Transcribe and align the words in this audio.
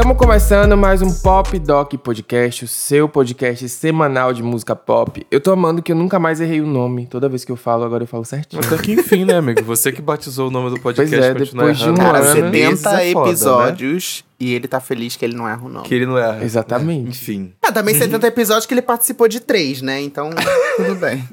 Estamos 0.00 0.16
começando 0.16 0.78
mais 0.78 1.02
um 1.02 1.12
Pop 1.12 1.58
Doc 1.58 1.92
Podcast, 1.96 2.64
o 2.64 2.68
seu 2.68 3.06
podcast 3.06 3.68
semanal 3.68 4.32
de 4.32 4.42
música 4.42 4.74
pop. 4.74 5.26
Eu 5.30 5.42
tô 5.42 5.52
amando 5.52 5.82
que 5.82 5.92
eu 5.92 5.96
nunca 5.96 6.18
mais 6.18 6.40
errei 6.40 6.62
o 6.62 6.66
nome. 6.66 7.06
Toda 7.06 7.28
vez 7.28 7.44
que 7.44 7.52
eu 7.52 7.56
falo, 7.56 7.84
agora 7.84 8.04
eu 8.04 8.06
falo 8.06 8.24
certinho. 8.24 8.62
Até 8.64 8.78
que 8.78 8.92
enfim, 8.92 9.26
né, 9.26 9.36
amigo? 9.36 9.62
Você 9.62 9.92
que 9.92 10.00
batizou 10.00 10.48
o 10.48 10.50
nome 10.50 10.70
do 10.70 10.80
podcast 10.80 11.14
Pois 11.14 11.26
é, 11.26 11.34
depois 11.34 11.78
de 11.78 11.90
um 11.90 11.94
Cara, 11.94 12.18
ano. 12.20 12.32
70 12.32 12.72
Esse 12.72 12.88
é 12.88 13.12
foda, 13.12 13.28
episódios 13.28 14.24
e 14.40 14.54
ele 14.54 14.66
tá 14.66 14.80
feliz 14.80 15.16
que 15.16 15.24
ele 15.26 15.36
não 15.36 15.46
erra 15.46 15.66
o 15.66 15.68
nome. 15.68 15.86
Que 15.86 15.94
ele 15.94 16.06
não 16.06 16.16
erra. 16.16 16.42
Exatamente. 16.42 17.10
Enfim. 17.10 17.52
Ah, 17.62 17.70
também 17.70 17.94
70 17.94 18.26
episódios 18.26 18.64
que 18.64 18.72
ele 18.72 18.80
participou 18.80 19.28
de 19.28 19.38
três, 19.38 19.82
né? 19.82 20.00
Então, 20.00 20.30
tudo 20.78 20.94
bem. 20.94 21.28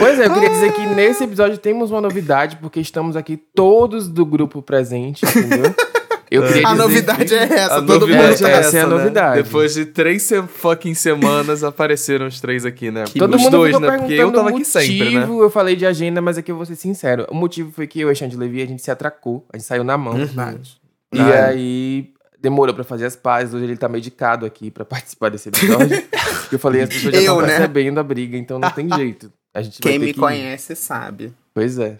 Pois 0.00 0.18
é, 0.18 0.26
eu 0.26 0.34
queria 0.34 0.50
dizer 0.50 0.72
que 0.72 0.84
nesse 0.84 1.22
episódio 1.22 1.56
temos 1.58 1.92
uma 1.92 2.00
novidade, 2.00 2.56
porque 2.56 2.80
estamos 2.80 3.14
aqui 3.14 3.36
todos 3.36 4.08
do 4.08 4.26
grupo 4.26 4.60
presente, 4.60 5.24
entendeu? 5.24 5.72
Eu 6.30 6.42
queria 6.46 6.66
A 6.66 6.72
dizer 6.72 6.82
novidade 6.82 7.24
que... 7.26 7.34
é 7.34 7.42
essa, 7.44 7.76
A 7.76 7.82
todo 7.82 8.06
mundo 8.08 8.16
tá 8.18 8.24
é 8.24 8.32
essa 8.32 8.48
essa, 8.48 8.76
é 8.78 8.80
a 8.80 8.86
né? 8.86 8.94
novidade. 8.94 9.42
Depois 9.42 9.74
de 9.74 9.86
três 9.86 10.22
se 10.22 10.42
fucking 10.42 10.94
semanas, 10.94 11.62
apareceram 11.62 12.26
os 12.26 12.40
três 12.40 12.64
aqui, 12.64 12.90
né? 12.90 13.04
Todo 13.16 13.36
os 13.36 13.42
mundo 13.42 13.50
dois, 13.52 13.78
né? 13.78 13.96
Porque 13.98 14.14
eu 14.14 14.32
tava 14.32 14.50
o 14.50 14.54
aqui 14.54 14.64
sempre, 14.64 15.04
né? 15.14 15.20
motivo, 15.20 15.42
Eu 15.42 15.50
falei 15.50 15.76
de 15.76 15.86
agenda, 15.86 16.20
mas 16.20 16.36
aqui 16.38 16.50
eu 16.50 16.56
vou 16.56 16.66
ser 16.66 16.74
sincero. 16.76 17.26
O 17.30 17.34
motivo 17.34 17.70
foi 17.72 17.86
que 17.86 18.00
eu 18.00 18.08
e 18.08 18.12
a 18.12 18.14
Xande 18.14 18.36
Levi, 18.36 18.60
a 18.62 18.66
gente 18.66 18.82
se 18.82 18.90
atracou. 18.90 19.46
A 19.52 19.56
gente 19.56 19.66
saiu 19.66 19.84
na 19.84 19.96
mão. 19.96 20.14
Verdade. 20.14 20.76
E 21.14 21.20
Ah, 21.20 21.28
é. 21.30 21.44
aí 21.50 22.10
demorou 22.40 22.74
pra 22.74 22.82
fazer 22.84 23.06
as 23.06 23.14
pazes. 23.16 23.54
Hoje 23.54 23.64
ele 23.64 23.76
tá 23.76 23.88
medicado 23.88 24.44
aqui 24.44 24.70
pra 24.70 24.84
participar 24.86 25.30
desse 25.30 25.48
episódio. 25.48 26.02
eu 26.50 26.58
falei, 26.58 26.82
as 26.82 26.88
pessoas 26.88 27.14
já 27.14 27.20
Eu, 27.20 27.22
estão 27.34 27.40
né? 27.40 27.46
percebendo 27.48 28.00
a 28.00 28.02
briga, 28.02 28.36
então 28.36 28.58
não 28.58 28.70
tem 28.70 28.88
jeito. 28.94 29.32
A 29.54 29.62
gente 29.62 29.78
vai 29.82 29.92
Quem 29.92 30.00
ter 30.00 30.06
me 30.06 30.12
que... 30.12 30.18
conhece 30.20 30.74
sabe. 30.76 31.32
Pois 31.54 31.78
é. 31.78 31.98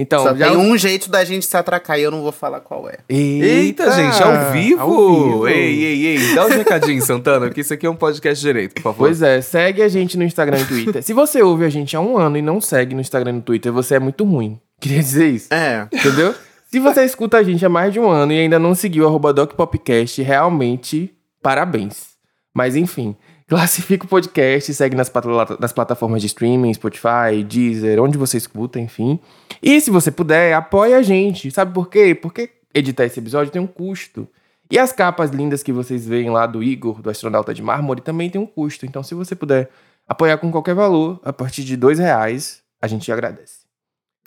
Então, 0.00 0.22
Só 0.22 0.36
já... 0.36 0.48
tem 0.48 0.56
um 0.56 0.78
jeito 0.78 1.10
da 1.10 1.24
gente 1.24 1.44
se 1.44 1.56
atracar 1.56 1.98
e 1.98 2.02
eu 2.02 2.10
não 2.12 2.22
vou 2.22 2.30
falar 2.30 2.60
qual 2.60 2.88
é. 2.88 2.98
Eita, 3.08 3.90
gente, 3.90 4.22
ao 4.22 4.52
vivo! 4.52 4.80
Ao 4.80 5.24
vivo. 5.24 5.48
Ei, 5.48 5.84
ei, 5.84 6.06
ei, 6.06 6.34
dá 6.36 6.46
um 6.46 6.50
recadinho, 6.50 7.02
Santana, 7.02 7.46
porque 7.46 7.62
isso 7.62 7.74
aqui 7.74 7.84
é 7.84 7.90
um 7.90 7.96
podcast 7.96 8.40
direito, 8.40 8.74
por 8.74 8.82
favor. 8.82 8.98
Pois 8.98 9.22
é, 9.22 9.40
segue 9.40 9.82
a 9.82 9.88
gente 9.88 10.16
no 10.16 10.22
Instagram 10.22 10.60
e 10.60 10.64
Twitter. 10.64 11.02
Se 11.02 11.12
você 11.12 11.42
ouve 11.42 11.64
a 11.64 11.68
gente 11.68 11.96
há 11.96 12.00
um 12.00 12.16
ano 12.16 12.36
e 12.36 12.42
não 12.42 12.60
segue 12.60 12.94
no 12.94 13.00
Instagram 13.00 13.30
e 13.30 13.34
no 13.34 13.42
Twitter, 13.42 13.72
você 13.72 13.96
é 13.96 13.98
muito 13.98 14.22
ruim. 14.24 14.60
Queria 14.80 15.00
dizer 15.00 15.30
isso. 15.30 15.52
É. 15.52 15.88
Entendeu? 15.92 16.32
Se 16.70 16.78
você 16.78 17.04
escuta 17.04 17.38
a 17.38 17.42
gente 17.42 17.66
há 17.66 17.68
mais 17.68 17.92
de 17.92 17.98
um 17.98 18.08
ano 18.08 18.32
e 18.32 18.38
ainda 18.38 18.58
não 18.58 18.76
seguiu 18.76 19.04
arroba 19.04 19.32
DocPopcast, 19.32 20.22
realmente, 20.22 21.12
parabéns. 21.42 22.08
Mas 22.54 22.76
enfim, 22.76 23.16
classifica 23.48 24.04
o 24.04 24.08
podcast, 24.08 24.72
segue 24.74 24.94
nas, 24.94 25.10
nas 25.58 25.72
plataformas 25.72 26.20
de 26.20 26.26
streaming, 26.26 26.72
Spotify, 26.74 27.42
Deezer, 27.46 28.00
onde 28.00 28.18
você 28.18 28.36
escuta, 28.36 28.78
enfim. 28.78 29.18
E 29.62 29.80
se 29.80 29.90
você 29.90 30.10
puder, 30.10 30.52
apoie 30.52 30.92
a 30.92 31.00
gente. 31.00 31.50
Sabe 31.50 31.72
por 31.72 31.88
quê? 31.88 32.14
Porque 32.14 32.50
editar 32.74 33.06
esse 33.06 33.18
episódio 33.18 33.50
tem 33.50 33.60
um 33.60 33.66
custo. 33.66 34.28
E 34.70 34.78
as 34.78 34.92
capas 34.92 35.30
lindas 35.30 35.62
que 35.62 35.72
vocês 35.72 36.06
veem 36.06 36.28
lá 36.28 36.46
do 36.46 36.62
Igor, 36.62 37.00
do 37.00 37.08
astronauta 37.08 37.54
de 37.54 37.62
mármore, 37.62 38.02
também 38.02 38.28
tem 38.28 38.38
um 38.38 38.46
custo. 38.46 38.84
Então, 38.84 39.02
se 39.02 39.14
você 39.14 39.34
puder 39.34 39.70
apoiar 40.06 40.36
com 40.36 40.52
qualquer 40.52 40.74
valor, 40.74 41.18
a 41.24 41.32
partir 41.32 41.64
de 41.64 41.74
dois 41.74 41.98
reais, 41.98 42.60
a 42.82 42.86
gente 42.86 43.10
agradece. 43.10 43.66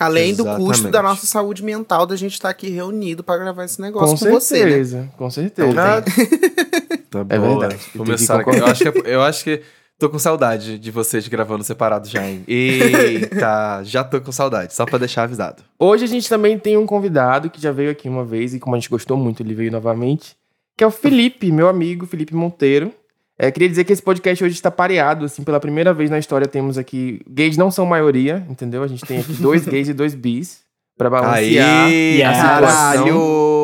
Além 0.00 0.34
do 0.34 0.44
custo 0.44 0.62
Exatamente. 0.62 0.92
da 0.92 1.02
nossa 1.02 1.26
saúde 1.26 1.62
mental 1.62 2.06
da 2.06 2.16
gente 2.16 2.32
estar 2.32 2.50
aqui 2.50 2.68
reunido 2.68 3.22
pra 3.22 3.38
gravar 3.38 3.64
esse 3.64 3.80
negócio 3.80 4.18
Com 4.18 4.24
com, 4.24 4.40
você, 4.40 4.64
né? 4.64 4.70
certeza, 4.70 5.08
com 5.16 5.30
certeza. 5.30 6.04
Tá 7.12 7.20
É 7.28 7.38
boa. 7.38 7.58
verdade. 7.60 7.74
Aqui. 7.84 8.58
Eu 8.58 8.66
acho, 8.66 8.82
que, 8.82 8.88
é- 8.88 9.14
eu 9.14 9.22
acho 9.22 9.44
que 9.44 9.62
tô 9.98 10.08
com 10.08 10.18
saudade 10.18 10.78
de 10.78 10.90
vocês 10.90 11.28
gravando 11.28 11.62
separado 11.62 12.08
já, 12.08 12.26
hein? 12.26 12.42
Eita, 12.48 13.82
já 13.84 14.02
tô 14.02 14.20
com 14.20 14.32
saudade, 14.32 14.74
só 14.74 14.84
pra 14.86 14.98
deixar 14.98 15.24
avisado. 15.24 15.62
Hoje 15.78 16.04
a 16.04 16.08
gente 16.08 16.28
também 16.28 16.58
tem 16.58 16.76
um 16.76 16.86
convidado 16.86 17.50
que 17.50 17.60
já 17.60 17.70
veio 17.70 17.90
aqui 17.90 18.08
uma 18.08 18.24
vez 18.24 18.54
e 18.54 18.58
como 18.58 18.74
a 18.74 18.78
gente 18.78 18.88
gostou 18.88 19.16
muito, 19.16 19.42
ele 19.42 19.54
veio 19.54 19.70
novamente, 19.70 20.34
que 20.76 20.82
é 20.82 20.86
o 20.86 20.90
Felipe, 20.90 21.52
meu 21.52 21.68
amigo 21.68 22.06
Felipe 22.06 22.34
Monteiro. 22.34 22.90
É, 23.38 23.50
queria 23.50 23.68
dizer 23.68 23.84
que 23.84 23.92
esse 23.92 24.02
podcast 24.02 24.42
hoje 24.44 24.54
está 24.54 24.70
pareado, 24.70 25.24
assim, 25.24 25.42
pela 25.42 25.58
primeira 25.60 25.92
vez 25.92 26.08
na 26.10 26.18
história 26.18 26.46
temos 26.46 26.78
aqui, 26.78 27.20
gays 27.28 27.56
não 27.56 27.70
são 27.70 27.84
maioria, 27.84 28.44
entendeu? 28.48 28.82
A 28.82 28.86
gente 28.88 29.04
tem 29.04 29.18
aqui 29.20 29.32
dois 29.34 29.66
gays 29.66 29.88
e 29.88 29.92
dois 29.92 30.14
bis 30.14 30.60
pra 30.96 31.10
balancear 31.10 31.86
Aí, 31.86 32.22
a 32.22 32.34
situação. 32.34 32.60
Caralho! 32.60 33.61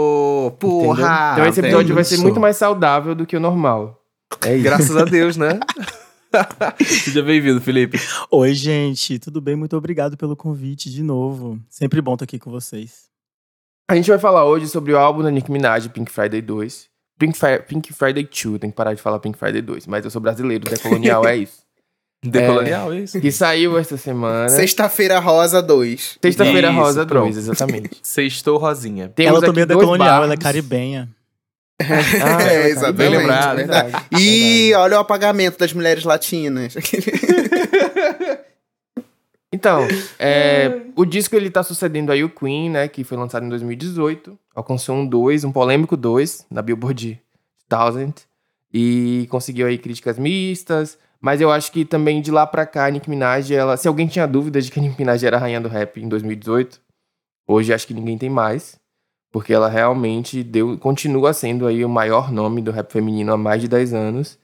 Porra! 0.59 1.03
entendeu? 1.03 1.33
Então 1.33 1.47
esse 1.49 1.61
episódio 1.61 1.95
vai 1.95 2.05
ser 2.05 2.19
muito 2.19 2.41
mais 2.41 2.57
saudável 2.57 3.15
do 3.15 3.27
que 3.27 3.37
o 3.37 3.41
normal. 3.41 4.03
É 4.45 4.55
isso. 4.55 4.65
Graças 4.65 4.97
a 4.97 5.05
Deus, 5.05 5.37
né? 5.37 5.59
Seja 6.85 7.23
bem-vindo, 7.23 7.61
Felipe. 7.61 7.99
Oi, 8.31 8.53
gente, 8.55 9.19
tudo 9.19 9.41
bem? 9.41 9.57
Muito 9.57 9.77
obrigado 9.77 10.17
pelo 10.17 10.37
convite 10.37 10.91
de 10.91 11.03
novo. 11.03 11.59
Sempre 11.71 12.01
bom 12.03 12.15
estar 12.15 12.25
aqui 12.25 12.39
com 12.39 12.51
vocês. 12.51 13.09
A 13.91 13.95
gente 13.95 14.11
vai 14.11 14.19
falar 14.19 14.45
hoje 14.45 14.69
sobre 14.69 14.93
o 14.93 14.99
álbum 14.99 15.23
da 15.23 15.31
Nicki 15.31 15.51
Minaj, 15.51 15.89
Pink 15.89 16.11
Friday 16.13 16.43
2. 16.43 16.87
Pink, 17.19 17.37
Fri- 17.37 17.63
Pink 17.67 17.93
Friday 17.93 18.23
2, 18.25 18.59
tem 18.61 18.71
que 18.71 18.77
parar 18.77 18.95
de 18.95 19.01
falar 19.03 19.19
Pink 19.19 19.37
Friday 19.39 19.63
2, 19.63 19.87
mas 19.87 20.05
eu 20.05 20.11
sou 20.11 20.21
brasileiro, 20.21 20.69
decolonial 20.71 21.27
é 21.27 21.37
isso. 21.39 21.63
Decolonial, 22.23 22.93
é 22.93 23.01
isso? 23.01 23.21
Que 23.21 23.31
saiu 23.31 23.79
esta 23.79 23.97
semana. 23.97 24.49
Sexta-feira 24.49 25.19
Rosa 25.21 25.63
2. 25.63 26.19
Sexta-feira 26.21 26.71
Rosa 26.71 27.07
pronto. 27.07 27.25
2, 27.33 27.37
exatamente. 27.37 27.91
Sextou 28.03 28.59
Rosinha. 28.59 29.09
Temos 29.15 29.39
ela 29.39 29.47
também 29.47 29.63
é 29.63 29.67
decolonial, 29.67 30.25
ela 30.25 30.35
é 30.35 30.37
caribenha. 30.37 31.09
Ah, 31.81 31.85
É, 31.85 31.87
verdade. 32.03 32.69
exatamente, 32.71 32.97
Bem 32.97 33.09
lembrado, 33.11 33.57
verdade. 33.57 33.91
verdade. 33.93 34.07
E 34.21 34.75
olha 34.75 34.97
o 34.97 35.01
apagamento 35.01 35.59
das 35.59 35.73
mulheres 35.73 36.05
latinas. 36.05 36.75
Então, 39.51 39.89
é, 40.19 40.83
o 40.95 41.07
disco 41.07 41.35
ele 41.35 41.51
tá 41.51 41.63
sucedendo 41.63 42.13
aí 42.13 42.23
o 42.23 42.29
Queen, 42.29 42.69
né, 42.69 42.87
que 42.87 43.03
foi 43.03 43.17
lançado 43.17 43.47
em 43.47 43.49
2018, 43.49 44.39
alcançou 44.55 44.95
um 44.95 45.07
2, 45.07 45.43
um 45.45 45.51
polêmico 45.51 45.97
2 45.97 46.45
na 46.51 46.61
Billboard 46.61 47.19
1000 47.73 48.15
e 48.73 49.27
conseguiu 49.31 49.67
aí 49.67 49.79
críticas 49.79 50.19
mistas, 50.19 50.99
mas 51.21 51.41
eu 51.41 51.51
acho 51.51 51.73
que 51.73 51.85
também 51.85 52.21
de 52.23 52.31
lá 52.31 52.47
pra 52.47 52.67
cá 52.67 52.87
a 52.87 52.91
Nicki 52.91 53.11
Minaj, 53.11 53.53
ela, 53.53 53.77
se 53.77 53.89
alguém 53.89 54.07
tinha 54.07 54.27
dúvida 54.27 54.61
de 54.61 54.71
que 54.71 54.79
a 54.79 54.83
Nicki 54.83 54.99
Minaj 54.99 55.25
era 55.25 55.37
a 55.37 55.41
rainha 55.41 55.61
do 55.61 55.69
rap 55.69 56.01
em 56.01 56.09
2018, 56.09 56.81
hoje 57.47 57.73
acho 57.73 57.87
que 57.87 57.95
ninguém 57.95 58.17
tem 58.17 58.31
mais, 58.31 58.79
porque 59.33 59.53
ela 59.53 59.69
realmente 59.69 60.43
deu, 60.43 60.79
continua 60.79 61.33
sendo 61.33 61.67
aí 61.67 61.85
o 61.85 61.89
maior 61.89 62.33
nome 62.33 62.63
do 62.63 62.71
rap 62.71 62.93
feminino 62.93 63.33
há 63.33 63.37
mais 63.37 63.61
de 63.61 63.69
10 63.69 63.95
anos. 63.95 64.39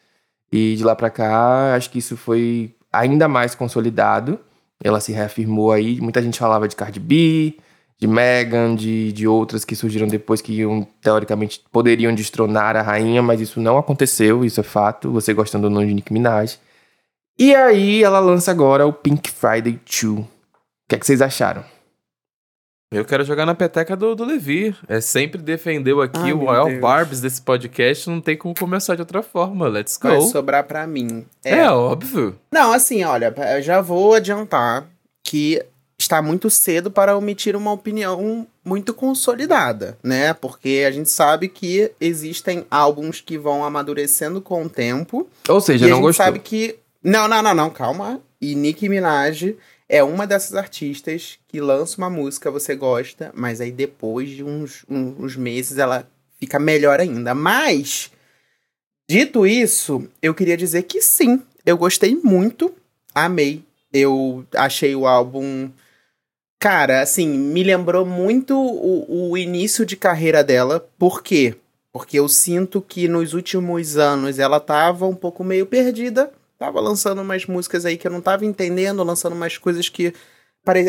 E 0.53 0.77
de 0.77 0.85
lá 0.85 0.95
pra 0.95 1.11
cá, 1.11 1.75
acho 1.75 1.91
que 1.91 1.99
isso 1.99 2.17
foi 2.17 2.75
ainda 2.93 3.27
mais 3.27 3.55
consolidado. 3.55 4.39
Ela 4.83 5.01
se 5.01 5.11
reafirmou 5.12 5.73
aí. 5.73 6.01
Muita 6.01 6.23
gente 6.23 6.39
falava 6.39 6.69
de 6.69 6.77
Cardi 6.77 7.01
B, 7.01 7.56
de 8.04 8.06
Megan, 8.06 8.75
de, 8.75 9.12
de 9.12 9.26
outras 9.26 9.65
que 9.65 9.75
surgiram 9.75 10.06
depois 10.06 10.42
que 10.42 10.53
iam, 10.53 10.87
teoricamente 11.00 11.65
poderiam 11.72 12.15
destronar 12.15 12.76
a 12.76 12.82
rainha, 12.82 13.22
mas 13.22 13.41
isso 13.41 13.59
não 13.59 13.78
aconteceu, 13.78 14.44
isso 14.44 14.60
é 14.60 14.62
fato. 14.62 15.10
Você 15.12 15.32
gostando 15.32 15.69
ou 15.69 15.72
não 15.72 15.84
de 15.84 15.94
Nicki 15.94 16.12
Minaj. 16.12 16.59
E 17.38 17.54
aí 17.54 18.04
ela 18.04 18.20
lança 18.20 18.50
agora 18.50 18.87
o 18.87 18.93
Pink 18.93 19.31
Friday 19.31 19.81
2. 20.03 20.19
O 20.19 20.28
que, 20.87 20.97
é 20.97 20.98
que 20.98 21.06
vocês 21.06 21.22
acharam? 21.22 21.64
Eu 22.93 23.06
quero 23.06 23.25
jogar 23.25 23.47
na 23.47 23.54
peteca 23.54 23.97
do, 23.97 24.14
do 24.14 24.25
Levi. 24.25 24.76
É 24.87 25.00
sempre 25.00 25.41
defendeu 25.41 26.03
aqui 26.03 26.20
Ai, 26.20 26.32
o 26.34 26.44
maior 26.44 26.69
Deus. 26.69 26.81
Barbs 26.81 27.20
desse 27.22 27.41
podcast. 27.41 28.09
Não 28.09 28.20
tem 28.20 28.37
como 28.37 28.54
começar 28.54 28.94
de 28.94 29.00
outra 29.00 29.22
forma. 29.22 29.66
Let's 29.66 29.98
Vai 30.00 30.16
go. 30.16 30.22
sobrar 30.26 30.64
pra 30.64 30.87
mim. 30.87 31.25
É. 31.43 31.69
óbvio. 31.70 32.38
Não, 32.53 32.70
assim, 32.72 33.03
olha, 33.03 33.34
eu 33.56 33.62
já 33.62 33.81
vou 33.81 34.14
adiantar 34.14 34.87
que 35.25 35.64
está 36.04 36.22
muito 36.22 36.48
cedo 36.50 36.91
para 36.91 37.16
emitir 37.16 37.56
uma 37.56 37.72
opinião 37.72 38.47
muito 38.65 38.94
consolidada, 38.94 39.98
né? 40.03 40.32
Porque 40.34 40.84
a 40.87 40.91
gente 40.91 41.10
sabe 41.10 41.48
que 41.48 41.91
existem 42.00 42.65
álbuns 42.70 43.20
que 43.20 43.37
vão 43.37 43.65
amadurecendo 43.65 44.41
com 44.41 44.64
o 44.64 44.69
tempo. 44.69 45.28
Ou 45.48 45.60
seja, 45.60 45.84
e 45.84 45.88
a 45.88 45.91
não 45.91 45.97
gente 45.97 46.06
gostou. 46.06 46.26
sabe 46.26 46.38
que. 46.38 46.76
Não, 47.03 47.26
não, 47.26 47.43
não, 47.43 47.54
não, 47.54 47.70
calma. 47.70 48.20
E 48.41 48.54
Nicki 48.54 48.88
Minaj 48.88 49.56
é 49.88 50.03
uma 50.03 50.26
dessas 50.26 50.54
artistas 50.54 51.38
que 51.48 51.60
lança 51.60 51.98
uma 51.98 52.10
música, 52.10 52.50
você 52.50 52.75
gosta, 52.75 53.31
mas 53.34 53.61
aí 53.61 53.70
depois 53.70 54.31
de 54.31 54.43
uns, 54.43 54.84
uns 54.88 55.37
meses 55.37 55.79
ela 55.79 56.08
fica 56.38 56.58
melhor 56.58 57.00
ainda. 57.00 57.34
Mas, 57.34 58.11
dito 59.08 59.46
isso, 59.46 60.06
eu 60.23 60.34
queria 60.34 60.56
dizer 60.56 60.82
que 60.82 61.00
sim, 61.00 61.43
eu 61.64 61.76
gostei 61.76 62.19
muito, 62.23 62.75
amei. 63.14 63.62
Eu 63.93 64.44
achei 64.56 64.94
o 64.96 65.06
álbum. 65.06 65.70
Cara, 66.59 67.03
assim, 67.03 67.29
me 67.29 67.62
lembrou 67.62 68.06
muito 68.06 68.56
o, 68.59 69.31
o 69.31 69.37
início 69.37 69.85
de 69.85 69.97
carreira 69.97 70.43
dela. 70.43 70.87
Por 70.99 71.23
quê? 71.23 71.55
Porque 71.93 72.19
eu 72.19 72.29
sinto 72.29 72.81
que 72.81 73.06
nos 73.06 73.35
últimos 73.35 73.97
anos 73.97 74.39
ela 74.39 74.59
tava 74.59 75.06
um 75.06 75.15
pouco 75.15 75.45
meio 75.45 75.67
perdida. 75.67 76.33
Tava 76.59 76.81
lançando 76.81 77.21
umas 77.21 77.45
músicas 77.47 77.85
aí 77.85 77.97
que 77.99 78.06
eu 78.06 78.11
não 78.11 78.21
tava 78.21 78.47
entendendo, 78.47 79.03
lançando 79.05 79.35
umas 79.35 79.59
coisas 79.59 79.89
que. 79.89 80.15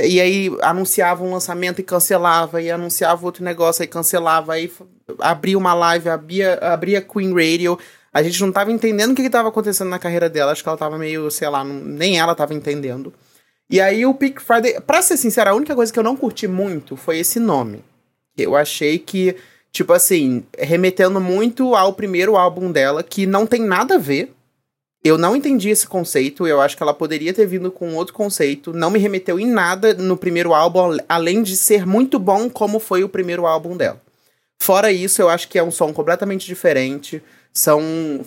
E 0.08 0.22
aí 0.22 0.50
anunciava 0.62 1.22
um 1.22 1.32
lançamento 1.34 1.80
e 1.80 1.84
cancelava, 1.84 2.62
e 2.62 2.72
anunciava 2.72 3.26
outro 3.26 3.44
negócio 3.44 3.84
e 3.84 3.88
cancelava, 3.88 4.54
aí 4.54 4.72
abria 5.20 5.58
uma 5.58 5.74
live, 5.74 6.08
abria, 6.08 6.58
abria 6.62 7.02
Queen 7.02 7.34
Radio. 7.34 7.78
A 8.14 8.24
gente 8.24 8.40
não 8.42 8.54
tava 8.54 8.72
entendendo 8.72 9.12
o 9.12 9.16
que, 9.16 9.22
que 9.24 9.30
tava 9.30 9.50
acontecendo 9.50 9.90
na 9.90 10.00
carreira 10.00 10.30
dela. 10.30 10.54
Acho 10.54 10.64
que 10.64 10.70
ela 10.70 10.78
tava 10.78 10.98
meio, 10.98 11.30
sei 11.30 11.50
lá, 11.50 11.62
não- 11.62 11.76
nem 11.84 12.18
ela 12.18 12.34
tava 12.34 12.54
entendendo. 12.54 13.14
E 13.70 13.82
aí 13.82 14.06
o 14.06 14.14
Pink 14.14 14.42
Friday. 14.42 14.80
Pra 14.82 15.02
ser 15.02 15.18
sincero, 15.18 15.50
a 15.50 15.56
única 15.56 15.76
coisa 15.76 15.92
que 15.92 16.00
eu 16.00 16.04
não 16.04 16.16
curti 16.16 16.48
muito 16.48 16.96
foi 16.96 17.20
esse 17.20 17.40
nome. 17.40 17.84
Eu 18.38 18.56
achei 18.56 19.00
que 19.00 19.36
Tipo 19.76 19.92
assim, 19.92 20.46
remetendo 20.58 21.20
muito 21.20 21.76
ao 21.76 21.92
primeiro 21.92 22.38
álbum 22.38 22.72
dela, 22.72 23.04
que 23.04 23.26
não 23.26 23.46
tem 23.46 23.62
nada 23.62 23.96
a 23.96 23.98
ver. 23.98 24.34
Eu 25.04 25.18
não 25.18 25.36
entendi 25.36 25.70
esse 25.70 25.86
conceito, 25.86 26.48
eu 26.48 26.62
acho 26.62 26.78
que 26.78 26.82
ela 26.82 26.94
poderia 26.94 27.34
ter 27.34 27.46
vindo 27.46 27.70
com 27.70 27.94
outro 27.94 28.14
conceito. 28.14 28.72
Não 28.72 28.90
me 28.90 29.00
remeteu 29.00 29.38
em 29.38 29.46
nada 29.46 29.94
no 29.94 30.16
primeiro 30.16 30.54
álbum, 30.54 30.96
além 31.10 31.44
de 31.44 31.58
ser 31.58 31.86
muito 31.86 32.18
bom 32.18 32.50
como 32.50 32.80
foi 32.80 33.04
o 33.04 33.10
primeiro 33.10 33.46
álbum 33.46 33.76
dela. 33.76 34.02
Fora 34.62 34.94
isso, 34.94 35.22
eu 35.22 35.28
acho 35.28 35.50
que 35.50 35.60
é 35.60 35.64
um 35.64 35.70
som 35.70 35.92
completamente 35.92 36.48
diferente. 36.48 37.22
São 37.58 37.82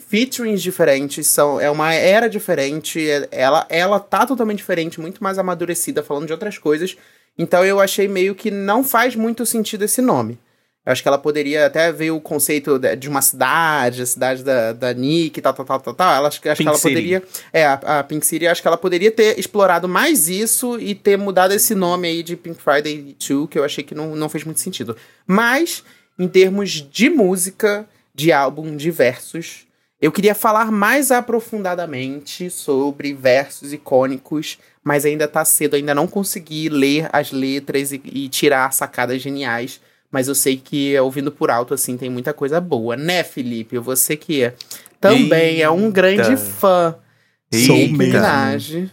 featurings 0.09 0.63
diferentes, 0.63 1.27
são, 1.27 1.61
é 1.61 1.71
uma 1.71 1.93
era 1.93 2.31
diferente. 2.31 2.99
é- 3.09 3.29
Ela, 3.31 3.67
ela 3.69 4.01
tá 4.01 4.25
totalmente 4.25 4.57
diferente, 4.59 4.99
muito 4.99 5.23
mais 5.23 5.39
amadurecida, 5.39 6.03
falando 6.03 6.27
de 6.27 6.33
outras 6.33 6.57
coisas. 6.57 6.97
Então 7.37 7.63
eu 7.63 7.79
achei 7.79 8.09
meio 8.09 8.35
que 8.35 8.51
não 8.51 8.83
faz 8.83 9.15
muito 9.15 9.45
sentido 9.45 9.85
esse 9.85 10.01
nome. 10.01 10.39
Eu 10.87 10.93
acho 10.93 11.03
que 11.03 11.09
ela 11.09 11.19
poderia 11.19 11.67
até 11.67 11.93
ver 11.93 12.11
o 12.13 12.19
conceito 12.23 12.81
de 12.99 13.07
uma 13.11 13.21
cidade, 13.21 14.01
a 14.01 14.07
cidade 14.07 14.43
da, 14.43 14.73
da 14.73 14.95
Nick, 14.95 15.43
tal, 15.43 15.53
tal, 15.53 15.67
tal, 15.67 15.81
tal, 15.81 15.93
tal. 15.95 16.15
Ela, 16.15 16.29
acho 16.29 16.41
que, 16.41 16.49
acho 16.49 16.63
que 16.63 16.67
ela 16.67 16.79
City. 16.79 16.89
poderia. 16.95 17.23
É, 17.53 17.67
a, 17.67 17.75
a 17.99 18.03
Pink 18.05 18.25
City, 18.25 18.47
acho 18.47 18.63
que 18.63 18.67
ela 18.69 18.79
poderia 18.79 19.11
ter 19.13 19.39
explorado 19.39 19.87
mais 19.87 20.31
isso 20.31 20.79
e 20.81 20.95
ter 20.95 21.19
mudado 21.19 21.53
esse 21.53 21.75
nome 21.75 22.09
aí 22.09 22.23
de 22.23 22.35
Pink 22.35 22.63
Friday 22.63 23.15
2, 23.29 23.51
que 23.51 23.59
eu 23.59 23.65
achei 23.65 23.85
que 23.85 23.95
não, 23.95 24.17
não 24.17 24.31
fez 24.31 24.45
muito 24.45 24.61
sentido. 24.61 24.97
Mas, 25.27 25.85
em 26.19 26.27
termos 26.27 26.71
de 26.71 27.11
música, 27.11 27.87
de 28.19 28.33
álbum, 28.33 28.77
de 28.77 28.91
versos, 28.91 29.65
eu 30.01 30.11
queria 30.11 30.35
falar 30.35 30.73
mais 30.73 31.13
aprofundadamente 31.13 32.51
sobre 32.51 33.15
versos 33.15 33.73
icônicos, 33.73 34.59
mas 34.83 35.05
ainda 35.05 35.29
tá 35.29 35.45
cedo, 35.45 35.77
ainda 35.77 35.95
não 35.95 36.09
consegui 36.09 36.69
ler 36.69 37.09
as 37.13 37.31
letras 37.31 37.93
e, 37.93 38.01
e 38.05 38.29
tirar 38.29 38.73
sacadas 38.73 39.23
geniais. 39.23 39.81
Mas 40.11 40.27
eu 40.27 40.35
sei 40.35 40.57
que, 40.57 40.99
ouvindo 40.99 41.31
por 41.31 41.49
alto, 41.49 41.75
assim, 41.75 41.97
tem 41.97 42.11
muita 42.11 42.33
coisa 42.33 42.61
boa, 42.61 42.97
né, 42.97 43.23
Felipe? 43.23 43.79
Você 43.79 44.17
que 44.17 44.53
também 45.01 45.61
é 45.61 45.71
um 45.71 45.89
grande 45.89 46.37
fã 46.37 46.97
de 47.51 47.67
Sou 47.67 47.77
Nicki 47.77 47.93
mesmo. 47.93 48.15
Minaj. 48.15 48.91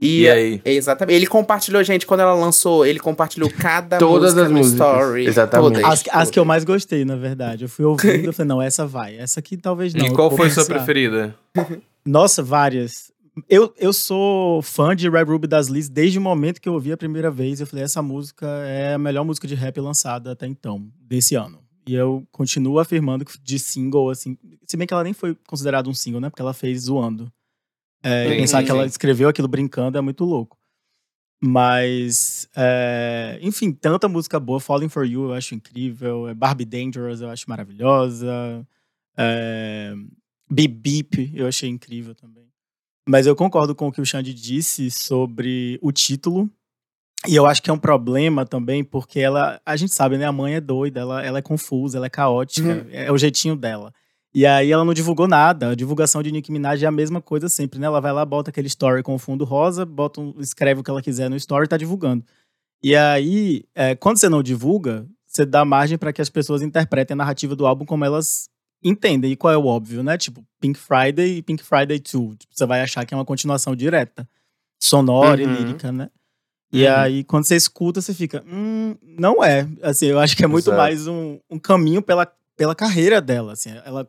E, 0.00 0.22
E 0.22 0.30
aí? 0.30 0.62
Exatamente. 0.64 1.14
Ele 1.14 1.26
compartilhou, 1.26 1.82
gente, 1.84 2.06
quando 2.06 2.20
ela 2.20 2.34
lançou, 2.34 2.86
ele 2.86 2.98
compartilhou 2.98 3.50
cada 3.50 3.98
Todas 3.98 4.32
música 4.34 4.42
as 4.46 4.50
no 4.50 4.56
músicas. 4.58 4.88
story. 4.88 5.26
Exatamente. 5.26 5.82
Todas, 5.82 5.84
As, 5.84 6.04
as 6.10 6.30
que 6.30 6.38
eu 6.38 6.44
mais 6.44 6.64
gostei, 6.64 7.04
na 7.04 7.16
verdade. 7.16 7.64
Eu 7.64 7.68
fui 7.68 7.84
ouvindo 7.84 8.30
e 8.30 8.32
falei, 8.32 8.48
não, 8.48 8.62
essa 8.62 8.86
vai. 8.86 9.18
Essa 9.18 9.40
aqui 9.40 9.56
talvez 9.56 9.92
não. 9.92 10.06
e 10.06 10.10
qual 10.12 10.30
foi 10.34 10.48
sua 10.50 10.64
preferida? 10.64 11.34
Nossa, 12.04 12.42
várias. 12.42 13.12
Eu, 13.48 13.72
eu 13.78 13.92
sou 13.92 14.60
fã 14.62 14.94
de 14.96 15.08
Red 15.08 15.24
Ruby 15.24 15.46
das 15.46 15.68
Liz 15.68 15.88
desde 15.88 16.18
o 16.18 16.22
momento 16.22 16.60
que 16.60 16.68
eu 16.68 16.72
ouvi 16.72 16.92
a 16.92 16.96
primeira 16.96 17.30
vez. 17.30 17.60
Eu 17.60 17.66
falei, 17.66 17.84
essa 17.84 18.02
música 18.02 18.46
é 18.66 18.94
a 18.94 18.98
melhor 18.98 19.24
música 19.24 19.46
de 19.46 19.54
rap 19.54 19.78
lançada 19.80 20.32
até 20.32 20.46
então, 20.46 20.82
desse 21.06 21.34
ano. 21.34 21.58
E 21.86 21.94
eu 21.94 22.24
continuo 22.32 22.78
afirmando 22.78 23.24
que 23.24 23.32
de 23.42 23.58
single, 23.58 24.10
assim. 24.10 24.36
Se 24.66 24.76
bem 24.76 24.86
que 24.86 24.94
ela 24.94 25.04
nem 25.04 25.12
foi 25.12 25.36
considerada 25.46 25.88
um 25.88 25.94
single, 25.94 26.20
né? 26.20 26.30
Porque 26.30 26.42
ela 26.42 26.54
fez 26.54 26.82
zoando. 26.82 27.30
É, 28.02 28.26
e 28.26 28.30
Sim, 28.30 28.36
pensar 28.36 28.60
sim, 28.60 28.64
que 28.64 28.70
ela 28.70 28.86
escreveu 28.86 29.28
aquilo 29.28 29.48
brincando 29.48 29.98
é 29.98 30.00
muito 30.00 30.24
louco. 30.24 30.58
Mas, 31.42 32.46
é, 32.54 33.38
enfim, 33.40 33.72
tanta 33.72 34.08
música 34.08 34.38
boa. 34.38 34.60
Falling 34.60 34.90
for 34.90 35.06
You 35.06 35.24
eu 35.24 35.32
acho 35.32 35.54
incrível. 35.54 36.28
é 36.28 36.34
Barbie 36.34 36.66
Dangerous 36.66 37.20
eu 37.20 37.30
acho 37.30 37.48
maravilhosa. 37.48 38.66
É, 39.16 39.94
Beep 40.50 40.72
Beep 40.72 41.32
eu 41.34 41.46
achei 41.46 41.68
incrível 41.68 42.14
também. 42.14 42.44
Mas 43.08 43.26
eu 43.26 43.34
concordo 43.34 43.74
com 43.74 43.88
o 43.88 43.92
que 43.92 44.00
o 44.00 44.06
Xande 44.06 44.34
disse 44.34 44.90
sobre 44.90 45.78
o 45.82 45.90
título. 45.90 46.50
E 47.26 47.36
eu 47.36 47.44
acho 47.44 47.62
que 47.62 47.68
é 47.68 47.72
um 47.72 47.78
problema 47.78 48.46
também, 48.46 48.82
porque 48.82 49.20
ela, 49.20 49.60
a 49.64 49.76
gente 49.76 49.92
sabe, 49.94 50.16
né? 50.16 50.24
A 50.24 50.32
mãe 50.32 50.54
é 50.54 50.60
doida, 50.60 51.00
ela, 51.00 51.22
ela 51.22 51.38
é 51.38 51.42
confusa, 51.42 51.98
ela 51.98 52.06
é 52.06 52.10
caótica, 52.10 52.86
é 52.90 53.12
o 53.12 53.18
jeitinho 53.18 53.56
dela. 53.56 53.92
E 54.32 54.46
aí 54.46 54.70
ela 54.70 54.84
não 54.84 54.94
divulgou 54.94 55.26
nada. 55.26 55.70
A 55.70 55.74
divulgação 55.74 56.22
de 56.22 56.30
Nicki 56.30 56.52
Minaj 56.52 56.82
é 56.84 56.86
a 56.86 56.90
mesma 56.92 57.20
coisa 57.20 57.48
sempre, 57.48 57.78
né? 57.80 57.86
Ela 57.86 58.00
vai 58.00 58.12
lá, 58.12 58.24
bota 58.24 58.50
aquele 58.50 58.68
story 58.68 59.02
com 59.02 59.14
o 59.14 59.18
fundo 59.18 59.44
rosa, 59.44 59.84
bota 59.84 60.20
um- 60.20 60.34
escreve 60.38 60.80
o 60.80 60.84
que 60.84 60.90
ela 60.90 61.02
quiser 61.02 61.28
no 61.28 61.36
story 61.36 61.64
e 61.64 61.68
tá 61.68 61.76
divulgando. 61.76 62.24
E 62.82 62.94
aí, 62.94 63.64
é, 63.74 63.94
quando 63.96 64.18
você 64.18 64.28
não 64.28 64.42
divulga, 64.42 65.04
você 65.26 65.44
dá 65.44 65.64
margem 65.64 65.98
para 65.98 66.12
que 66.12 66.22
as 66.22 66.28
pessoas 66.30 66.62
interpretem 66.62 67.14
a 67.14 67.18
narrativa 67.18 67.56
do 67.56 67.66
álbum 67.66 67.84
como 67.84 68.04
elas 68.04 68.48
entendem. 68.82 69.32
E 69.32 69.36
qual 69.36 69.52
é 69.52 69.56
o 69.56 69.66
óbvio, 69.66 70.02
né? 70.02 70.16
Tipo, 70.16 70.44
Pink 70.60 70.78
Friday 70.78 71.38
e 71.38 71.42
Pink 71.42 71.62
Friday 71.64 71.98
2. 71.98 72.36
Tipo, 72.38 72.52
você 72.54 72.66
vai 72.66 72.80
achar 72.82 73.04
que 73.04 73.12
é 73.12 73.16
uma 73.16 73.24
continuação 73.24 73.74
direta, 73.74 74.28
sonora 74.80 75.42
Uhum. 75.42 75.50
e 75.50 75.52
lírica, 75.52 75.90
né? 75.92 76.08
E 76.72 76.86
Uhum. 76.86 76.94
aí, 76.94 77.24
quando 77.24 77.44
você 77.44 77.56
escuta, 77.56 78.00
você 78.00 78.14
fica, 78.14 78.44
hum, 78.46 78.94
não 79.02 79.42
é. 79.42 79.68
Assim, 79.82 80.06
eu 80.06 80.20
acho 80.20 80.36
que 80.36 80.44
é 80.44 80.46
muito 80.46 80.66
Exato. 80.70 80.76
mais 80.78 81.06
um, 81.08 81.38
um 81.50 81.58
caminho 81.58 82.00
pela, 82.00 82.26
pela 82.56 82.74
carreira 82.76 83.20
dela. 83.20 83.52
Assim, 83.54 83.70
ela, 83.84 84.08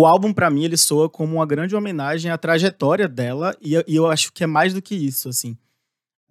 o 0.00 0.06
álbum, 0.06 0.32
pra 0.32 0.50
mim, 0.50 0.64
ele 0.64 0.76
soa 0.76 1.08
como 1.08 1.36
uma 1.36 1.46
grande 1.46 1.74
homenagem 1.74 2.30
à 2.30 2.38
trajetória 2.38 3.08
dela, 3.08 3.56
e, 3.60 3.74
eu- 3.74 3.84
e 3.86 3.96
eu 3.96 4.06
acho 4.06 4.32
que 4.32 4.44
é 4.44 4.46
mais 4.46 4.72
do 4.74 4.80
que 4.82 4.94
isso, 4.94 5.28
assim. 5.28 5.56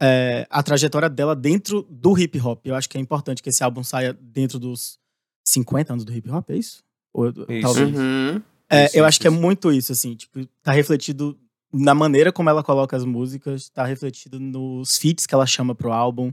É, 0.01 0.48
a 0.50 0.63
trajetória 0.63 1.10
dela 1.10 1.36
dentro 1.36 1.86
do 1.89 2.18
hip 2.18 2.39
hop. 2.39 2.66
Eu 2.66 2.75
acho 2.75 2.88
que 2.89 2.98
é 2.98 3.01
importante 3.01 3.44
que 3.44 3.50
esse 3.50 3.63
álbum 3.63 3.83
saia 3.83 4.13
dentro 4.13 4.57
dos 4.57 4.98
50 5.45 5.92
anos 5.94 6.06
do 6.06 6.13
hip 6.13 6.30
hop, 6.30 6.50
é 6.51 6.56
isso? 6.56 6.81
Ou, 7.13 7.27
Isso. 7.30 7.62
talvez. 7.62 7.98
Uhum. 7.98 8.42
É, 8.69 8.86
Isso, 8.86 8.95
eu 8.95 9.00
isso, 9.00 9.04
acho 9.07 9.19
que 9.19 9.27
é 9.27 9.31
muito 9.31 9.72
isso, 9.72 9.92
assim, 9.92 10.15
tipo, 10.15 10.45
tá 10.63 10.72
refletido 10.72 11.38
na 11.74 11.94
maneira 11.95 12.31
como 12.31 12.50
ela 12.50 12.63
coloca 12.63 12.95
as 12.95 13.04
músicas, 13.04 13.68
tá 13.69 13.83
refletido 13.83 14.39
nos 14.39 14.95
feats 14.98 15.25
que 15.25 15.33
ela 15.33 15.45
chama 15.45 15.74
pro 15.75 15.92
álbum, 15.92 16.31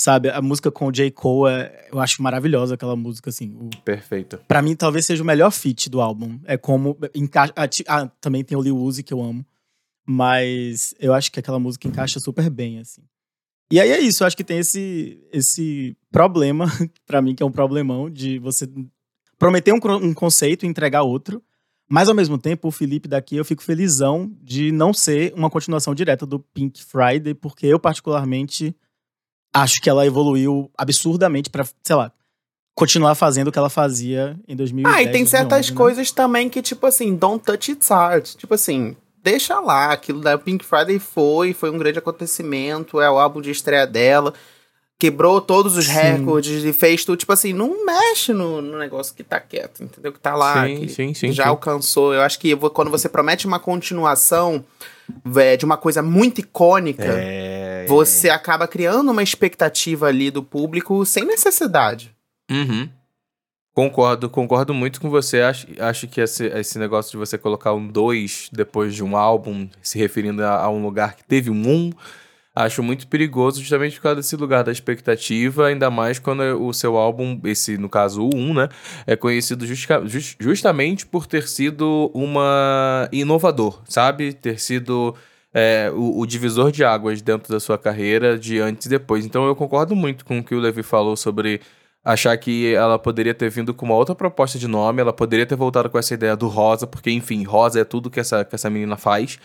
sabe? 0.00 0.30
A 0.30 0.40
música 0.40 0.70
com 0.70 0.86
o 0.86 0.92
J. 0.92 1.10
Cole, 1.10 1.52
é, 1.52 1.88
eu 1.92 2.00
acho 2.00 2.22
maravilhosa 2.22 2.74
aquela 2.74 2.96
música, 2.96 3.28
assim. 3.28 3.54
O, 3.60 3.68
Perfeito. 3.84 4.38
pra 4.48 4.62
mim, 4.62 4.74
talvez 4.74 5.04
seja 5.04 5.22
o 5.22 5.26
melhor 5.26 5.50
feat 5.50 5.90
do 5.90 6.00
álbum. 6.00 6.40
É 6.46 6.56
como. 6.56 6.96
Encaixa, 7.14 7.52
ah, 7.86 8.06
também 8.18 8.42
tem 8.42 8.56
o 8.56 8.62
Lil 8.62 8.78
Uzi, 8.78 9.02
que 9.02 9.12
eu 9.12 9.22
amo. 9.22 9.44
Mas 10.06 10.94
eu 10.98 11.12
acho 11.12 11.30
que 11.30 11.38
aquela 11.38 11.58
música 11.58 11.86
encaixa 11.86 12.18
super 12.18 12.48
bem, 12.48 12.78
assim. 12.78 13.02
E 13.70 13.78
aí 13.78 13.90
é 13.90 14.00
isso, 14.00 14.22
eu 14.22 14.26
acho 14.26 14.36
que 14.36 14.42
tem 14.42 14.58
esse, 14.58 15.22
esse 15.30 15.96
problema, 16.10 16.66
pra 17.06 17.20
mim, 17.20 17.34
que 17.34 17.42
é 17.42 17.46
um 17.46 17.52
problemão, 17.52 18.08
de 18.08 18.38
você 18.38 18.66
prometer 19.38 19.72
um, 19.72 19.78
um 20.02 20.14
conceito 20.14 20.64
e 20.64 20.68
entregar 20.68 21.02
outro. 21.02 21.42
Mas 21.88 22.08
ao 22.08 22.14
mesmo 22.14 22.38
tempo, 22.38 22.68
o 22.68 22.72
Felipe 22.72 23.06
daqui, 23.06 23.36
eu 23.36 23.44
fico 23.44 23.62
felizão 23.62 24.32
de 24.42 24.72
não 24.72 24.94
ser 24.94 25.34
uma 25.36 25.50
continuação 25.50 25.94
direta 25.94 26.24
do 26.24 26.40
Pink 26.40 26.82
Friday, 26.82 27.34
porque 27.34 27.66
eu, 27.66 27.78
particularmente, 27.78 28.74
acho 29.52 29.80
que 29.80 29.90
ela 29.90 30.06
evoluiu 30.06 30.70
absurdamente 30.76 31.50
pra, 31.50 31.66
sei 31.82 31.96
lá, 31.96 32.12
continuar 32.74 33.14
fazendo 33.14 33.48
o 33.48 33.52
que 33.52 33.58
ela 33.58 33.70
fazia 33.70 34.38
em 34.48 34.56
2010. 34.56 34.94
Ah, 34.94 35.02
e 35.02 35.12
tem 35.12 35.26
certas 35.26 35.66
2011, 35.66 35.70
né? 35.70 35.76
coisas 35.76 36.12
também 36.12 36.48
que, 36.48 36.62
tipo 36.62 36.86
assim, 36.86 37.14
don't 37.14 37.44
touch 37.44 37.72
its 37.72 37.90
heart. 37.90 38.36
Tipo 38.36 38.54
assim, 38.54 38.96
deixa 39.22 39.60
lá, 39.60 39.92
aquilo 39.92 40.20
da 40.20 40.38
Pink 40.38 40.64
Friday 40.64 40.98
foi, 40.98 41.52
foi 41.52 41.70
um 41.70 41.78
grande 41.78 41.98
acontecimento, 41.98 43.00
é 43.00 43.10
o 43.10 43.18
álbum 43.18 43.40
de 43.40 43.50
estreia 43.50 43.86
dela, 43.86 44.32
quebrou 45.00 45.40
todos 45.40 45.78
os 45.78 45.86
Sim. 45.86 45.94
recordes 45.94 46.62
e 46.62 46.74
fez 46.74 47.06
tudo, 47.06 47.16
tipo 47.16 47.32
assim, 47.32 47.54
não 47.54 47.86
mexe 47.86 48.34
no, 48.34 48.60
no 48.60 48.78
negócio 48.78 49.14
que 49.14 49.24
tá 49.24 49.40
quieto, 49.40 49.82
entendeu? 49.82 50.12
Que 50.12 50.20
tá 50.20 50.36
lá, 50.36 50.66
sim, 50.66 50.80
que 50.82 50.88
sim, 50.90 51.14
sim. 51.14 51.32
já 51.32 51.48
alcançou. 51.48 52.12
Eu 52.12 52.20
acho 52.20 52.38
que 52.38 52.54
quando 52.54 52.90
você 52.90 53.08
promete 53.08 53.46
uma 53.46 53.58
continuação 53.58 54.62
vé, 55.24 55.56
de 55.56 55.64
uma 55.64 55.78
coisa 55.78 56.02
muito 56.02 56.40
icônica, 56.40 57.02
É... 57.02 57.86
você 57.88 58.28
acaba 58.28 58.68
criando 58.68 59.10
uma 59.10 59.22
expectativa 59.22 60.06
ali 60.06 60.30
do 60.30 60.42
público 60.42 61.04
sem 61.06 61.24
necessidade. 61.24 62.14
Uhum. 62.50 62.86
Concordo, 63.72 64.28
concordo 64.28 64.74
muito 64.74 65.00
com 65.00 65.08
você. 65.08 65.40
Acho, 65.40 65.66
acho 65.78 66.08
que 66.08 66.20
esse, 66.20 66.44
esse 66.48 66.78
negócio 66.78 67.12
de 67.12 67.16
você 67.16 67.38
colocar 67.38 67.72
um 67.72 67.88
2 67.88 68.50
depois 68.52 68.94
de 68.94 69.02
um 69.02 69.16
álbum, 69.16 69.66
se 69.80 69.98
referindo 69.98 70.44
a, 70.44 70.64
a 70.64 70.68
um 70.68 70.82
lugar 70.82 71.16
que 71.16 71.24
teve 71.24 71.48
um 71.48 71.66
1, 71.66 71.70
um, 71.70 71.90
acho 72.64 72.82
muito 72.82 73.06
perigoso 73.08 73.60
justamente 73.60 73.96
por 73.96 74.02
causa 74.02 74.16
desse 74.16 74.36
lugar 74.36 74.64
da 74.64 74.72
expectativa, 74.72 75.66
ainda 75.66 75.90
mais 75.90 76.18
quando 76.18 76.40
o 76.64 76.72
seu 76.72 76.96
álbum, 76.96 77.40
esse 77.44 77.76
no 77.78 77.88
caso 77.88 78.22
o 78.24 78.30
1, 78.34 78.54
né, 78.54 78.68
é 79.06 79.16
conhecido 79.16 79.66
justica- 79.66 80.02
jus- 80.06 80.36
justamente 80.38 81.06
por 81.06 81.26
ter 81.26 81.46
sido 81.48 82.10
uma 82.14 83.08
inovador, 83.12 83.80
sabe? 83.88 84.32
Ter 84.32 84.58
sido 84.60 85.14
é, 85.52 85.90
o, 85.94 86.20
o 86.20 86.26
divisor 86.26 86.70
de 86.70 86.84
águas 86.84 87.20
dentro 87.20 87.52
da 87.52 87.58
sua 87.60 87.76
carreira 87.76 88.38
de 88.38 88.58
antes 88.60 88.86
e 88.86 88.90
depois. 88.90 89.24
Então 89.24 89.46
eu 89.46 89.56
concordo 89.56 89.96
muito 89.96 90.24
com 90.24 90.38
o 90.38 90.44
que 90.44 90.54
o 90.54 90.60
Levi 90.60 90.82
falou 90.82 91.16
sobre 91.16 91.60
achar 92.04 92.36
que 92.38 92.72
ela 92.74 92.98
poderia 92.98 93.34
ter 93.34 93.50
vindo 93.50 93.74
com 93.74 93.84
uma 93.84 93.94
outra 93.94 94.14
proposta 94.14 94.58
de 94.58 94.66
nome, 94.66 95.02
ela 95.02 95.12
poderia 95.12 95.44
ter 95.44 95.56
voltado 95.56 95.90
com 95.90 95.98
essa 95.98 96.14
ideia 96.14 96.34
do 96.34 96.48
rosa, 96.48 96.86
porque, 96.86 97.10
enfim, 97.10 97.42
rosa 97.44 97.80
é 97.80 97.84
tudo 97.84 98.08
que 98.08 98.18
essa, 98.18 98.42
que 98.44 98.54
essa 98.54 98.70
menina 98.70 98.96
faz. 98.96 99.38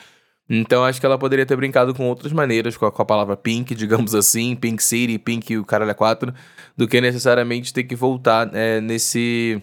Então 0.49 0.83
acho 0.83 0.99
que 0.99 1.05
ela 1.05 1.17
poderia 1.17 1.45
ter 1.45 1.55
brincado 1.55 1.93
com 1.93 2.07
outras 2.07 2.31
maneiras, 2.31 2.77
com 2.77 2.85
a, 2.85 2.91
com 2.91 3.01
a 3.01 3.05
palavra 3.05 3.35
pink, 3.35 3.73
digamos 3.73 4.13
assim, 4.15 4.55
Pink 4.55 4.83
City, 4.83 5.17
Pink 5.17 5.53
e 5.53 5.57
o 5.57 5.65
caralho 5.65 5.91
é 5.91 5.93
quatro, 5.93 6.33
do 6.77 6.87
que 6.87 7.01
necessariamente 7.01 7.73
ter 7.73 7.83
que 7.83 7.95
voltar 7.95 8.49
é, 8.53 8.79
nesse, 8.79 9.61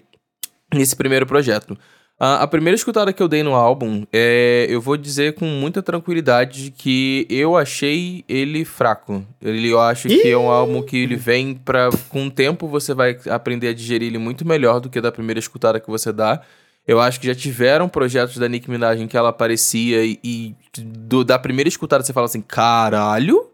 nesse 0.74 0.96
primeiro 0.96 1.26
projeto. 1.26 1.76
A, 2.24 2.42
a 2.42 2.46
primeira 2.46 2.76
escutada 2.76 3.12
que 3.12 3.20
eu 3.20 3.26
dei 3.26 3.42
no 3.42 3.52
álbum, 3.52 4.04
é, 4.12 4.66
eu 4.68 4.80
vou 4.80 4.96
dizer 4.96 5.34
com 5.34 5.44
muita 5.44 5.82
tranquilidade 5.82 6.70
que 6.70 7.26
eu 7.28 7.56
achei 7.56 8.24
ele 8.28 8.64
fraco. 8.64 9.26
Ele, 9.40 9.68
eu 9.68 9.80
acho 9.80 10.06
que 10.06 10.28
é 10.28 10.38
um 10.38 10.48
álbum 10.48 10.82
que 10.82 10.98
ele 10.98 11.16
vem 11.16 11.52
pra. 11.52 11.90
Com 12.08 12.26
o 12.26 12.30
tempo 12.30 12.68
você 12.68 12.94
vai 12.94 13.18
aprender 13.28 13.68
a 13.68 13.74
digerir 13.74 14.06
ele 14.06 14.18
muito 14.18 14.46
melhor 14.46 14.78
do 14.78 14.88
que 14.88 15.00
da 15.00 15.10
primeira 15.10 15.40
escutada 15.40 15.80
que 15.80 15.90
você 15.90 16.12
dá. 16.12 16.40
Eu 16.86 17.00
acho 17.00 17.20
que 17.20 17.26
já 17.26 17.34
tiveram 17.34 17.88
projetos 17.88 18.36
da 18.38 18.48
Nicki 18.48 18.70
Minaj 18.70 19.00
em 19.00 19.06
que 19.06 19.16
ela 19.16 19.28
aparecia 19.28 20.04
e, 20.04 20.18
e 20.24 20.54
do- 20.80 21.24
da 21.24 21.38
primeira 21.38 21.68
escutada 21.68 22.02
você 22.04 22.12
fala 22.12 22.26
assim, 22.26 22.40
caralho. 22.42 23.48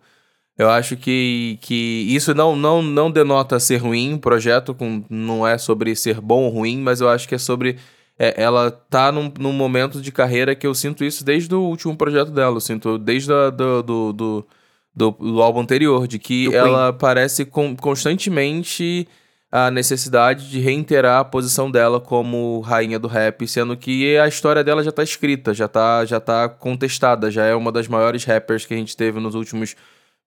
Eu 0.57 0.69
acho 0.71 0.97
que, 0.97 1.59
que 1.61 2.07
isso 2.09 2.35
não, 2.35 2.57
não, 2.57 2.83
não 2.83 3.11
denota 3.11 3.61
ser 3.61 3.77
ruim, 3.77 4.15
o 4.15 4.19
projeto 4.19 4.75
com, 4.75 5.05
não 5.09 5.47
é 5.47 5.57
sobre 5.59 5.95
ser 5.95 6.21
bom 6.21 6.45
ou 6.45 6.51
ruim, 6.51 6.79
mas 6.79 7.01
eu 7.01 7.09
acho 7.09 7.29
que 7.29 7.35
é 7.35 7.39
sobre. 7.39 7.79
é, 8.19 8.35
ela 8.43 8.71
tá 8.71 9.13
num, 9.13 9.33
num 9.39 9.53
momento 9.53 10.01
de 10.03 10.11
carreira 10.11 10.57
que 10.57 10.67
eu 10.67 10.75
sinto 10.75 11.05
isso 11.05 11.25
desde 11.25 11.55
o 11.55 11.61
último 11.61 11.97
projeto 11.97 12.33
dela. 12.33 12.57
Eu 12.57 12.61
sinto 12.61 12.99
desde 12.99 13.33
a, 13.33 13.51
do, 13.51 13.83
do, 13.85 14.13
do, 14.13 14.47
do, 14.95 15.11
do 15.13 15.43
álbum 15.43 15.61
anterior, 15.61 16.09
de 16.09 16.19
que 16.19 16.49
ela 16.55 16.93
parece 16.93 17.45
con- 17.45 17.77
constantemente 17.77 19.07
a 19.51 19.71
necessidade 19.71 20.51
de 20.51 20.61
reiterar 20.61 21.21
a 21.21 21.25
posição 21.25 21.71
dela 21.71 21.99
como 22.01 22.61
rainha 22.61 22.99
do 22.99 23.09
rap, 23.09 23.47
sendo 23.49 23.77
que 23.77 24.17
a 24.19 24.29
história 24.29 24.63
dela 24.63 24.83
já 24.85 24.93
tá 24.93 25.03
escrita, 25.03 25.55
já 25.55 25.67
tá, 25.67 26.05
já 26.05 26.21
tá 26.21 26.49
contestada, 26.49 27.31
já 27.31 27.45
é 27.47 27.55
uma 27.55 27.73
das 27.73 27.89
maiores 27.89 28.25
rappers 28.25 28.67
que 28.67 28.75
a 28.75 28.77
gente 28.77 28.95
teve 28.97 29.19
nos 29.21 29.35
últimos, 29.35 29.75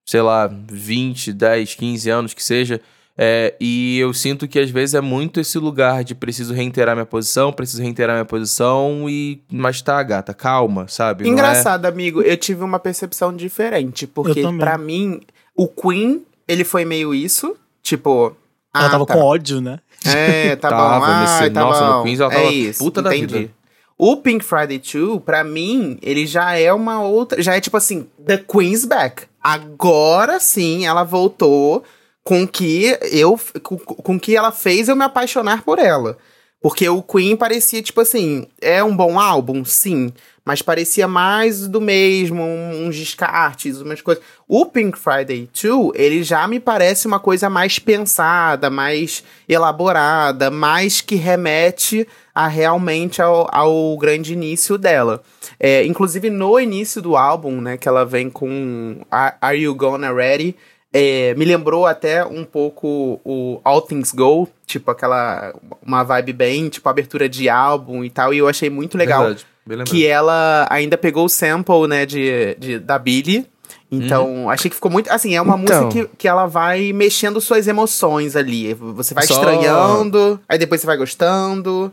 sei 0.05 0.21
lá, 0.21 0.49
20, 0.51 1.33
10, 1.33 1.75
15 1.75 2.09
anos 2.09 2.33
que 2.33 2.43
seja. 2.43 2.81
É, 3.15 3.53
e 3.59 3.99
eu 3.99 4.11
sinto 4.13 4.47
que 4.47 4.57
às 4.57 4.71
vezes 4.71 4.95
é 4.95 5.01
muito 5.01 5.39
esse 5.39 5.59
lugar 5.59 6.03
de 6.03 6.15
preciso 6.15 6.53
reiterar 6.53 6.95
minha 6.95 7.05
posição, 7.05 7.53
preciso 7.53 7.83
reiterar 7.83 8.15
minha 8.15 8.25
posição 8.25 9.07
e. 9.07 9.39
Mas 9.51 9.81
tá, 9.81 10.01
gata, 10.01 10.33
calma, 10.33 10.87
sabe? 10.87 11.25
Não 11.25 11.29
é- 11.29 11.33
Engraçado, 11.33 11.85
amigo, 11.85 12.21
eu 12.23 12.37
tive 12.37 12.63
uma 12.63 12.79
percepção 12.79 13.35
diferente, 13.35 14.07
porque 14.07 14.41
pra 14.57 14.77
mim, 14.77 15.19
o 15.55 15.67
Queen, 15.67 16.23
ele 16.47 16.63
foi 16.63 16.85
meio 16.85 17.13
isso, 17.13 17.55
tipo... 17.83 18.35
Ela 18.73 18.85
ah, 18.85 18.89
tava 18.89 19.05
tá. 19.05 19.13
com 19.13 19.19
ódio, 19.21 19.59
né? 19.61 19.79
É, 20.05 20.55
tá 20.57 20.69
Tava 20.69 20.99
bom. 20.99 21.05
Ah, 21.05 21.21
nesse- 21.41 21.49
tá 21.51 21.59
nossa, 21.61 21.81
bom. 21.85 21.97
no 21.97 22.03
Queens 22.03 22.19
ela 22.19 22.33
é 22.33 22.37
tava 22.37 22.51
isso, 22.53 22.79
puta 22.83 23.01
da 23.01 23.15
entendi. 23.15 23.37
vida. 23.39 23.51
O 23.97 24.17
Pink 24.17 24.43
Friday 24.43 24.79
2, 24.79 25.21
pra 25.23 25.43
mim, 25.43 25.99
ele 26.01 26.25
já 26.25 26.55
é 26.57 26.73
uma 26.73 27.01
outra. 27.03 27.41
Já 27.41 27.55
é 27.55 27.61
tipo 27.61 27.77
assim, 27.77 28.07
The 28.25 28.37
Queen's 28.37 28.83
Back. 28.85 29.25
Agora 29.43 30.39
sim 30.39 30.85
ela 30.87 31.03
voltou 31.03 31.83
com 32.23 32.47
que 32.47 32.97
eu. 33.11 33.39
Com, 33.61 33.77
com 33.77 34.19
que 34.19 34.35
ela 34.35 34.51
fez 34.51 34.87
eu 34.89 34.95
me 34.95 35.03
apaixonar 35.03 35.61
por 35.63 35.77
ela. 35.77 36.17
Porque 36.59 36.87
o 36.87 37.01
Queen 37.01 37.35
parecia, 37.35 37.81
tipo 37.81 38.01
assim, 38.01 38.45
é 38.61 38.83
um 38.83 38.95
bom 38.95 39.19
álbum, 39.19 39.65
sim. 39.65 40.11
Mas 40.45 40.61
parecia 40.61 41.07
mais 41.07 41.67
do 41.67 41.81
mesmo, 41.81 42.41
um- 42.43 42.87
uns 42.87 42.95
descartes, 42.95 43.81
umas 43.81 44.01
coisas. 44.01 44.23
O 44.53 44.65
Pink 44.65 44.99
Friday 44.99 45.47
2, 45.53 45.91
ele 45.95 46.23
já 46.23 46.45
me 46.45 46.59
parece 46.59 47.07
uma 47.07 47.21
coisa 47.21 47.49
mais 47.49 47.79
pensada, 47.79 48.69
mais 48.69 49.23
elaborada, 49.47 50.51
mais 50.51 50.99
que 50.99 51.15
remete 51.15 52.05
a 52.35 52.49
realmente 52.49 53.21
ao, 53.21 53.47
ao 53.49 53.97
grande 53.97 54.33
início 54.33 54.77
dela. 54.77 55.23
É, 55.57 55.85
inclusive 55.85 56.29
no 56.29 56.59
início 56.59 57.01
do 57.01 57.15
álbum, 57.15 57.61
né, 57.61 57.77
que 57.77 57.87
ela 57.87 58.03
vem 58.03 58.29
com 58.29 58.97
Are 59.09 59.57
You 59.57 59.73
Gonna 59.73 60.11
Ready? 60.11 60.53
É, 60.91 61.33
me 61.35 61.45
lembrou 61.45 61.85
até 61.85 62.25
um 62.25 62.43
pouco 62.43 63.21
o 63.23 63.61
All 63.63 63.81
Things 63.81 64.11
Go, 64.11 64.49
tipo 64.65 64.91
aquela 64.91 65.55
uma 65.81 66.03
vibe 66.03 66.33
bem, 66.33 66.67
tipo 66.67 66.89
abertura 66.89 67.29
de 67.29 67.47
álbum 67.47 68.03
e 68.03 68.09
tal, 68.09 68.33
e 68.33 68.39
eu 68.39 68.49
achei 68.49 68.69
muito 68.69 68.97
legal 68.97 69.33
Verdade, 69.65 69.89
que 69.89 70.05
ela 70.05 70.67
ainda 70.69 70.97
pegou 70.97 71.23
o 71.23 71.29
sample, 71.29 71.87
né, 71.87 72.05
de, 72.05 72.53
de 72.59 72.79
da 72.79 72.99
Billy. 72.99 73.47
Então, 73.91 74.49
achei 74.49 74.69
que 74.69 74.75
ficou 74.75 74.89
muito. 74.89 75.09
Assim, 75.11 75.35
é 75.35 75.41
uma 75.41 75.57
Então. 75.59 75.83
música 75.83 76.07
que, 76.07 76.15
que 76.17 76.27
ela 76.27 76.45
vai 76.45 76.93
mexendo 76.93 77.41
suas 77.41 77.67
emoções 77.67 78.35
ali. 78.35 78.73
Você 78.73 79.13
vai 79.13 79.25
Só- 79.27 79.33
estranhando, 79.33 80.39
aí 80.47 80.57
depois 80.57 80.79
você 80.79 80.87
vai 80.87 80.95
gostando. 80.97 81.91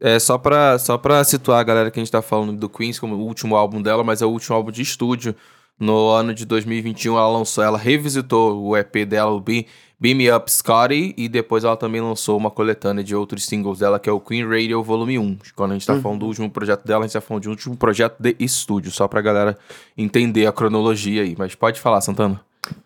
É, 0.00 0.18
só 0.18 0.36
pra, 0.38 0.78
só 0.78 0.96
pra 0.98 1.22
situar 1.24 1.58
a 1.60 1.62
galera 1.64 1.90
que 1.90 1.98
a 1.98 2.02
gente 2.02 2.12
tá 2.12 2.20
falando 2.22 2.52
do 2.54 2.68
Queens 2.68 2.98
como 2.98 3.14
o 3.14 3.20
último 3.20 3.56
álbum 3.56 3.80
dela, 3.82 4.02
mas 4.04 4.20
é 4.22 4.26
o 4.26 4.30
último 4.30 4.56
álbum 4.56 4.70
de 4.70 4.82
estúdio. 4.82 5.34
No 5.78 6.08
ano 6.08 6.32
de 6.32 6.46
2021, 6.46 7.16
ela 7.18 7.28
lançou, 7.28 7.62
ela 7.62 7.76
revisitou 7.76 8.62
o 8.62 8.74
EP 8.76 9.04
dela, 9.06 9.30
o 9.30 9.40
Be- 9.40 9.66
Beam 9.98 10.16
Me 10.16 10.30
Up 10.30 10.50
Scotty, 10.50 11.14
e 11.16 11.28
depois 11.28 11.64
ela 11.64 11.76
também 11.76 12.02
lançou 12.02 12.36
uma 12.36 12.50
coletânea 12.50 13.02
de 13.02 13.16
outros 13.16 13.46
singles 13.46 13.78
dela, 13.78 13.98
que 13.98 14.08
é 14.08 14.12
o 14.12 14.20
Queen 14.20 14.46
Radio 14.46 14.82
Volume 14.82 15.18
1. 15.18 15.38
Quando 15.54 15.70
a 15.70 15.74
gente 15.74 15.86
tá 15.86 15.98
falando 16.00 16.20
do 16.20 16.26
último 16.26 16.50
projeto 16.50 16.84
dela, 16.86 17.04
a 17.04 17.06
gente 17.06 17.14
tá 17.14 17.20
falando 17.20 17.42
de 17.42 17.48
um 17.48 17.52
último 17.52 17.76
projeto 17.76 18.16
de 18.18 18.36
estúdio, 18.38 18.90
só 18.90 19.08
pra 19.08 19.22
galera 19.22 19.56
entender 19.96 20.46
a 20.46 20.52
cronologia 20.52 21.22
aí. 21.22 21.34
Mas 21.38 21.54
pode 21.54 21.80
falar, 21.80 22.02
Santana. 22.02 22.40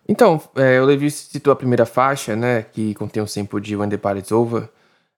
Então, 0.08 0.40
é, 0.54 0.80
o 0.80 0.84
Levi 0.84 1.10
citou 1.10 1.52
a 1.52 1.56
primeira 1.56 1.84
faixa, 1.84 2.36
né? 2.36 2.62
Que 2.62 2.94
contém 2.94 3.22
um 3.22 3.26
sample 3.26 3.60
de 3.60 3.74
When 3.74 3.88
the 3.88 3.96
Party's 3.96 4.30
Over. 4.30 4.68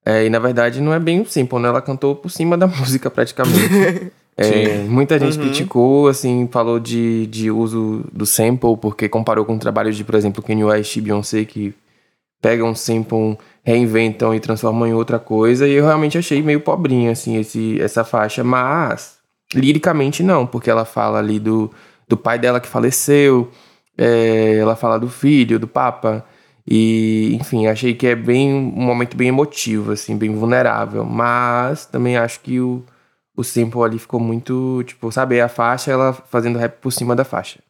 É, 0.04 0.24
e 0.24 0.30
na 0.30 0.38
verdade 0.38 0.80
não 0.80 0.92
é 0.92 0.98
bem 0.98 1.20
um 1.20 1.26
sample, 1.26 1.58
né? 1.58 1.68
Ela 1.68 1.82
cantou 1.82 2.16
por 2.16 2.30
cima 2.30 2.56
da 2.56 2.66
música 2.68 3.10
praticamente. 3.10 4.12
É, 4.34 4.78
muita 4.84 5.18
gente 5.18 5.38
criticou, 5.38 6.08
assim, 6.08 6.48
falou 6.50 6.80
de, 6.80 7.26
de 7.26 7.50
uso 7.50 8.02
do 8.10 8.24
sample, 8.24 8.78
porque 8.80 9.06
comparou 9.06 9.44
com 9.44 9.58
trabalhos 9.58 9.94
de, 9.94 10.02
por 10.04 10.14
exemplo, 10.14 10.42
Kanye 10.42 10.64
West 10.64 10.96
e 10.96 11.02
Beyoncé, 11.02 11.44
que 11.44 11.74
pegam 12.42 12.70
um 12.70 12.74
sample, 12.74 13.38
reinventam 13.64 14.34
e 14.34 14.40
transformam 14.40 14.86
em 14.88 14.92
outra 14.92 15.18
coisa. 15.18 15.66
E 15.66 15.72
eu 15.74 15.84
realmente 15.84 16.18
achei 16.18 16.42
meio 16.42 16.60
pobrinha, 16.60 17.12
assim, 17.12 17.38
esse, 17.38 17.80
essa 17.80 18.04
faixa. 18.04 18.44
Mas, 18.44 19.18
liricamente 19.54 20.22
não, 20.22 20.46
porque 20.46 20.68
ela 20.68 20.84
fala 20.84 21.18
ali 21.20 21.38
do, 21.38 21.70
do 22.08 22.16
pai 22.16 22.38
dela 22.38 22.60
que 22.60 22.68
faleceu, 22.68 23.50
é, 23.96 24.56
ela 24.56 24.76
fala 24.76 24.98
do 24.98 25.08
filho, 25.08 25.58
do 25.58 25.68
papa. 25.68 26.24
E, 26.66 27.36
enfim, 27.40 27.66
achei 27.66 27.94
que 27.94 28.06
é 28.06 28.14
bem 28.14 28.52
um 28.52 28.82
momento 28.82 29.16
bem 29.16 29.28
emotivo, 29.28 29.92
assim, 29.92 30.16
bem 30.16 30.34
vulnerável. 30.34 31.04
Mas 31.04 31.86
também 31.86 32.16
acho 32.16 32.40
que 32.40 32.60
o, 32.60 32.84
o 33.36 33.44
sample 33.44 33.82
ali 33.82 33.98
ficou 33.98 34.20
muito, 34.20 34.82
tipo, 34.84 35.10
sabe, 35.12 35.40
a 35.40 35.48
faixa, 35.48 35.92
ela 35.92 36.12
fazendo 36.12 36.58
rap 36.58 36.80
por 36.80 36.92
cima 36.92 37.14
da 37.16 37.24
faixa. 37.24 37.60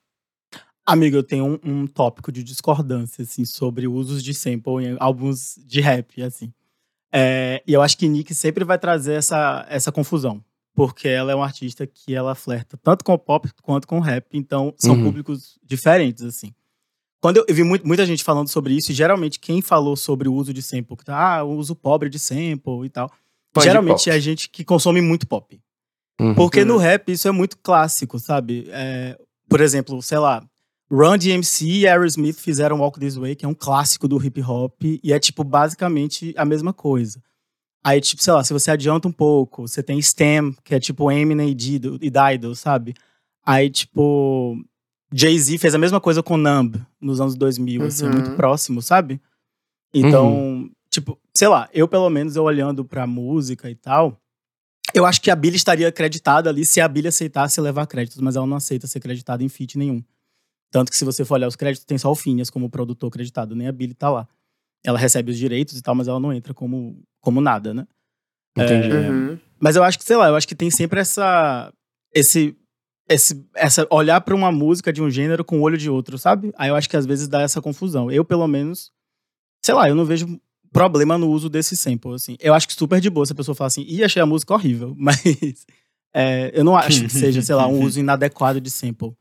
Amigo, 0.92 1.16
eu 1.16 1.22
tenho 1.22 1.44
um, 1.46 1.58
um 1.82 1.86
tópico 1.86 2.30
de 2.30 2.42
discordância, 2.42 3.22
assim, 3.22 3.44
sobre 3.44 3.86
usos 3.88 4.22
de 4.22 4.34
sample 4.34 4.84
em 4.84 4.96
álbuns 5.00 5.54
de 5.66 5.80
rap, 5.80 6.22
assim. 6.22 6.52
É, 7.12 7.62
e 7.66 7.72
eu 7.72 7.82
acho 7.82 7.96
que 7.98 8.08
Nick 8.08 8.34
sempre 8.34 8.64
vai 8.64 8.78
trazer 8.78 9.14
essa, 9.14 9.66
essa 9.68 9.90
confusão. 9.92 10.42
Porque 10.74 11.06
ela 11.06 11.30
é 11.30 11.34
uma 11.34 11.44
artista 11.44 11.86
que 11.86 12.14
ela 12.14 12.34
flerta 12.34 12.78
tanto 12.82 13.04
com 13.04 13.12
o 13.12 13.18
pop 13.18 13.46
quanto 13.62 13.86
com 13.86 13.98
o 13.98 14.00
rap. 14.00 14.26
Então, 14.32 14.72
são 14.78 14.94
Uhum. 14.94 15.02
públicos 15.04 15.58
diferentes, 15.62 16.22
assim. 16.24 16.50
Quando 17.20 17.36
eu, 17.36 17.44
eu 17.46 17.54
vi 17.54 17.62
muito- 17.62 17.86
muita 17.86 18.06
gente 18.06 18.24
falando 18.24 18.48
sobre 18.48 18.74
isso, 18.74 18.90
e 18.90 18.94
geralmente 18.94 19.38
quem 19.38 19.60
falou 19.60 19.96
sobre 19.96 20.28
o 20.28 20.34
uso 20.34 20.52
de 20.52 20.62
sample, 20.62 20.96
que 20.96 21.04
tá, 21.04 21.36
ah, 21.38 21.44
o 21.44 21.56
uso 21.56 21.74
pobre 21.76 22.08
de 22.08 22.18
sample 22.18 22.84
e 22.86 22.88
tal, 22.88 23.10
Fã 23.54 23.60
de 23.60 23.66
geralmente 23.66 24.08
é 24.08 24.14
a 24.14 24.18
gente 24.18 24.48
que 24.48 24.64
consome 24.64 25.00
muito 25.02 25.26
pop. 25.26 25.60
Uhum. 26.18 26.34
Porque 26.34 26.64
no 26.64 26.78
rap 26.78 27.12
isso 27.12 27.28
é 27.28 27.32
muito 27.32 27.58
clássico, 27.58 28.18
sabe? 28.18 28.66
É, 28.70 29.18
por 29.48 29.60
exemplo, 29.60 30.00
sei 30.00 30.18
lá, 30.18 30.42
Run 30.92 31.16
DMC 31.16 31.64
e 31.66 31.86
Aerosmith 31.88 32.34
fizeram 32.38 32.80
Walk 32.80 33.00
This 33.00 33.16
Way, 33.16 33.34
que 33.34 33.46
é 33.46 33.48
um 33.48 33.54
clássico 33.54 34.06
do 34.06 34.22
hip 34.22 34.42
hop, 34.42 34.82
e 34.82 35.10
é 35.10 35.18
tipo 35.18 35.42
basicamente 35.42 36.34
a 36.36 36.44
mesma 36.44 36.74
coisa. 36.74 37.22
Aí, 37.82 37.98
tipo, 37.98 38.22
sei 38.22 38.32
lá, 38.34 38.44
se 38.44 38.52
você 38.52 38.70
adianta 38.70 39.08
um 39.08 39.12
pouco, 39.12 39.66
você 39.66 39.82
tem 39.82 40.00
Stem, 40.00 40.54
que 40.62 40.74
é 40.74 40.78
tipo 40.78 41.10
Eminem 41.10 41.48
e 41.48 41.54
Dido, 41.54 41.98
e 42.00 42.10
Dido, 42.10 42.54
sabe? 42.54 42.94
Aí, 43.44 43.70
tipo, 43.70 44.56
Jay-Z 45.12 45.56
fez 45.58 45.74
a 45.74 45.78
mesma 45.78 46.00
coisa 46.00 46.22
com 46.22 46.36
Numb 46.36 46.76
nos 47.00 47.20
anos 47.20 47.34
2000, 47.36 47.84
assim, 47.84 48.04
Uhum. 48.04 48.12
muito 48.12 48.30
próximo, 48.36 48.82
sabe? 48.82 49.20
Então, 49.94 50.70
tipo, 50.90 51.18
sei 51.34 51.48
lá, 51.48 51.68
eu 51.72 51.88
pelo 51.88 52.08
menos 52.10 52.36
eu 52.36 52.44
olhando 52.44 52.84
pra 52.84 53.06
música 53.06 53.68
e 53.70 53.74
tal, 53.74 54.20
eu 54.94 55.06
acho 55.06 55.20
que 55.22 55.30
a 55.30 55.36
Billy 55.36 55.56
estaria 55.56 55.88
acreditada 55.88 56.50
ali 56.50 56.66
se 56.66 56.80
a 56.80 56.86
Billy 56.86 57.08
aceitasse 57.08 57.60
levar 57.60 57.86
créditos, 57.86 58.20
mas 58.20 58.36
ela 58.36 58.46
não 58.46 58.58
aceita 58.58 58.86
ser 58.86 59.00
creditada 59.00 59.42
em 59.42 59.48
feat 59.48 59.76
nenhum. 59.78 60.04
Tanto 60.72 60.90
que 60.90 60.96
se 60.96 61.04
você 61.04 61.24
for 61.24 61.34
olhar 61.34 61.46
os 61.46 61.54
créditos, 61.54 61.84
tem 61.84 61.96
só 61.98 62.10
o 62.10 62.14
Phineas 62.16 62.50
como 62.50 62.68
produtor 62.68 63.08
acreditado, 63.08 63.54
nem 63.54 63.68
a 63.68 63.72
Billy 63.72 63.94
tá 63.94 64.10
lá. 64.10 64.26
Ela 64.84 64.98
recebe 64.98 65.30
os 65.30 65.38
direitos 65.38 65.76
e 65.78 65.82
tal, 65.82 65.94
mas 65.94 66.08
ela 66.08 66.18
não 66.18 66.32
entra 66.32 66.52
como, 66.52 67.00
como 67.20 67.40
nada, 67.40 67.72
né? 67.72 67.86
Entendi. 68.58 68.90
É, 68.90 69.10
Uhum. 69.10 69.38
mas 69.60 69.76
eu 69.76 69.84
acho 69.84 69.98
que, 69.98 70.04
sei 70.04 70.16
lá, 70.16 70.28
eu 70.28 70.34
acho 70.34 70.48
que 70.48 70.54
tem 70.56 70.70
sempre 70.70 70.98
essa. 70.98 71.72
Esse. 72.12 72.56
Esse, 73.08 73.44
essa 73.54 73.86
olhar 73.90 74.20
pra 74.22 74.34
uma 74.34 74.50
música 74.50 74.92
de 74.92 75.02
um 75.02 75.10
gênero 75.10 75.44
com 75.44 75.58
o 75.58 75.62
olho 75.62 75.76
de 75.76 75.90
outro, 75.90 76.16
sabe? 76.16 76.52
Aí 76.56 76.70
eu 76.70 76.76
acho 76.76 76.88
que 76.88 76.96
às 76.96 77.04
vezes 77.04 77.28
dá 77.28 77.42
essa 77.42 77.60
confusão. 77.60 78.10
Eu, 78.10 78.24
pelo 78.24 78.46
menos, 78.48 78.90
sei 79.62 79.74
lá, 79.74 79.88
eu 79.88 79.94
não 79.94 80.04
vejo 80.06 80.40
problema 80.72 81.18
no 81.18 81.28
uso 81.28 81.50
desse 81.50 81.76
sample, 81.76 82.14
assim. 82.14 82.36
Eu 82.40 82.54
acho 82.54 82.66
que 82.66 82.72
super 82.74 83.00
de 83.00 83.10
boa 83.10 83.26
se 83.26 83.32
a 83.32 83.34
pessoa 83.36 83.54
fala 83.54 83.66
assim, 83.66 83.82
ih, 83.86 84.02
achei 84.04 84.22
a 84.22 84.24
música 84.26 84.54
horrível, 84.54 84.94
mas 84.98 85.66
é, 86.14 86.50
eu 86.54 86.64
não 86.64 86.74
acho 86.76 87.02
que 87.02 87.08
seja, 87.10 87.42
sei 87.42 87.54
lá, 87.54 87.66
um 87.66 87.80
uso 87.84 88.00
inadequado 88.00 88.60
de 88.60 88.70
sample. 88.70 89.12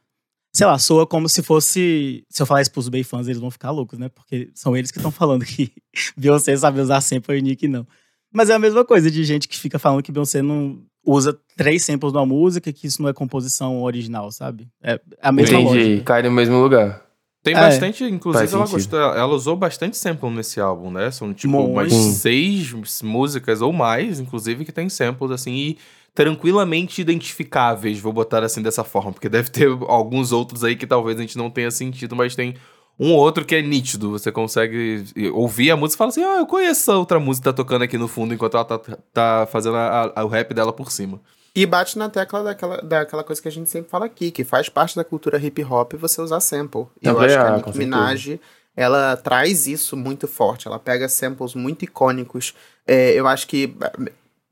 Sei 0.53 0.65
lá, 0.67 0.77
soa 0.77 1.07
como 1.07 1.29
se 1.29 1.41
fosse. 1.41 2.23
Se 2.29 2.41
eu 2.41 2.45
falar 2.45 2.61
isso 2.61 2.71
pros 2.71 2.89
Bay 2.89 3.03
fãs, 3.03 3.27
eles 3.27 3.39
vão 3.39 3.49
ficar 3.49 3.71
loucos, 3.71 3.97
né? 3.97 4.09
Porque 4.09 4.49
são 4.53 4.75
eles 4.75 4.91
que 4.91 4.97
estão 4.97 5.11
falando 5.11 5.45
que 5.45 5.71
Beyoncé 6.17 6.55
sabe 6.57 6.81
usar 6.81 6.99
sample 7.01 7.37
e 7.37 7.41
Nick 7.41 7.67
não. 7.67 7.87
Mas 8.33 8.49
é 8.49 8.53
a 8.53 8.59
mesma 8.59 8.83
coisa 8.85 9.09
de 9.09 9.23
gente 9.23 9.47
que 9.47 9.57
fica 9.57 9.79
falando 9.79 10.03
que 10.03 10.11
Beyoncé 10.11 10.41
não 10.41 10.81
usa 11.05 11.37
três 11.57 11.83
samples 11.83 12.13
numa 12.13 12.25
música, 12.25 12.71
que 12.71 12.85
isso 12.87 13.01
não 13.01 13.09
é 13.09 13.13
composição 13.13 13.81
original, 13.81 14.31
sabe? 14.31 14.67
É 14.83 14.99
a 15.21 15.31
mesma 15.31 15.59
Entendi. 15.59 15.77
lógica. 15.79 16.03
Cai 16.03 16.23
no 16.23 16.31
mesmo 16.31 16.61
lugar. 16.61 17.01
Tem 17.43 17.55
É. 17.55 17.59
bastante, 17.59 18.03
inclusive 18.03 18.53
ela, 18.53 18.67
gostou, 18.67 18.99
ela 18.99 19.33
usou 19.33 19.55
bastante 19.55 19.97
sample 19.97 20.29
nesse 20.29 20.59
álbum, 20.59 20.91
né? 20.91 21.09
São 21.09 21.33
tipo 21.33 21.53
Muito. 21.53 21.71
umas 21.71 21.91
seis 21.93 22.71
músicas 23.01 23.61
ou 23.61 23.73
mais, 23.73 24.19
inclusive, 24.19 24.63
que 24.63 24.71
tem 24.71 24.87
samples 24.89 25.31
assim 25.31 25.53
e 25.55 25.77
tranquilamente 26.13 27.01
identificáveis, 27.01 27.99
vou 27.99 28.11
botar 28.13 28.43
assim 28.43 28.61
dessa 28.61 28.83
forma, 28.83 29.11
porque 29.13 29.29
deve 29.29 29.49
ter 29.49 29.67
alguns 29.87 30.31
outros 30.31 30.63
aí 30.63 30.75
que 30.75 30.85
talvez 30.87 31.17
a 31.17 31.21
gente 31.21 31.37
não 31.37 31.49
tenha 31.49 31.71
sentido, 31.71 32.15
mas 32.15 32.35
tem 32.35 32.55
um 32.99 33.13
ou 33.13 33.19
outro 33.19 33.45
que 33.45 33.55
é 33.55 33.61
nítido, 33.61 34.11
você 34.11 34.31
consegue 34.31 35.05
ouvir 35.33 35.71
a 35.71 35.77
música 35.77 35.95
e 35.95 35.97
fala 35.97 36.09
assim, 36.09 36.23
ah, 36.23 36.37
eu 36.39 36.45
conheço 36.45 36.81
essa 36.81 36.95
outra 36.97 37.19
música 37.19 37.49
que 37.49 37.55
tá 37.55 37.63
tocando 37.63 37.83
aqui 37.83 37.97
no 37.97 38.07
fundo 38.07 38.33
enquanto 38.33 38.55
ela 38.57 38.65
tá, 38.65 38.79
tá 39.13 39.47
fazendo 39.51 39.77
a- 39.77 40.11
a- 40.15 40.25
o 40.25 40.27
rap 40.27 40.53
dela 40.53 40.73
por 40.73 40.91
cima. 40.91 41.19
E 41.55 41.65
bate 41.65 41.97
na 41.97 42.09
tecla 42.09 42.43
daquela, 42.43 42.77
daquela 42.81 43.23
coisa 43.23 43.41
que 43.41 43.47
a 43.47 43.51
gente 43.51 43.69
sempre 43.69 43.89
fala 43.89 44.05
aqui, 44.05 44.31
que 44.31 44.43
faz 44.43 44.69
parte 44.69 44.95
da 44.95 45.03
cultura 45.03 45.37
hip 45.37 45.63
hop 45.63 45.93
você 45.95 46.21
usar 46.21 46.39
sample. 46.39 46.85
E 47.01 47.07
eu 47.07 47.13
Também 47.15 47.27
acho 47.29 47.35
que 47.37 47.41
é, 47.41 47.47
a 47.47 47.59
com 47.59 47.69
Nicki. 47.71 47.77
Minaj, 47.79 48.39
ela 48.75 49.17
traz 49.17 49.67
isso 49.67 49.97
muito 49.97 50.29
forte. 50.29 50.67
Ela 50.67 50.79
pega 50.79 51.09
samples 51.09 51.53
muito 51.53 51.83
icônicos. 51.83 52.53
É, 52.87 53.11
eu 53.19 53.27
acho 53.27 53.47
que. 53.47 53.75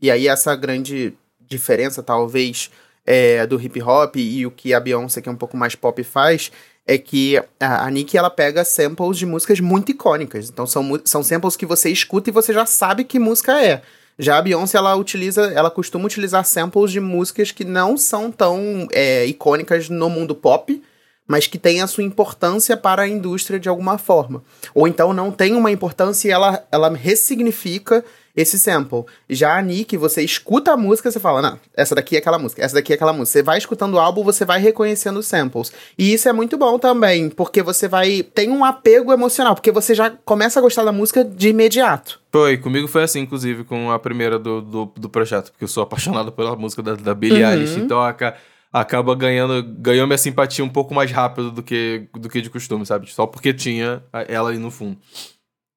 E 0.02 0.12
aí, 0.12 0.28
essa 0.28 0.54
grande 0.58 1.14
diferença, 1.50 2.04
talvez, 2.04 2.70
é, 3.06 3.46
do 3.48 3.60
hip 3.60 3.82
hop 3.82 4.16
e 4.18 4.46
o 4.46 4.52
que 4.52 4.74
a 4.74 4.80
Beyoncé, 4.80 5.22
que 5.22 5.28
é 5.28 5.32
um 5.32 5.36
pouco 5.36 5.58
mais 5.58 5.76
pop, 5.76 6.02
faz. 6.04 6.52
É 6.86 6.98
que 6.98 7.38
a, 7.60 7.86
a 7.86 7.92
Nicki, 7.92 8.18
ela 8.18 8.30
pega 8.30 8.64
samples 8.64 9.18
de 9.18 9.26
músicas 9.26 9.60
muito 9.60 9.92
icônicas. 9.92 10.50
Então, 10.50 10.66
são, 10.66 11.00
são 11.04 11.24
samples 11.24 11.56
que 11.56 11.66
você 11.66 11.90
escuta 11.90 12.30
e 12.30 12.34
você 12.34 12.54
já 12.54 12.66
sabe 12.66 13.04
que 13.04 13.20
música 13.20 13.64
é. 13.64 13.82
Já 14.18 14.38
a 14.38 14.42
Beyoncé, 14.42 14.78
ela 14.78 14.96
utiliza, 14.96 15.46
ela 15.54 15.72
costuma 15.72 16.06
utilizar 16.06 16.44
samples 16.46 16.92
de 16.92 17.00
músicas 17.00 17.52
que 17.52 17.64
não 17.64 17.96
são 17.96 18.32
tão 18.32 18.88
é, 18.92 19.26
icônicas 19.26 19.88
no 19.88 20.10
mundo 20.10 20.36
pop, 20.36 20.82
mas 21.26 21.48
que 21.48 21.58
têm 21.58 21.82
a 21.82 21.88
sua 21.88 22.04
importância 22.04 22.76
para 22.76 23.04
a 23.04 23.08
indústria 23.08 23.60
de 23.60 23.70
alguma 23.70 23.98
forma. 23.98 24.44
Ou 24.74 24.88
então 24.88 25.14
não 25.14 25.32
tem 25.32 25.56
uma 25.56 25.72
importância 25.72 26.28
e 26.28 26.32
ela, 26.32 26.68
ela 26.72 26.90
ressignifica 26.94 28.04
esse 28.36 28.58
sample. 28.60 29.04
Já 29.30 29.58
a 29.58 29.62
Nick, 29.62 29.96
você 29.98 30.22
escuta 30.24 30.72
a 30.74 30.78
música, 30.78 31.10
você 31.12 31.20
fala, 31.20 31.42
não, 31.42 31.60
essa 31.76 31.96
daqui 31.96 32.16
é 32.16 32.20
aquela 32.20 32.38
música, 32.40 32.64
essa 32.64 32.76
daqui 32.76 32.94
é 32.94 32.96
aquela 32.96 33.12
música. 33.14 33.32
Você 33.40 33.44
vai 33.44 33.58
escutando 33.58 33.94
o 33.96 34.00
álbum, 34.00 34.24
você 34.24 34.46
vai 34.46 34.60
reconhecendo 34.60 35.18
os 35.18 35.28
samples. 35.28 35.72
E 35.98 36.14
isso 36.14 36.28
é 36.30 36.34
muito 36.34 36.58
bom 36.58 36.78
também, 36.80 37.30
porque 37.30 37.62
você 37.62 37.88
vai. 37.88 38.24
tem 38.24 38.50
um 38.50 38.64
apego 38.64 39.12
emocional, 39.14 39.56
porque 39.56 39.72
você 39.72 39.94
já 39.96 40.10
começa 40.10 40.60
a 40.60 40.62
gostar 40.62 40.84
da 40.84 40.92
música 40.92 41.24
de 41.24 41.50
imediato. 41.50 42.20
Foi, 42.32 42.58
comigo 42.58 42.88
foi 42.88 43.04
assim, 43.04 43.22
inclusive, 43.22 43.64
com 43.64 43.92
a 43.92 43.98
primeira 44.00 44.38
do, 44.38 44.62
do, 44.62 44.94
do 44.96 45.10
projeto, 45.10 45.52
porque 45.52 45.64
eu 45.64 45.68
sou 45.68 45.82
apaixonado 45.84 46.32
pela 46.32 46.56
música 46.56 46.82
da, 46.84 46.96
da 46.96 47.14
Billie 47.16 47.44
Uhum. 47.44 47.50
Eilish, 47.52 47.80
então 47.80 48.00
aca- 48.02 48.36
acaba 48.72 49.16
ganhando, 49.16 49.64
ganhou 49.80 50.06
minha 50.06 50.18
simpatia 50.18 50.64
um 50.64 50.70
pouco 50.70 50.94
mais 50.94 51.12
rápido 51.12 51.50
do 51.50 51.64
que, 51.64 52.08
do 52.14 52.30
que 52.30 52.40
de 52.42 52.50
costume, 52.52 52.86
sabe? 52.86 53.12
Só 53.12 53.26
porque 53.26 53.52
tinha 53.52 54.04
ela 54.28 54.52
aí 54.52 54.60
no 54.60 54.70
fundo. 54.70 54.96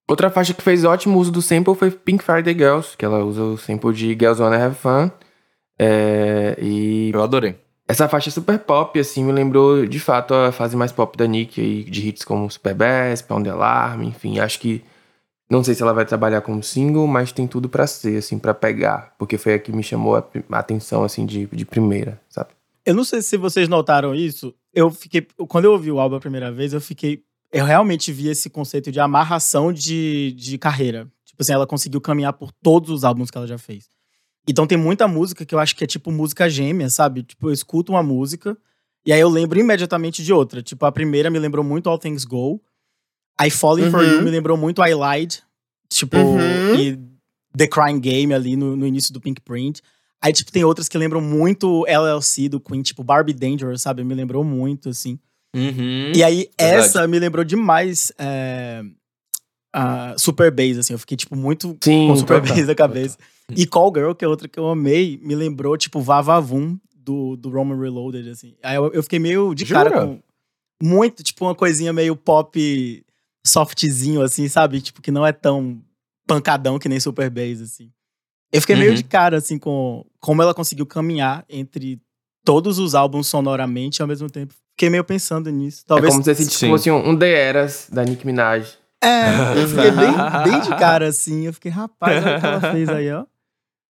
Outra 0.08 0.30
faixa 0.30 0.52
que 0.52 0.62
fez 0.62 0.84
ótimo 0.84 1.18
uso 1.18 1.30
do 1.30 1.40
sample 1.40 1.74
foi 1.74 1.90
Pink 1.90 2.22
Friday 2.22 2.54
Girls, 2.54 2.96
que 2.96 3.04
ela 3.04 3.24
usa 3.24 3.42
o 3.42 3.56
sample 3.56 3.92
de 3.92 4.08
Girls 4.08 4.42
Wanna 4.42 4.64
Have 4.64 4.74
Fun. 4.74 5.10
É, 5.78 6.56
e 6.60 7.10
Eu 7.14 7.22
adorei. 7.22 7.56
essa 7.88 8.08
faixa 8.08 8.28
é 8.28 8.32
super 8.32 8.58
pop, 8.58 8.98
assim, 8.98 9.24
me 9.24 9.32
lembrou 9.32 9.86
de 9.86 9.98
fato 9.98 10.34
a 10.34 10.52
fase 10.52 10.76
mais 10.76 10.92
pop 10.92 11.16
da 11.16 11.26
Nick, 11.26 11.60
aí, 11.60 11.84
de 11.84 12.08
hits 12.08 12.24
como 12.24 12.50
Super 12.50 12.74
Bass, 12.74 13.22
Pound 13.22 13.44
the 13.44 13.50
Alarm, 13.50 14.02
enfim, 14.02 14.38
acho 14.38 14.60
que. 14.60 14.82
Não 15.50 15.62
sei 15.62 15.74
se 15.74 15.82
ela 15.82 15.92
vai 15.92 16.06
trabalhar 16.06 16.40
como 16.40 16.62
single, 16.62 17.06
mas 17.06 17.30
tem 17.30 17.46
tudo 17.46 17.68
pra 17.68 17.86
ser, 17.86 18.16
assim, 18.16 18.38
pra 18.38 18.54
pegar. 18.54 19.14
Porque 19.18 19.36
foi 19.36 19.52
a 19.54 19.58
que 19.58 19.70
me 19.70 19.82
chamou 19.82 20.16
a, 20.16 20.24
a 20.50 20.58
atenção, 20.58 21.04
assim, 21.04 21.26
de, 21.26 21.46
de 21.46 21.66
primeira, 21.66 22.18
sabe? 22.30 22.50
Eu 22.86 22.94
não 22.94 23.04
sei 23.04 23.20
se 23.20 23.36
vocês 23.36 23.68
notaram 23.68 24.14
isso. 24.14 24.54
Eu 24.72 24.90
fiquei. 24.90 25.26
Quando 25.48 25.66
eu 25.66 25.72
ouvi 25.72 25.92
o 25.92 26.00
álbum 26.00 26.16
a 26.16 26.20
primeira 26.20 26.50
vez, 26.50 26.72
eu 26.72 26.80
fiquei. 26.80 27.22
Eu 27.52 27.64
realmente 27.66 28.10
vi 28.12 28.28
esse 28.28 28.48
conceito 28.48 28.90
de 28.90 28.98
amarração 28.98 29.72
de, 29.72 30.32
de 30.32 30.56
carreira. 30.58 31.06
Tipo 31.24 31.42
assim, 31.42 31.52
ela 31.52 31.66
conseguiu 31.66 32.00
caminhar 32.00 32.32
por 32.32 32.50
todos 32.52 32.90
os 32.90 33.04
álbuns 33.04 33.30
que 33.30 33.36
ela 33.36 33.46
já 33.46 33.58
fez. 33.58 33.88
Então 34.48 34.66
tem 34.66 34.78
muita 34.78 35.06
música 35.06 35.44
que 35.44 35.54
eu 35.54 35.58
acho 35.58 35.76
que 35.76 35.84
é 35.84 35.86
tipo 35.86 36.10
música 36.10 36.48
gêmea, 36.48 36.88
sabe? 36.90 37.22
Tipo, 37.22 37.48
eu 37.48 37.52
escuto 37.52 37.92
uma 37.92 38.02
música 38.02 38.56
e 39.06 39.12
aí 39.12 39.20
eu 39.20 39.28
lembro 39.28 39.58
imediatamente 39.60 40.24
de 40.24 40.32
outra. 40.32 40.62
Tipo, 40.62 40.86
a 40.86 40.92
primeira 40.92 41.30
me 41.30 41.38
lembrou 41.38 41.64
muito 41.64 41.88
All 41.88 41.98
Things 41.98 42.24
Go. 42.24 42.60
I 43.40 43.50
Falling 43.50 43.90
For 43.90 44.00
Uhum. 44.00 44.12
You 44.16 44.22
me 44.22 44.30
lembrou 44.30 44.56
muito 44.56 44.82
I 44.82 44.92
Lied. 44.94 45.42
Tipo, 45.88 46.16
Uhum. 46.16 46.74
e 46.74 46.98
The 47.56 47.66
Crying 47.66 48.00
Game 48.00 48.32
ali 48.32 48.56
no, 48.56 48.74
no 48.76 48.86
início 48.86 49.12
do 49.12 49.20
Pink 49.20 49.40
Print. 49.42 49.82
Aí, 50.22 50.32
tipo, 50.32 50.50
tem 50.52 50.64
outras 50.64 50.88
que 50.88 50.96
lembram 50.96 51.20
muito 51.20 51.84
LLC 51.86 52.48
do 52.48 52.60
Queen, 52.60 52.80
tipo 52.82 53.02
Barbie 53.04 53.32
Dangerous, 53.34 53.82
sabe? 53.82 54.02
Me 54.04 54.14
lembrou 54.14 54.42
muito, 54.44 54.88
assim. 54.88 55.18
Uhum. 55.54 56.12
E 56.14 56.22
aí, 56.24 56.48
Verdade. 56.58 56.86
essa 56.86 57.06
me 57.06 57.18
lembrou 57.18 57.44
demais 57.44 58.10
é, 58.18 58.82
a 59.72 60.14
Super 60.18 60.50
Bass, 60.50 60.78
assim. 60.78 60.92
Eu 60.94 60.98
fiquei, 60.98 61.16
tipo, 61.16 61.36
muito 61.36 61.76
Sim, 61.82 62.08
com 62.08 62.16
Super 62.16 62.40
Bass 62.40 62.66
na 62.66 62.74
cabeça. 62.74 63.18
E 63.54 63.66
Call 63.66 63.92
Girl, 63.94 64.12
que 64.14 64.24
é 64.24 64.28
outra 64.28 64.48
que 64.48 64.58
eu 64.58 64.68
amei, 64.68 65.18
me 65.22 65.34
lembrou, 65.34 65.76
tipo, 65.76 66.00
Vavavum 66.00 66.78
do, 66.96 67.36
do 67.36 67.50
Roman 67.50 67.78
Reloaded, 67.78 68.28
assim. 68.30 68.54
Aí 68.62 68.76
eu, 68.76 68.90
eu 68.92 69.02
fiquei 69.02 69.18
meio 69.18 69.54
de 69.54 69.66
cara 69.66 69.90
Jura? 69.90 70.06
com. 70.06 70.22
Muito, 70.82 71.22
tipo, 71.22 71.44
uma 71.44 71.54
coisinha 71.54 71.92
meio 71.92 72.16
pop 72.16 73.04
softzinho, 73.46 74.22
assim, 74.22 74.48
sabe? 74.48 74.80
Tipo, 74.80 75.02
que 75.02 75.10
não 75.10 75.26
é 75.26 75.32
tão 75.32 75.80
pancadão 76.26 76.78
que 76.78 76.88
nem 76.88 76.98
Super 77.00 77.28
Bass, 77.30 77.60
assim. 77.60 77.90
Eu 78.52 78.60
fiquei 78.60 78.76
meio 78.76 78.90
Uhum. 78.90 78.96
de 78.96 79.04
cara, 79.04 79.36
assim, 79.38 79.58
com 79.58 80.04
como 80.20 80.42
ela 80.42 80.54
conseguiu 80.54 80.86
caminhar 80.86 81.44
entre 81.48 82.00
todos 82.44 82.78
os 82.78 82.94
álbuns 82.94 83.26
sonoramente 83.26 84.00
ao 84.02 84.08
mesmo 84.08 84.28
tempo. 84.30 84.54
Fiquei 84.72 84.90
meio 84.90 85.04
pensando 85.04 85.50
nisso. 85.50 85.82
É 85.84 85.88
Talvez. 85.88 86.12
como 86.12 86.24
se 86.24 86.30
esse 86.30 86.44
Sim. 86.46 86.68
fosse 86.70 86.90
um, 86.90 87.10
um 87.10 87.16
The 87.16 87.30
Eras 87.32 87.88
da 87.92 88.04
Nicki 88.04 88.26
Minaj. 88.26 88.78
É, 89.02 89.60
eu 89.60 89.68
fiquei 89.68 89.90
bem, 89.90 90.12
bem 90.44 90.60
de 90.60 90.68
cara, 90.76 91.08
assim. 91.08 91.46
Eu 91.46 91.52
fiquei, 91.52 91.70
rapaz, 91.70 92.24
olha 92.24 92.36
o 92.36 92.40
que 92.40 92.46
ela 92.46 92.60
fez 92.72 92.88
aí, 92.88 93.12
ó. 93.12 93.24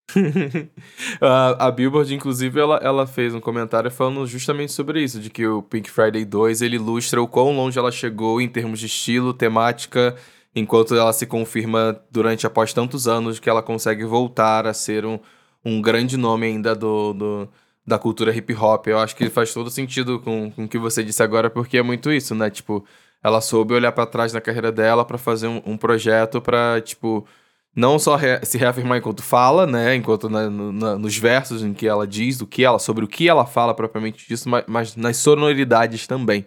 a, 1.20 1.66
a 1.66 1.70
Billboard, 1.70 2.14
inclusive, 2.14 2.58
ela, 2.60 2.76
ela 2.82 3.06
fez 3.06 3.34
um 3.34 3.40
comentário 3.40 3.90
falando 3.90 4.26
justamente 4.26 4.72
sobre 4.72 5.02
isso, 5.02 5.20
de 5.20 5.30
que 5.30 5.46
o 5.46 5.62
Pink 5.62 5.90
Friday 5.90 6.24
2, 6.24 6.62
ele 6.62 6.76
ilustra 6.76 7.22
o 7.22 7.28
quão 7.28 7.54
longe 7.56 7.78
ela 7.78 7.90
chegou 7.90 8.40
em 8.40 8.48
termos 8.48 8.80
de 8.80 8.86
estilo, 8.86 9.32
temática, 9.32 10.14
enquanto 10.54 10.94
ela 10.94 11.12
se 11.12 11.26
confirma 11.26 11.98
durante 12.10 12.46
após 12.46 12.72
tantos 12.72 13.08
anos 13.08 13.38
que 13.38 13.48
ela 13.48 13.62
consegue 13.62 14.04
voltar 14.04 14.66
a 14.66 14.74
ser 14.74 15.04
um, 15.04 15.18
um 15.64 15.80
grande 15.80 16.16
nome 16.16 16.46
ainda 16.46 16.74
do, 16.74 17.12
do- 17.12 17.48
da 17.86 17.98
cultura 17.98 18.34
hip 18.34 18.54
hop. 18.54 18.86
Eu 18.88 18.98
acho 18.98 19.14
que 19.16 19.28
faz 19.30 19.52
todo 19.52 19.70
sentido 19.70 20.18
com, 20.20 20.50
com 20.50 20.64
o 20.64 20.68
que 20.68 20.78
você 20.78 21.02
disse 21.04 21.22
agora, 21.22 21.50
porque 21.50 21.76
é 21.78 21.82
muito 21.82 22.10
isso, 22.12 22.34
né? 22.34 22.50
Tipo, 22.50 22.84
ela 23.22 23.40
soube 23.40 23.74
olhar 23.74 23.92
pra 23.92 24.06
trás 24.06 24.32
na 24.32 24.40
carreira 24.40 24.70
dela 24.72 25.04
pra 25.04 25.18
fazer 25.18 25.46
um, 25.48 25.62
um 25.66 25.76
projeto 25.76 26.40
pra, 26.40 26.80
tipo, 26.80 27.26
não 27.74 27.98
só 27.98 28.16
re- 28.16 28.44
se 28.44 28.56
reafirmar 28.58 28.98
enquanto 28.98 29.22
fala, 29.22 29.66
né? 29.66 29.94
Enquanto 29.94 30.28
na- 30.28 30.48
na- 30.50 30.98
nos 30.98 31.16
versos 31.16 31.62
em 31.62 31.72
que 31.74 31.86
ela 31.86 32.06
diz, 32.06 32.38
do 32.38 32.46
que 32.46 32.64
ela, 32.64 32.78
sobre 32.78 33.04
o 33.04 33.08
que 33.08 33.28
ela 33.28 33.44
fala 33.46 33.74
propriamente 33.74 34.26
disso, 34.28 34.48
mas, 34.48 34.64
mas 34.66 34.96
nas 34.96 35.16
sonoridades 35.18 36.06
também. 36.06 36.44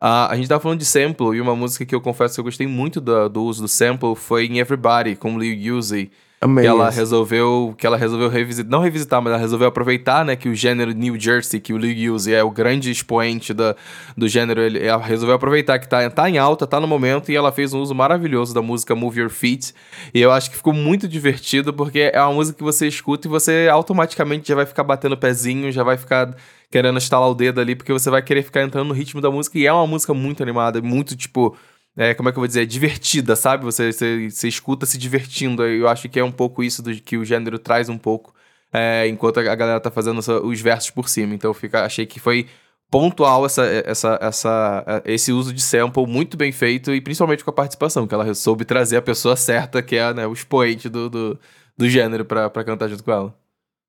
Ah, 0.00 0.30
a 0.30 0.36
gente 0.36 0.48
tava 0.48 0.60
falando 0.60 0.78
de 0.78 0.84
sample, 0.84 1.36
e 1.36 1.40
uma 1.40 1.56
música 1.56 1.86
que 1.86 1.94
eu 1.94 2.00
confesso 2.02 2.34
que 2.34 2.40
eu 2.40 2.44
gostei 2.44 2.66
muito 2.66 3.00
do, 3.00 3.28
do 3.30 3.42
uso 3.44 3.62
do 3.62 3.68
sample 3.68 4.14
foi 4.14 4.44
em 4.46 4.58
Everybody, 4.58 5.16
com 5.16 5.38
Lil 5.38 5.76
Uzi. 5.76 6.10
Amei. 6.46 6.62
Que 6.64 6.68
ela 6.68 6.88
essa. 6.88 7.00
resolveu, 7.00 7.74
que 7.76 7.86
ela 7.86 7.96
resolveu 7.96 8.28
revisitar, 8.28 8.70
não 8.70 8.80
revisitar, 8.80 9.20
mas 9.20 9.32
ela 9.32 9.40
resolveu 9.40 9.68
aproveitar, 9.68 10.24
né, 10.24 10.36
que 10.36 10.48
o 10.48 10.54
gênero 10.54 10.92
New 10.92 11.18
Jersey, 11.18 11.60
que 11.60 11.72
o 11.72 11.76
Lil 11.76 12.14
Uzi 12.14 12.32
é 12.32 12.42
o 12.42 12.50
grande 12.50 12.90
expoente 12.90 13.52
da, 13.52 13.74
do 14.16 14.28
gênero, 14.28 14.60
ele, 14.60 14.84
ela 14.84 15.02
resolveu 15.02 15.34
aproveitar 15.34 15.78
que 15.78 15.88
tá, 15.88 16.08
tá 16.08 16.30
em 16.30 16.38
alta, 16.38 16.66
tá 16.66 16.80
no 16.80 16.86
momento, 16.86 17.30
e 17.30 17.36
ela 17.36 17.50
fez 17.50 17.74
um 17.74 17.80
uso 17.80 17.94
maravilhoso 17.94 18.54
da 18.54 18.62
música 18.62 18.94
Move 18.94 19.20
Your 19.20 19.30
Feet, 19.30 19.74
e 20.14 20.20
eu 20.20 20.30
acho 20.30 20.50
que 20.50 20.56
ficou 20.56 20.72
muito 20.72 21.08
divertido, 21.08 21.72
porque 21.74 22.10
é 22.12 22.22
uma 22.22 22.32
música 22.32 22.56
que 22.56 22.64
você 22.64 22.86
escuta 22.86 23.26
e 23.26 23.30
você 23.30 23.68
automaticamente 23.70 24.48
já 24.48 24.54
vai 24.54 24.66
ficar 24.66 24.84
batendo 24.84 25.16
pezinho, 25.16 25.72
já 25.72 25.82
vai 25.82 25.96
ficar 25.96 26.34
querendo 26.70 26.98
estalar 26.98 27.28
o 27.28 27.34
dedo 27.34 27.60
ali, 27.60 27.74
porque 27.74 27.92
você 27.92 28.08
vai 28.10 28.22
querer 28.22 28.42
ficar 28.42 28.62
entrando 28.62 28.88
no 28.88 28.94
ritmo 28.94 29.20
da 29.20 29.30
música, 29.30 29.58
e 29.58 29.66
é 29.66 29.72
uma 29.72 29.86
música 29.86 30.14
muito 30.14 30.42
animada, 30.42 30.80
muito, 30.80 31.16
tipo, 31.16 31.56
é, 31.96 32.12
como 32.14 32.28
é 32.28 32.32
que 32.32 32.38
eu 32.38 32.42
vou 32.42 32.46
dizer, 32.46 32.66
divertida, 32.66 33.34
sabe? 33.34 33.64
Você, 33.64 33.90
você, 33.90 34.28
você 34.30 34.48
escuta 34.48 34.84
se 34.84 34.98
divertindo. 34.98 35.64
Eu 35.64 35.88
acho 35.88 36.08
que 36.08 36.20
é 36.20 36.24
um 36.24 36.30
pouco 36.30 36.62
isso 36.62 36.82
do 36.82 36.94
que 36.94 37.16
o 37.16 37.24
gênero 37.24 37.58
traz 37.58 37.88
um 37.88 37.96
pouco, 37.96 38.34
é, 38.72 39.08
enquanto 39.08 39.38
a 39.38 39.54
galera 39.54 39.80
tá 39.80 39.90
fazendo 39.90 40.18
os 40.18 40.60
versos 40.60 40.90
por 40.90 41.08
cima. 41.08 41.34
Então 41.34 41.54
fica, 41.54 41.84
achei 41.84 42.04
que 42.04 42.20
foi 42.20 42.46
pontual 42.90 43.46
essa, 43.46 43.64
essa, 43.64 44.18
essa, 44.20 45.02
esse 45.04 45.32
uso 45.32 45.52
de 45.52 45.60
sample 45.60 46.06
muito 46.06 46.36
bem 46.36 46.52
feito 46.52 46.94
e 46.94 47.00
principalmente 47.00 47.42
com 47.42 47.50
a 47.50 47.54
participação, 47.54 48.06
que 48.06 48.14
ela 48.14 48.32
soube 48.34 48.64
trazer 48.64 48.96
a 48.98 49.02
pessoa 49.02 49.34
certa, 49.34 49.82
que 49.82 49.96
é 49.96 50.12
né, 50.12 50.26
o 50.26 50.32
expoente 50.32 50.88
do, 50.88 51.08
do, 51.08 51.38
do 51.76 51.88
gênero 51.88 52.24
pra, 52.24 52.50
pra 52.50 52.62
cantar 52.62 52.88
junto 52.88 53.02
com 53.02 53.10
ela. 53.10 53.34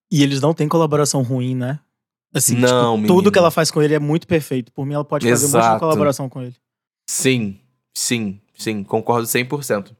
E 0.09 0.23
eles 0.23 0.39
não 0.39 0.53
têm 0.53 0.67
colaboração 0.67 1.21
ruim, 1.21 1.55
né? 1.55 1.79
Assim, 2.33 2.55
Não, 2.55 2.95
tipo, 2.95 3.07
tudo 3.07 3.31
que 3.31 3.37
ela 3.37 3.51
faz 3.51 3.69
com 3.69 3.81
ele 3.81 3.93
é 3.93 3.99
muito 3.99 4.27
perfeito. 4.27 4.71
Por 4.71 4.85
mim, 4.85 4.93
ela 4.93 5.03
pode 5.03 5.27
fazer 5.27 5.45
um 5.45 5.59
monte 5.59 5.73
de 5.73 5.79
colaboração 5.79 6.29
com 6.29 6.41
ele. 6.41 6.55
Sim, 7.09 7.59
sim, 7.97 8.39
sim, 8.55 8.83
concordo 8.83 9.27
100%. 9.27 9.95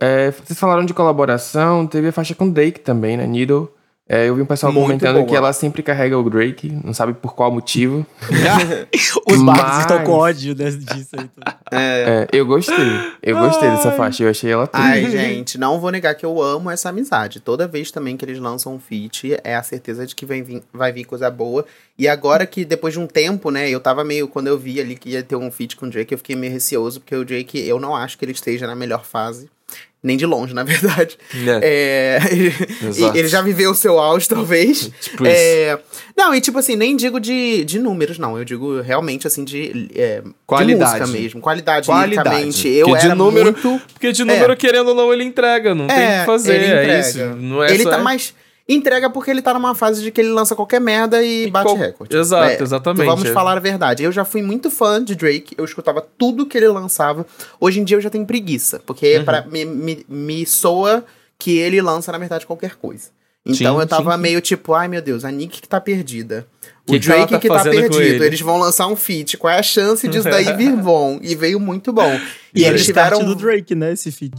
É, 0.00 0.30
vocês 0.30 0.58
falaram 0.58 0.84
de 0.84 0.94
colaboração, 0.94 1.86
teve 1.86 2.08
a 2.08 2.12
faixa 2.12 2.34
com 2.34 2.48
Drake 2.50 2.80
também, 2.80 3.16
né? 3.16 3.26
Needle. 3.26 3.74
É, 4.10 4.26
eu 4.26 4.34
vi 4.34 4.40
um 4.40 4.46
pessoal 4.46 4.72
Muito 4.72 4.86
comentando 4.86 5.16
boa. 5.16 5.26
que 5.26 5.36
ela 5.36 5.52
sempre 5.52 5.82
carrega 5.82 6.18
o 6.18 6.30
Drake, 6.30 6.70
não 6.82 6.94
sabe 6.94 7.12
por 7.12 7.34
qual 7.34 7.52
motivo. 7.52 8.06
Os 9.30 9.42
barcos 9.42 9.64
Mas- 9.64 9.80
estão 9.80 10.02
com 10.02 10.12
ódio 10.12 10.54
disso 10.54 11.10
aí. 11.16 11.28
tudo. 11.28 11.54
É. 11.70 11.78
É, 12.22 12.28
eu 12.32 12.46
gostei. 12.46 12.74
Eu 13.22 13.36
gostei 13.38 13.68
dessa 13.68 13.92
faixa, 13.92 14.22
eu 14.22 14.30
achei 14.30 14.50
ela 14.50 14.66
tudo. 14.66 14.80
Ai, 14.80 15.10
gente, 15.10 15.58
não 15.58 15.78
vou 15.78 15.90
negar 15.90 16.14
que 16.14 16.24
eu 16.24 16.40
amo 16.42 16.70
essa 16.70 16.88
amizade. 16.88 17.38
Toda 17.40 17.68
vez 17.68 17.90
também 17.90 18.16
que 18.16 18.24
eles 18.24 18.38
lançam 18.38 18.74
um 18.74 18.78
feat, 18.80 19.36
é 19.44 19.54
a 19.54 19.62
certeza 19.62 20.06
de 20.06 20.14
que 20.14 20.24
vem 20.24 20.42
vir- 20.42 20.62
vai 20.72 20.90
vir 20.90 21.04
coisa 21.04 21.30
boa. 21.30 21.66
E 21.98 22.08
agora 22.08 22.46
que 22.46 22.64
depois 22.64 22.94
de 22.94 23.00
um 23.00 23.06
tempo, 23.06 23.50
né, 23.50 23.68
eu 23.68 23.78
tava 23.80 24.02
meio. 24.04 24.26
Quando 24.28 24.46
eu 24.46 24.58
vi 24.58 24.80
ali 24.80 24.96
que 24.96 25.10
ia 25.10 25.22
ter 25.22 25.36
um 25.36 25.50
feat 25.50 25.76
com 25.76 25.84
o 25.84 25.90
Drake, 25.90 26.12
eu 26.14 26.18
fiquei 26.18 26.34
meio 26.34 26.52
receoso, 26.52 27.00
porque 27.00 27.14
o 27.14 27.24
Drake, 27.26 27.58
eu 27.68 27.78
não 27.78 27.94
acho 27.94 28.16
que 28.16 28.24
ele 28.24 28.32
esteja 28.32 28.66
na 28.66 28.74
melhor 28.74 29.04
fase. 29.04 29.50
Nem 30.00 30.16
de 30.16 30.24
longe, 30.24 30.54
na 30.54 30.62
verdade. 30.62 31.18
É, 31.60 32.18
Exato. 32.86 33.16
e 33.16 33.18
ele 33.18 33.26
já 33.28 33.42
viveu 33.42 33.72
o 33.72 33.74
seu 33.74 33.98
auge, 33.98 34.28
talvez. 34.28 34.90
Tipo 35.00 35.24
É, 35.26 35.76
não, 36.16 36.32
e 36.34 36.40
tipo 36.40 36.56
assim, 36.58 36.76
nem 36.76 36.96
digo 36.96 37.18
de, 37.18 37.64
de 37.64 37.80
números, 37.80 38.16
não. 38.16 38.38
Eu 38.38 38.44
digo 38.44 38.80
realmente, 38.80 39.26
assim, 39.26 39.42
de, 39.44 39.88
é, 39.96 40.20
de 40.20 40.30
Qualidade. 40.46 41.00
música 41.00 41.06
mesmo. 41.08 41.40
Qualidade, 41.40 41.86
Qualidade. 41.86 42.28
liricamente. 42.28 42.68
Eu 42.68 42.86
Porque 42.86 43.00
de 43.00 43.06
era 43.06 43.14
número- 43.16 43.44
muito... 43.52 43.80
Porque 43.92 44.12
de 44.12 44.24
número, 44.24 44.52
É. 44.52 44.56
querendo 44.56 44.88
ou 44.90 44.94
não, 44.94 45.12
ele 45.12 45.24
entrega. 45.24 45.74
Não 45.74 45.86
tem 45.88 45.96
o 45.96 46.00
É, 46.00 46.20
que 46.20 46.26
fazer. 46.26 46.54
ele 46.54 46.64
É 46.64 46.68
entrega. 46.82 47.00
isso. 47.00 47.18
Não 47.36 47.64
é 47.64 47.74
ele 47.74 47.82
só... 47.82 47.90
tá 47.90 47.98
mais. 47.98 48.32
Entrega 48.68 49.08
porque 49.08 49.30
ele 49.30 49.40
tá 49.40 49.54
numa 49.54 49.74
fase 49.74 50.02
de 50.02 50.10
que 50.10 50.20
ele 50.20 50.28
lança 50.28 50.54
qualquer 50.54 50.78
merda 50.80 51.22
e 51.22 51.50
bate 51.50 51.64
qual- 51.66 51.76
recorde. 51.76 52.14
Exato, 52.14 52.44
É, 52.50 52.62
exatamente. 52.62 53.06
Vamos 53.06 53.28
falar 53.30 53.56
a 53.56 53.60
verdade. 53.60 54.02
Eu 54.04 54.12
já 54.12 54.24
fui 54.26 54.42
muito 54.42 54.70
fã 54.70 55.02
de 55.02 55.14
Drake, 55.14 55.54
eu 55.56 55.64
escutava 55.64 56.06
tudo 56.18 56.44
que 56.44 56.58
ele 56.58 56.68
lançava. 56.68 57.24
Hoje 57.58 57.80
em 57.80 57.84
dia 57.84 57.96
eu 57.96 58.00
já 58.02 58.10
tenho 58.10 58.26
preguiça, 58.26 58.80
porque 58.84 59.16
Uhum. 59.18 59.24
pra, 59.24 59.46
me, 59.46 59.64
me, 59.64 60.04
me 60.08 60.44
soa 60.46 61.02
que 61.38 61.56
ele 61.56 61.80
lança, 61.80 62.12
na 62.12 62.18
verdade, 62.18 62.44
qualquer 62.46 62.74
coisa. 62.76 63.08
Então 63.46 63.76
Sim, 63.76 63.80
eu 63.80 63.86
tava 63.86 64.14
sim, 64.16 64.20
meio 64.20 64.40
tipo, 64.42 64.74
ai 64.74 64.88
meu 64.88 65.00
Deus, 65.00 65.24
a 65.24 65.30
Nick 65.30 65.62
que 65.62 65.68
tá 65.68 65.80
perdida. 65.80 66.46
O 66.86 66.92
Que 66.92 67.00
que 67.00 67.06
Drake 67.06 67.32
tá 67.32 67.38
que 67.38 67.48
tá 67.48 67.54
fazendo 67.58 67.74
com 67.74 67.96
perdido. 67.96 68.16
ele? 68.16 68.26
Eles 68.26 68.40
vão 68.40 68.58
lançar 68.58 68.86
um 68.88 68.96
feat. 68.96 69.38
Qual 69.38 69.50
é 69.50 69.58
a 69.58 69.62
chance 69.62 70.06
disso 70.08 70.28
daí 70.28 70.44
vir 70.56 70.76
bom? 70.76 71.18
E 71.22 71.34
veio 71.34 71.58
muito 71.58 71.90
bom. 71.90 72.20
E, 72.54 72.60
E 72.60 72.64
eles 72.64 72.84
tiveram. 72.84 73.24
do 73.24 73.34
Drake, 73.34 73.74
né? 73.74 73.92
Esse 73.92 74.10
feat. 74.10 74.34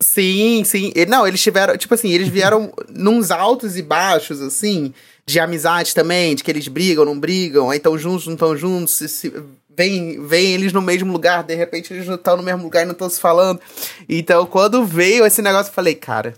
Sim, 0.00 0.64
sim. 0.64 0.92
Não, 1.06 1.26
eles 1.26 1.42
tiveram, 1.42 1.76
tipo 1.76 1.92
assim, 1.92 2.10
eles 2.10 2.28
vieram 2.28 2.72
nos 2.88 3.30
altos 3.30 3.76
e 3.76 3.82
baixos, 3.82 4.40
assim, 4.40 4.94
de 5.26 5.38
amizade 5.38 5.94
também, 5.94 6.34
de 6.34 6.42
que 6.42 6.50
eles 6.50 6.66
brigam, 6.68 7.04
não 7.04 7.18
brigam, 7.18 7.70
aí 7.70 7.76
estão 7.76 7.98
juntos, 7.98 8.26
não 8.26 8.34
estão 8.34 8.56
juntos, 8.56 8.94
se, 8.94 9.08
se, 9.08 9.32
vem, 9.76 10.24
vem 10.26 10.54
eles 10.54 10.72
no 10.72 10.80
mesmo 10.80 11.12
lugar, 11.12 11.44
de 11.44 11.54
repente 11.54 11.92
eles 11.92 12.06
não 12.06 12.14
estão 12.14 12.36
no 12.36 12.42
mesmo 12.42 12.62
lugar 12.62 12.82
e 12.82 12.86
não 12.86 12.92
estão 12.92 13.10
se 13.10 13.20
falando. 13.20 13.60
Então, 14.08 14.46
quando 14.46 14.84
veio 14.84 15.26
esse 15.26 15.42
negócio, 15.42 15.70
eu 15.70 15.74
falei, 15.74 15.94
cara, 15.94 16.34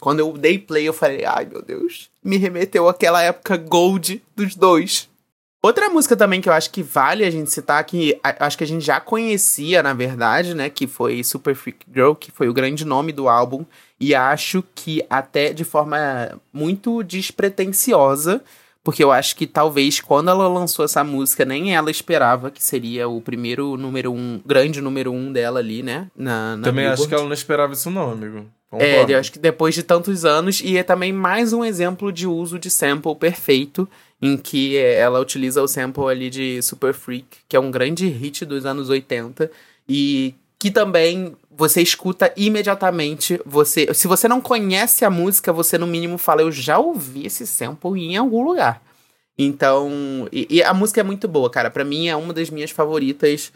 quando 0.00 0.20
eu 0.20 0.32
dei 0.32 0.58
play, 0.58 0.88
eu 0.88 0.92
falei, 0.92 1.24
ai 1.24 1.44
meu 1.44 1.62
Deus, 1.62 2.10
me 2.24 2.36
remeteu 2.38 2.88
àquela 2.88 3.22
época 3.22 3.56
gold 3.56 4.22
dos 4.34 4.54
dois. 4.54 5.08
Outra 5.64 5.88
música 5.88 6.16
também 6.16 6.40
que 6.40 6.48
eu 6.48 6.52
acho 6.52 6.70
que 6.72 6.82
vale 6.82 7.24
a 7.24 7.30
gente 7.30 7.52
citar, 7.52 7.84
que 7.84 8.18
acho 8.24 8.58
que 8.58 8.64
a 8.64 8.66
gente 8.66 8.84
já 8.84 8.98
conhecia, 8.98 9.80
na 9.80 9.94
verdade, 9.94 10.54
né? 10.54 10.68
Que 10.68 10.88
foi 10.88 11.22
Super 11.22 11.54
Freak 11.54 11.86
Girl, 11.94 12.14
que 12.14 12.32
foi 12.32 12.48
o 12.48 12.52
grande 12.52 12.84
nome 12.84 13.12
do 13.12 13.28
álbum. 13.28 13.64
E 14.00 14.12
acho 14.12 14.64
que 14.74 15.04
até 15.08 15.52
de 15.52 15.62
forma 15.62 16.36
muito 16.52 17.04
despretensiosa, 17.04 18.42
porque 18.82 19.04
eu 19.04 19.12
acho 19.12 19.36
que 19.36 19.46
talvez 19.46 20.00
quando 20.00 20.30
ela 20.30 20.48
lançou 20.48 20.84
essa 20.84 21.04
música, 21.04 21.44
nem 21.44 21.76
ela 21.76 21.92
esperava 21.92 22.50
que 22.50 22.62
seria 22.62 23.08
o 23.08 23.20
primeiro 23.20 23.76
número 23.76 24.12
um, 24.12 24.40
grande 24.44 24.80
número 24.80 25.12
um 25.12 25.32
dela 25.32 25.60
ali, 25.60 25.80
né? 25.80 26.08
Na, 26.16 26.56
na 26.56 26.64
Também 26.64 26.86
acho 26.86 27.02
Billboard. 27.02 27.08
que 27.08 27.14
ela 27.14 27.24
não 27.24 27.34
esperava 27.34 27.72
isso, 27.72 27.88
não, 27.88 28.10
amigo. 28.10 28.46
É, 28.72 29.04
eu 29.06 29.18
acho 29.18 29.30
que 29.30 29.38
depois 29.38 29.74
de 29.74 29.82
tantos 29.82 30.24
anos, 30.24 30.60
e 30.64 30.78
é 30.78 30.82
também 30.82 31.12
mais 31.12 31.52
um 31.52 31.62
exemplo 31.62 32.10
de 32.10 32.26
uso 32.26 32.58
de 32.58 32.70
sample 32.70 33.14
perfeito, 33.14 33.86
em 34.22 34.36
que 34.36 34.76
é, 34.76 35.00
ela 35.00 35.18
utiliza 35.18 35.60
o 35.60 35.66
sample 35.66 36.04
ali 36.04 36.30
de 36.30 36.62
Super 36.62 36.94
Freak, 36.94 37.38
que 37.48 37.56
é 37.56 37.60
um 37.60 37.72
grande 37.72 38.06
hit 38.06 38.44
dos 38.44 38.64
anos 38.64 38.88
80, 38.88 39.50
e 39.88 40.34
que 40.60 40.70
também 40.70 41.36
você 41.50 41.82
escuta 41.82 42.32
imediatamente, 42.36 43.40
você, 43.44 43.92
se 43.92 44.06
você 44.06 44.28
não 44.28 44.40
conhece 44.40 45.04
a 45.04 45.10
música, 45.10 45.52
você 45.52 45.76
no 45.76 45.88
mínimo 45.88 46.16
fala, 46.16 46.42
eu 46.42 46.52
já 46.52 46.78
ouvi 46.78 47.26
esse 47.26 47.44
sample 47.44 48.00
em 48.00 48.16
algum 48.16 48.44
lugar. 48.44 48.80
Então, 49.36 50.28
e, 50.30 50.46
e 50.48 50.62
a 50.62 50.72
música 50.72 51.00
é 51.00 51.04
muito 51.04 51.26
boa, 51.26 51.50
cara, 51.50 51.68
Pra 51.68 51.84
mim 51.84 52.06
é 52.06 52.14
uma 52.14 52.32
das 52.32 52.48
minhas 52.48 52.70
favoritas 52.70 53.52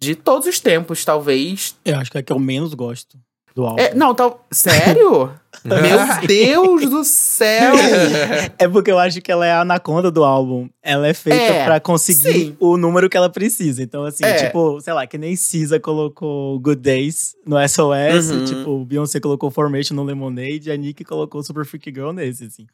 de 0.00 0.14
todos 0.14 0.48
os 0.48 0.58
tempos, 0.58 1.04
talvez, 1.04 1.76
Eu 1.84 1.96
acho 1.98 2.10
que 2.10 2.16
é 2.16 2.20
a 2.20 2.22
que 2.22 2.32
eu 2.32 2.38
menos 2.38 2.72
gosto 2.72 3.18
do 3.56 3.64
álbum. 3.64 3.80
é, 3.82 3.94
não, 3.94 4.14
tá. 4.14 4.32
Sério? 4.52 5.30
Meu 5.64 6.26
Deus 6.26 6.90
do 6.90 7.02
céu! 7.04 7.72
É 8.58 8.68
porque 8.68 8.90
eu 8.90 8.98
acho 8.98 9.20
que 9.22 9.32
ela 9.32 9.46
é 9.46 9.52
a 9.52 9.62
anaconda 9.62 10.10
do 10.10 10.22
álbum. 10.22 10.68
Ela 10.82 11.08
é 11.08 11.14
feita 11.14 11.42
É, 11.42 11.64
pra 11.64 11.80
conseguir 11.80 12.20
sim. 12.32 12.56
o 12.60 12.76
número 12.76 13.08
que 13.08 13.16
ela 13.16 13.30
precisa. 13.30 13.82
Então, 13.82 14.04
assim, 14.04 14.24
É. 14.24 14.46
tipo, 14.46 14.78
sei 14.82 14.92
lá, 14.92 15.06
que 15.06 15.16
nem 15.18 15.34
Cisa 15.34 15.80
colocou 15.80 16.58
Good 16.60 16.82
Days 16.82 17.34
no 17.46 17.56
SOS, 17.66 18.30
Uhum. 18.30 18.44
tipo, 18.44 18.84
Beyoncé 18.84 19.18
colocou 19.20 19.50
Formation 19.50 19.94
no 19.94 20.04
Lemonade, 20.04 20.70
a 20.70 20.76
Nick 20.76 21.02
colocou 21.04 21.42
Super 21.42 21.64
Freak 21.64 21.90
Girl 21.92 22.12
nesse, 22.12 22.44
assim. 22.44 22.66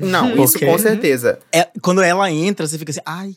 Não, 0.00 0.28
isso 0.42 0.52
Porque- 0.52 0.66
com 0.66 0.78
certeza. 0.78 1.38
É, 1.52 1.68
quando 1.82 2.00
ela 2.02 2.30
entra, 2.30 2.66
você 2.66 2.78
fica 2.78 2.90
assim, 2.92 3.00
ai. 3.04 3.34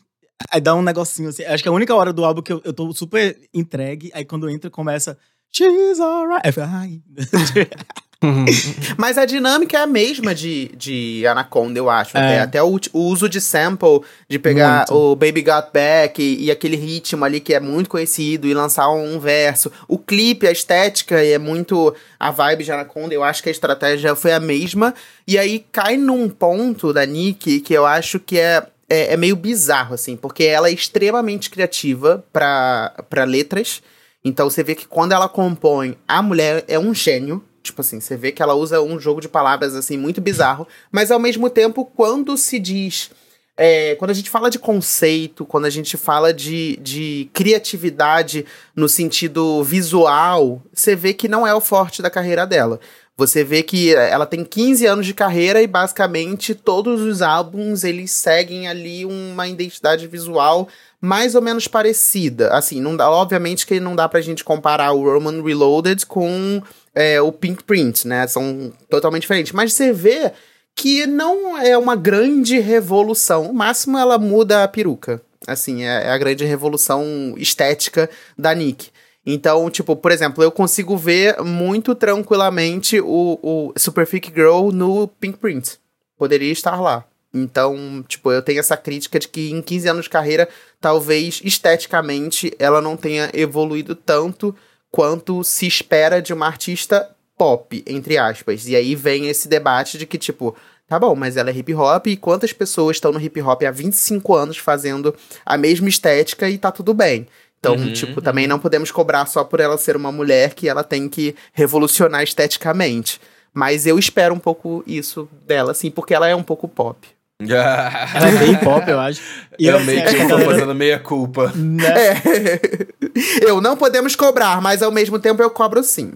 Aí 0.52 0.60
dá 0.62 0.74
um 0.76 0.82
negocinho 0.82 1.30
assim. 1.30 1.44
Acho 1.44 1.64
que 1.64 1.70
é 1.70 1.72
a 1.72 1.76
única 1.76 1.94
hora 1.96 2.12
do 2.14 2.24
álbum 2.26 2.42
que 2.42 2.52
eu, 2.54 2.62
eu 2.66 2.74
tô 2.74 2.92
super 2.94 3.38
entregue. 3.54 4.12
Aí 4.14 4.24
quando 4.26 4.50
entra, 4.50 4.70
começa. 4.70 5.18
She's 5.54 6.00
alright. 6.00 6.60
Ai. 6.60 7.02
Mas 8.98 9.18
a 9.18 9.26
dinâmica 9.26 9.78
é 9.78 9.82
a 9.82 9.88
mesma 9.88 10.34
de, 10.34 10.72
de 10.76 11.28
Anaconda, 11.28 11.78
eu 11.78 11.90
acho. 11.90 12.18
É. 12.18 12.22
Até, 12.22 12.40
até 12.40 12.64
o, 12.64 12.80
o 12.94 13.00
uso 13.00 13.28
de 13.28 13.42
sample, 13.42 14.02
de 14.30 14.40
pegar 14.40 14.86
Muito. 14.90 14.96
o 14.96 15.16
Baby 15.16 15.42
Got 15.42 15.68
Back 15.74 16.22
e, 16.22 16.46
e 16.46 16.52
aquele 16.52 16.76
ritmo 16.76 17.26
ali 17.26 17.40
que 17.40 17.54
é 17.54 17.60
muito 17.60 17.90
conhecido 17.90 18.48
e 18.48 18.54
lançar 18.54 18.90
um, 18.90 19.20
verso. 19.20 19.72
O 19.88 19.98
clipe, 19.98 20.48
a 20.48 20.52
estética 20.52 21.24
é 21.24 21.38
muito 21.38 21.94
a 22.20 22.32
vibe 22.32 22.64
de 22.64 22.72
Anaconda. 22.72 23.14
Eu 23.14 23.24
acho 23.24 23.44
que 23.44 23.50
a 23.50 23.52
estratégia 23.52 24.16
foi 24.16 24.32
a 24.32 24.40
mesma. 24.40 24.94
E 25.28 25.38
aí 25.38 25.66
cai 25.72 25.98
num 25.98 26.30
ponto 26.30 26.94
da 26.94 27.06
Nick 27.06 27.60
que 27.60 27.74
eu 27.74 27.86
acho 27.86 28.20
que 28.20 28.40
é, 28.40 28.66
é, 28.90 29.14
é 29.14 29.18
meio 29.18 29.36
bizarro, 29.36 29.96
assim, 29.96 30.16
porque 30.16 30.46
ela 30.46 30.70
é 30.70 30.72
extremamente 30.72 31.50
criativa 31.50 32.24
pra 32.32 33.24
letras. 33.28 33.82
Então 34.24 34.50
você 34.50 34.64
vê 34.64 34.74
que 34.76 34.88
quando 34.88 35.12
ela 35.12 35.28
compõe, 35.28 35.98
a 36.08 36.22
mulher 36.22 36.64
é 36.68 36.80
um 36.80 36.94
gênio. 36.94 37.44
Tipo 37.62 37.82
assim, 37.82 38.00
você 38.00 38.18
vê 38.18 38.32
que 38.32 38.42
ela 38.42 38.54
usa 38.56 38.82
um 38.82 39.00
jogo 39.00 39.22
de 39.22 39.30
palavras 39.30 39.76
assim 39.76 39.98
muito 39.98 40.20
bizarro, 40.20 40.68
mas 40.92 41.12
ao 41.12 41.20
mesmo 41.20 41.50
tempo, 41.50 41.86
quando 41.86 42.36
se 42.38 42.60
diz. 42.60 43.10
é, 43.56 43.96
quando 43.96 44.12
a 44.12 44.14
gente 44.14 44.30
fala 44.30 44.50
de 44.50 44.58
conceito, 44.58 45.46
quando 45.46 45.66
a 45.66 45.70
gente 45.70 45.96
fala 45.96 46.34
de, 46.34 46.78
de 46.82 47.30
criatividade 47.34 48.46
no 48.76 48.90
sentido 48.90 49.64
visual, 49.64 50.62
você 50.74 50.96
vê 50.96 51.14
que 51.14 51.28
não 51.28 51.46
é 51.46 51.54
o 51.54 51.62
forte 51.62 52.02
da 52.02 52.10
carreira 52.10 52.48
dela. 52.48 52.80
Você 53.16 53.44
vê 53.44 53.62
que 53.62 53.94
ela 53.94 54.26
tem 54.26 54.44
15 54.44 54.86
anos 54.88 55.06
de 55.06 55.14
carreira 55.14 55.62
e 55.62 55.68
basicamente 55.68 56.56
todos 56.56 57.02
os 57.02 57.22
álbuns 57.22 57.84
eles 57.84 58.12
seguem 58.12 58.68
ali 58.68 59.06
uma 59.06 59.48
identidade 59.48 60.08
visual 60.08 60.68
mais 61.00 61.36
ou 61.36 61.42
menos 61.42 61.68
parecida. 61.68 62.50
Assim, 62.54 62.82
não 62.82 62.96
dá, 62.96 63.12
obviamente 63.12 63.68
que 63.68 63.80
não 63.80 63.96
dá 63.96 64.10
pra 64.10 64.22
gente 64.22 64.44
comparar 64.44 64.94
o 64.94 65.04
Roman 65.04 65.44
Reloaded 65.44 66.06
com 66.06 66.62
é, 66.96 67.22
o 67.22 67.32
Pink 67.32 67.64
Print, 67.64 68.08
né? 68.08 68.26
São 68.26 68.72
totalmente 68.90 69.24
diferentes. 69.24 69.52
Mas 69.52 69.74
você 69.74 69.92
vê 69.92 70.32
que 70.74 71.06
não 71.06 71.58
é 71.58 71.78
uma 71.78 71.96
grande 71.96 72.58
revolução. 72.60 73.50
O 73.50 73.54
máximo 73.54 73.98
ela 73.98 74.18
muda 74.18 74.64
a 74.64 74.68
peruca. 74.68 75.22
Assim, 75.46 75.84
é, 75.84 76.06
é 76.06 76.10
a 76.10 76.18
grande 76.18 76.46
revolução 76.46 77.36
estética 77.38 78.10
da 78.38 78.56
Nick. 78.56 78.90
Então, 79.26 79.70
tipo, 79.70 79.96
por 79.96 80.12
exemplo, 80.12 80.44
eu 80.44 80.52
consigo 80.52 80.98
ver 80.98 81.42
muito 81.42 81.96
tranquilamente 81.96 83.00
o, 83.00 83.40
o 83.42 83.74
Super 83.78 84.06
Freak 84.06 84.32
Girl 84.34 84.70
no 84.72 85.08
Pink 85.08 85.38
Print. 85.38 85.80
Poderia 86.18 86.52
estar 86.52 86.80
lá. 86.82 87.06
Então, 87.34 88.04
tipo, 88.08 88.32
eu 88.32 88.42
tenho 88.42 88.60
essa 88.60 88.78
crítica 88.78 89.18
de 89.18 89.28
que 89.28 89.50
em 89.50 89.62
15 89.62 89.88
anos 89.88 90.04
de 90.06 90.10
carreira, 90.10 90.48
talvez 90.80 91.42
esteticamente 91.44 92.54
ela 92.60 92.80
não 92.80 92.96
tenha 92.96 93.32
evoluído 93.34 93.96
tanto 93.96 94.56
quanto 94.92 95.44
se 95.44 95.66
espera 95.66 96.22
de 96.22 96.34
uma 96.34 96.46
artista 96.46 97.10
pop, 97.36 97.84
entre 97.88 98.18
aspas. 98.18 98.68
E 98.68 98.76
aí 98.76 98.94
vem 98.94 99.28
esse 99.28 99.48
debate 99.48 99.98
de 99.98 100.06
que, 100.06 100.20
tipo, 100.20 100.56
tá 100.88 101.00
bom, 101.00 101.16
mas 101.16 101.36
ela 101.36 101.50
é 101.50 101.54
hip 101.54 101.74
hop 101.74 102.08
e 102.08 102.18
quantas 102.18 102.54
pessoas 102.54 102.98
estão 102.98 103.12
no 103.12 103.20
hip 103.20 103.42
hop 103.42 103.64
há 103.64 103.72
25 103.72 104.36
anos 104.36 104.58
fazendo 104.58 105.16
a 105.44 105.58
mesma 105.58 105.90
estética 105.90 106.48
e 106.48 106.58
tá 106.60 106.72
tudo 106.72 106.94
bem. 106.94 107.28
Então, 107.64 107.76
Uhum, 107.76 107.94
tipo, 107.94 108.22
também 108.22 108.46
não 108.46 108.60
podemos 108.60 108.92
cobrar 108.92 109.26
só 109.26 109.42
por 109.42 109.62
ela 109.62 109.78
ser 109.78 109.96
uma 109.96 110.12
mulher 110.12 110.54
que 110.54 110.68
ela 110.68 110.84
tem 110.84 111.08
que 111.08 111.34
revolucionar 111.54 112.22
esteticamente. 112.22 113.22
Mas 113.54 113.88
eu 113.88 113.98
espero 113.98 114.36
um 114.36 114.40
pouco 114.40 114.84
isso 114.86 115.30
dela, 115.48 115.72
assim, 115.72 115.90
porque 115.90 116.14
ela 116.14 116.28
é 116.28 116.36
um 116.36 116.44
pouco 116.44 116.68
pop. 116.68 117.08
Ela 117.44 118.30
é 118.30 118.38
bem 118.38 118.56
pop, 118.60 118.90
eu 118.90 119.00
acho. 119.00 119.22
E 119.60 119.66
eu 119.66 119.78
assim, 119.78 119.86
meio 119.88 120.04
acho 120.04 120.16
que 120.16 120.28
tô 120.28 120.40
fazendo 120.40 120.76
meia 120.76 121.00
culpa. 121.00 121.52
né? 121.56 121.86
É. 121.88 123.48
Eu 123.48 123.62
não 123.62 123.76
podemos 123.76 124.16
cobrar, 124.16 124.62
mas 124.62 124.82
ao 124.82 124.92
mesmo 124.92 125.20
tempo 125.20 125.42
eu 125.42 125.50
cobro 125.50 125.84
sim. 125.84 126.14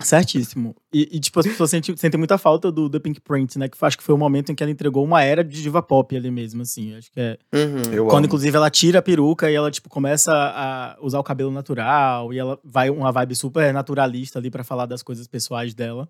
Certíssimo. 0.00 0.74
E, 0.92 1.08
e, 1.12 1.20
tipo, 1.20 1.40
as 1.40 1.46
pessoas 1.46 1.70
sentem, 1.70 1.96
sentem 1.96 2.18
muita 2.18 2.38
falta 2.38 2.70
do 2.70 2.88
The 2.88 2.98
Pink 2.98 3.20
Print, 3.20 3.58
né? 3.58 3.68
Que 3.68 3.76
acho 3.80 3.98
que 3.98 4.04
foi 4.04 4.14
o 4.14 4.18
momento 4.18 4.52
em 4.52 4.54
que 4.54 4.62
ela 4.62 4.70
entregou 4.70 5.04
uma 5.04 5.22
era 5.22 5.42
de 5.42 5.62
diva 5.62 5.82
pop 5.82 6.14
ali 6.16 6.30
mesmo, 6.30 6.62
assim. 6.62 6.96
Acho 6.96 7.10
que 7.10 7.20
é. 7.20 7.38
Uhum. 7.52 7.82
Eu 7.92 8.04
Quando, 8.06 8.18
amo. 8.18 8.26
inclusive, 8.26 8.56
ela 8.56 8.70
tira 8.70 8.98
a 9.00 9.02
peruca 9.02 9.50
e 9.50 9.54
ela, 9.54 9.70
tipo, 9.70 9.88
começa 9.88 10.32
a 10.32 10.96
usar 11.00 11.18
o 11.18 11.24
cabelo 11.24 11.50
natural. 11.50 12.32
E 12.32 12.38
ela 12.38 12.58
vai 12.64 12.90
uma 12.90 13.10
vibe 13.10 13.34
super 13.34 13.72
naturalista 13.72 14.38
ali 14.38 14.50
pra 14.50 14.64
falar 14.64 14.86
das 14.86 15.02
coisas 15.02 15.26
pessoais 15.26 15.74
dela. 15.74 16.08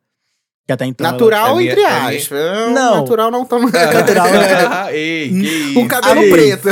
Que 0.64 0.72
até 0.72 0.86
então. 0.86 1.04
ela- 1.04 1.12
Natural, 1.14 1.54
é 1.54 1.58
minha- 1.58 1.72
entre 1.72 1.82
é 1.82 1.86
aspas. 2.18 2.72
Não. 2.72 2.96
Natural 3.00 3.30
não 3.32 3.44
tão. 3.44 3.58
Natural, 3.68 4.30
né? 4.30 4.94
Ei, 4.96 5.28
que 5.28 5.78
o 5.78 5.88
cabelo 5.88 6.20
Ei. 6.20 6.30
preto. 6.30 6.68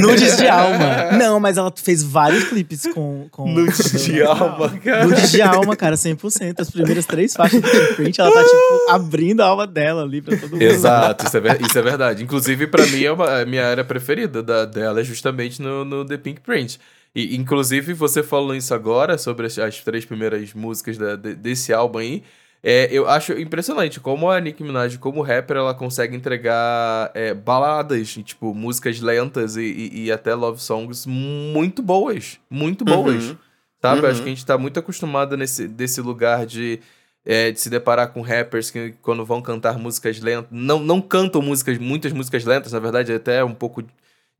Nudes 0.00 0.38
de 0.38 0.48
alma. 0.48 1.12
Não, 1.18 1.38
mas 1.38 1.58
ela 1.58 1.70
fez 1.76 2.02
vários 2.02 2.44
clipes 2.44 2.86
com. 2.94 3.28
com 3.30 3.46
Nudes 3.52 4.04
de 4.04 4.22
alma, 4.22 4.70
cara. 4.82 5.04
Nudes 5.06 5.30
de 5.30 5.42
alma, 5.42 5.76
cara, 5.76 5.96
100%. 5.96 6.54
As 6.60 6.70
primeiras 6.70 7.04
três 7.04 7.34
faixas 7.34 7.60
do 7.60 7.68
Pink 7.70 7.94
Print, 7.94 8.20
ela 8.20 8.32
tá, 8.32 8.42
tipo, 8.42 8.90
abrindo 8.90 9.42
a 9.42 9.46
alma 9.46 9.66
dela 9.66 10.02
ali 10.02 10.22
pra 10.22 10.34
todo 10.36 10.52
mundo. 10.52 10.62
Exato, 10.62 11.26
isso 11.26 11.36
é, 11.36 11.40
ver- 11.40 11.60
isso 11.60 11.78
é 11.78 11.82
verdade. 11.82 12.22
Inclusive, 12.22 12.66
pra 12.68 12.86
mim, 12.86 13.04
é 13.04 13.12
uma, 13.12 13.40
a 13.42 13.44
minha 13.44 13.66
área 13.66 13.84
preferida 13.84 14.42
da, 14.42 14.64
dela 14.64 15.00
é 15.00 15.04
justamente 15.04 15.60
no, 15.60 15.84
no 15.84 16.04
The 16.06 16.16
Pink 16.16 16.40
Print. 16.40 16.80
E, 17.14 17.36
inclusive, 17.36 17.92
você 17.92 18.22
falou 18.22 18.54
isso 18.54 18.72
agora, 18.72 19.18
sobre 19.18 19.46
as, 19.46 19.58
as 19.58 19.78
três 19.80 20.04
primeiras 20.06 20.54
músicas 20.54 20.96
da- 20.96 21.16
de- 21.16 21.34
desse 21.34 21.72
álbum 21.72 21.98
aí. 21.98 22.22
É, 22.68 22.88
eu 22.90 23.08
acho 23.08 23.32
impressionante 23.34 24.00
como 24.00 24.28
a 24.28 24.40
Nicki 24.40 24.64
Minaj, 24.64 24.96
como 24.98 25.22
rapper, 25.22 25.56
ela 25.58 25.72
consegue 25.72 26.16
entregar 26.16 27.12
é, 27.14 27.32
baladas, 27.32 28.08
tipo, 28.24 28.52
músicas 28.52 28.98
lentas 29.00 29.56
e, 29.56 29.60
e- 29.62 30.04
e 30.06 30.12
até 30.12 30.34
love 30.34 30.60
songs 30.60 31.06
muito 31.06 31.80
boas. 31.80 32.40
Muito 32.50 32.84
boas. 32.84 33.28
Uhum. 33.28 33.36
Sabe? 33.80 33.98
Eu 34.00 34.04
Uhum. 34.04 34.10
Acho 34.10 34.22
que 34.22 34.26
a 34.28 34.30
gente 34.34 34.44
tá 34.44 34.58
muito 34.58 34.80
acostumado 34.80 35.36
nesse 35.36 35.68
desse 35.68 36.00
lugar 36.00 36.44
de, 36.44 36.80
é, 37.24 37.52
de 37.52 37.60
se 37.60 37.70
deparar 37.70 38.08
com 38.08 38.20
rappers 38.20 38.68
que 38.68 38.94
quando 39.00 39.24
vão 39.24 39.40
cantar 39.40 39.78
músicas 39.78 40.18
lentas. 40.20 40.48
Não, 40.50 40.80
não 40.80 41.00
cantam 41.00 41.40
músicas, 41.40 41.78
muitas 41.78 42.12
músicas 42.12 42.44
lentas, 42.44 42.72
na 42.72 42.80
verdade, 42.80 43.12
é 43.12 43.14
até 43.14 43.44
um 43.44 43.54
pouco 43.54 43.84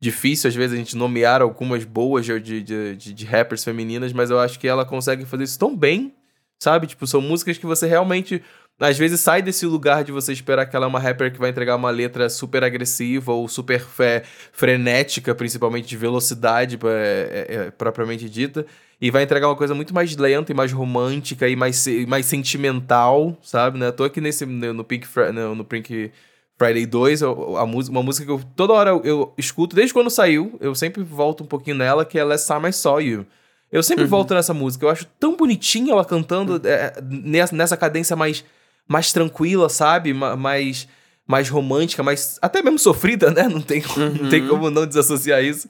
difícil, 0.01 0.49
às 0.49 0.55
vezes, 0.57 0.75
a 0.75 0.77
gente 0.77 0.97
nomear 0.97 1.41
algumas 1.43 1.85
boas 1.85 2.27
de, 2.27 2.41
de, 2.41 2.61
de, 2.97 3.15
de 3.15 3.25
rappers 3.25 3.63
femininas, 3.63 4.13
mas 4.13 4.31
eu 4.31 4.41
acho 4.41 4.59
que 4.59 4.67
ela 4.67 4.85
consegue 4.85 5.25
fazer 5.25 5.45
isso 5.45 5.59
tão 5.59 5.77
bem, 5.77 6.13
sabe? 6.59 6.87
Tipo, 6.87 7.07
são 7.07 7.21
músicas 7.21 7.59
que 7.59 7.67
você 7.67 7.87
realmente. 7.87 8.43
Às 8.79 8.99
vezes 8.99 9.21
sai 9.21 9.41
desse 9.41 9.65
lugar 9.65 10.05
de 10.05 10.13
você 10.13 10.35
esperar 10.35 10.67
que 10.67 10.77
ela 10.77 10.85
é 10.85 10.89
uma 10.89 11.01
rapper 11.01 11.33
que 11.33 11.39
vai 11.39 11.49
entregar 11.49 11.77
uma 11.77 11.89
letra 11.89 12.29
super 12.29 12.63
agressiva 12.63 13.33
ou 13.33 13.49
super 13.49 13.83
é, 14.01 14.23
frenética, 14.53 15.35
principalmente 15.35 15.89
de 15.89 15.97
velocidade 15.97 16.79
é, 16.85 17.47
é, 17.49 17.71
propriamente 17.71 18.29
dita, 18.29 18.67
e 19.01 19.11
vai 19.11 19.23
entregar 19.23 19.49
uma 19.49 19.57
coisa 19.57 19.75
muito 19.75 19.95
mais 19.95 20.15
lenta 20.15 20.53
e 20.53 20.55
mais 20.55 20.73
romântica 20.73 21.49
e 21.49 21.57
mais, 21.57 21.87
mais 22.07 22.27
sentimental, 22.27 23.35
sabe? 23.43 23.79
Né? 23.79 23.91
Tô 23.93 24.05
aqui 24.05 24.21
nesse, 24.21 24.45
no, 24.45 24.85
Pink, 24.85 25.09
no, 25.33 25.55
no 25.55 25.65
Pink 25.65 26.13
Friday 26.59 26.85
2, 26.85 27.23
a, 27.23 27.31
uma 27.31 28.03
música 28.03 28.27
que 28.27 28.31
eu 28.31 28.43
toda 28.55 28.75
hora 28.75 28.91
eu, 28.91 29.03
eu 29.05 29.35
escuto, 29.39 29.75
desde 29.75 29.95
quando 29.95 30.11
saiu, 30.11 30.59
eu 30.61 30.75
sempre 30.75 31.03
volto 31.03 31.45
um 31.45 31.47
pouquinho 31.47 31.77
nela, 31.77 32.05
que 32.05 32.19
é 32.19 32.25
Last 32.25 32.47
Time 32.47 32.69
I 32.69 32.73
Saw 32.75 33.01
You. 33.01 33.27
Eu 33.77 33.83
sempre 33.83 34.05
volto 34.11 34.33
nessa 34.35 34.55
música, 34.55 34.85
eu 34.87 34.91
acho 34.91 35.05
tão 35.21 35.37
bonitinho 35.37 35.91
ela 35.93 36.05
cantando 36.05 36.61
é, 36.67 36.95
nessa, 37.03 37.55
nessa 37.55 37.77
cadência 37.77 38.17
mais, 38.17 38.45
mais 38.89 39.13
tranquila, 39.13 39.69
sabe? 39.69 40.15
Ma- 40.15 40.35
Mais, 40.37 40.89
mais 41.27 41.49
romântica, 41.49 42.03
mais 42.03 42.39
até 42.41 42.63
mesmo 42.63 42.79
sofrida, 42.79 43.31
né? 43.31 43.49
Não 43.49 43.61
tem, 43.61 43.83
como- 43.83 44.07
não 44.23 44.29
tem 44.31 44.47
como 44.49 44.71
não 44.71 44.87
desassociar 44.87 45.43
isso. 45.45 45.69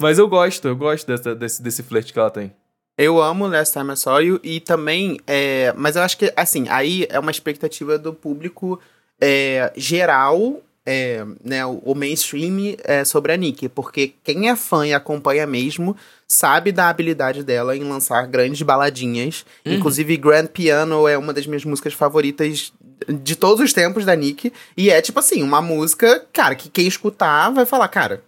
Mas 0.00 0.18
eu 0.18 0.28
gosto, 0.28 0.68
eu 0.68 0.76
gosto 0.76 1.06
dessa, 1.06 1.34
desse, 1.34 1.62
desse 1.62 1.82
flerte 1.82 2.12
que 2.12 2.18
ela 2.18 2.30
tem. 2.30 2.52
Eu 2.96 3.20
amo 3.22 3.46
Last 3.46 3.72
Time 3.78 3.92
I 3.92 3.96
Saw 3.96 4.20
You 4.22 4.40
e 4.42 4.60
também, 4.60 5.18
é, 5.26 5.72
mas 5.76 5.94
eu 5.96 6.02
acho 6.02 6.18
que, 6.18 6.32
assim, 6.36 6.66
aí 6.68 7.06
é 7.10 7.18
uma 7.18 7.30
expectativa 7.30 7.96
do 7.98 8.12
público 8.12 8.80
é, 9.20 9.72
geral, 9.76 10.60
é, 10.90 11.22
né, 11.44 11.66
o, 11.66 11.94
mainstream 11.94 12.74
é, 12.82 13.04
sobre 13.04 13.30
a 13.30 13.36
Nicki, 13.36 13.68
porque 13.68 14.14
quem 14.24 14.48
é 14.48 14.56
fã 14.56 14.86
e 14.86 14.94
acompanha 14.94 15.46
mesmo 15.46 15.94
sabe 16.26 16.72
da 16.72 16.88
habilidade 16.88 17.44
dela 17.44 17.76
em 17.76 17.84
lançar 17.84 18.26
grandes 18.26 18.62
baladinhas. 18.62 19.44
Inclusive, 19.66 20.16
Grand 20.16 20.46
Piano 20.46 21.06
é 21.06 21.18
uma 21.18 21.34
das 21.34 21.46
minhas 21.46 21.62
músicas 21.66 21.92
favoritas 21.92 22.72
de 23.06 23.36
todos 23.36 23.62
os 23.62 23.74
tempos 23.74 24.06
da 24.06 24.16
Nicki, 24.16 24.50
e 24.76 24.88
é 24.88 25.00
tipo 25.02 25.18
assim, 25.18 25.42
uma 25.42 25.60
música, 25.60 26.24
cara, 26.32 26.54
que 26.54 26.70
quem 26.70 26.86
escutar 26.86 27.50
vai 27.50 27.66
falar, 27.66 27.88
cara, 27.88 28.22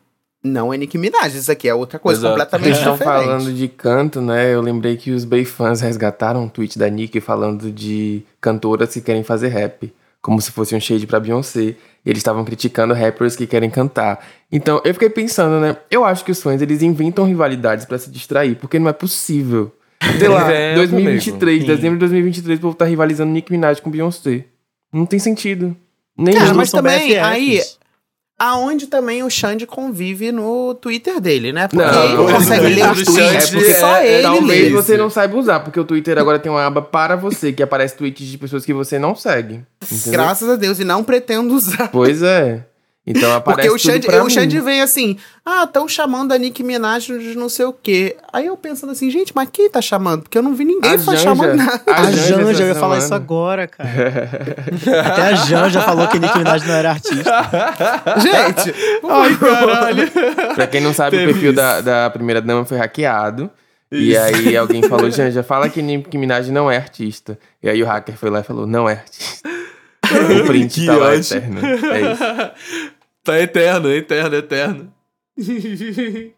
não 0.45 0.73
é 0.73 0.77
Nicki 0.77 0.99
Minaj, 0.99 1.35
isso 1.35 1.51
aqui 1.51 1.67
é 1.67 1.75
outra 1.75 1.99
coisa 1.99 2.21
Exato. 2.21 2.33
completamente 2.33 2.69
Eles 2.69 2.79
estão 2.79 2.93
diferente. 2.93 3.25
falando 3.25 3.53
de 3.55 3.69
canto, 3.69 4.21
né? 4.21 4.55
Eu 4.55 4.61
lembrei 4.61 4.97
que 4.99 5.11
os 5.11 5.25
Bay 5.25 5.47
fãs 5.47 5.81
resgataram 5.81 6.45
um 6.45 6.49
tweet 6.49 6.79
da 6.79 6.89
Nicki 6.89 7.21
falando 7.21 7.73
de 7.73 8.23
cantoras 8.39 8.93
que 8.93 9.01
querem 9.01 9.25
fazer 9.25 9.49
rap, 9.49 9.93
como 10.23 10.41
se 10.41 10.51
fosse 10.51 10.75
um 10.75 10.81
shade 10.81 11.07
pra 11.07 11.21
Beyoncé. 11.21 11.75
E 12.05 12.09
eles 12.09 12.21
estavam 12.21 12.45
criticando 12.45 12.95
rappers 12.95 13.37
que 13.37 13.47
querem 13.47 13.69
cantar. 13.69 14.27
Então, 14.51 14.81
eu 14.85 14.95
fiquei 14.95 15.11
pensando, 15.11 15.61
né? 15.61 15.77
Eu 15.91 16.05
acho 16.05 16.25
que 16.25 16.33
os 16.33 16.43
fãs, 16.43 16.63
eles 16.63 16.83
inventam 16.83 17.27
rivalidades 17.27 17.85
pra 17.85 17.99
se 17.99 18.11
distrair, 18.11 18.57
porque 18.57 18.79
não 18.79 18.89
é 18.89 18.93
possível. 18.93 19.73
Sei 20.19 20.29
lá, 20.29 20.45
Inventam 20.45 20.77
2023, 20.77 21.59
mesmo. 21.59 21.61
Sim. 21.61 21.77
dezembro 21.77 21.97
de 21.99 22.01
2023, 22.01 22.59
o 22.59 22.63
povo 22.63 22.75
tá 22.75 22.87
rivalizando 22.87 23.31
Nicki 23.33 23.53
Minaj 23.53 23.81
com 23.81 23.91
Beyoncé. 23.91 24.45
Não 24.91 25.05
tem 25.05 25.19
sentido. 25.19 25.77
Nem 26.17 26.35
Cara, 26.35 26.55
mas 26.55 26.71
também, 26.71 27.09
BFFs. 27.11 27.23
aí, 27.23 27.61
aonde 28.41 28.87
também 28.87 29.23
o 29.23 29.29
Xande 29.29 29.67
convive 29.67 30.33
no 30.33 30.75
Twitter 30.75 31.21
dele, 31.21 31.53
né? 31.53 31.69
Porque 31.69 31.85
Não, 31.85 32.05
ele 32.05 32.33
consegue 32.33 32.67
ler 32.69 32.91
os 32.91 33.03
tweets, 33.05 33.51
porque 33.51 33.75
só 33.75 33.97
é- 33.97 34.07
é 34.07 34.15
ele 34.15 34.23
Talvez 34.23 34.63
lê. 34.65 34.71
você 34.71 34.97
não 34.97 35.11
saiba 35.11 35.37
usar, 35.37 35.61
porque 35.61 35.79
o 35.79 35.85
Twitter 35.85 36.17
agora 36.17 36.39
tem 36.39 36.51
uma 36.51 36.65
aba 36.67 36.81
para 36.81 37.17
você, 37.17 37.53
que 37.53 37.63
aparece 37.63 37.95
tweets 37.97 38.27
de 38.27 38.39
pessoas 38.39 38.65
que 38.65 38.73
você 38.73 38.99
não 38.99 39.15
segue. 39.15 39.61
Entendeu? 39.85 40.13
Graças 40.13 40.49
a 40.49 40.57
Deus, 40.57 40.81
e 40.81 40.85
não 40.85 41.05
pretendo 41.05 41.55
usar. 41.55 41.89
Pois 41.93 42.23
é. 42.23 42.65
Então 43.07 43.35
aparece 43.35 43.69
Porque 43.69 43.75
o 43.75 43.81
tudo 43.81 43.93
Xande, 43.95 44.07
pra 44.07 44.21
o 44.23 44.25
mim. 44.27 44.31
Xande 44.31 44.61
vem 44.61 44.83
assim, 44.83 45.17
ah, 45.45 45.65
estão 45.65 45.89
chamando 45.89 46.33
a 46.33 46.39
Nicki 46.39 46.63
Minaj 46.63 47.07
de 47.07 47.35
não 47.37 47.49
sei 47.49 47.65
o 47.65 47.73
quê. 47.73 48.17
Aí 48.33 48.47
eu 48.47 48.57
pensando 48.59 48.91
assim, 48.93 49.11
gente, 49.11 49.33
mas 49.35 49.49
quem 49.51 49.71
tá 49.71 49.81
chamando? 49.81 50.23
Porque 50.23 50.37
eu 50.37 50.43
não 50.43 50.55
vi 50.55 50.65
ninguém 50.67 50.93
A 50.93 50.97
Janja. 50.99 51.17
chamando 51.17 51.55
nada. 51.57 51.83
A 51.87 52.01
A 52.03 52.05
Janja 52.13 52.45
Janja, 52.45 52.63
eu 52.63 52.69
ia 52.69 52.75
falar 52.75 52.99
isso 52.99 53.15
agora, 53.15 53.67
cara. 53.67 54.29
Até 55.07 55.23
a 55.23 55.35
Janja 55.35 55.81
falou 55.81 56.07
que 56.09 56.19
Nicki 56.19 56.39
Minaj 56.39 56.67
não 56.67 56.75
era 56.75 56.91
artista. 56.91 57.25
Gente, 58.21 58.75
Ai, 59.09 59.37
caralho. 59.37 60.11
Pra 60.55 60.67
quem 60.67 60.81
não 60.83 60.93
sabe, 60.93 61.17
o 61.17 61.21
Teve 61.21 61.33
perfil 61.33 61.51
isso. 61.53 61.57
da, 61.57 61.81
da 61.81 62.11
primeira 62.11 62.41
dama 62.43 62.65
foi 62.67 62.77
hackeado. 62.79 63.51
E 63.91 64.13
Isso. 64.13 64.21
aí 64.23 64.57
alguém 64.57 64.83
falou, 64.85 65.11
Janja, 65.11 65.43
fala 65.43 65.69
que 65.69 65.83
Nicki 65.83 66.17
Minaj 66.17 66.49
não 66.53 66.71
é 66.71 66.77
artista. 66.77 67.37
E 67.63 67.69
aí 67.69 67.83
o 67.83 67.87
hacker 67.87 68.15
foi 68.17 68.31
lá 68.31 68.39
e 68.41 68.45
falou, 68.45 68.65
não 68.67 68.89
é 68.89 68.93
artista. 68.93 69.49
o 70.43 70.47
print 70.47 70.81
Que 70.81 70.87
tá 70.87 70.97
lá 70.97 71.09
ódio. 71.09 71.21
eterno. 71.21 71.61
É 71.67 72.13
isso. 72.13 72.91
Tá 73.23 73.39
eterno, 73.39 73.91
eterno, 73.93 74.37
eterno. 74.37 74.95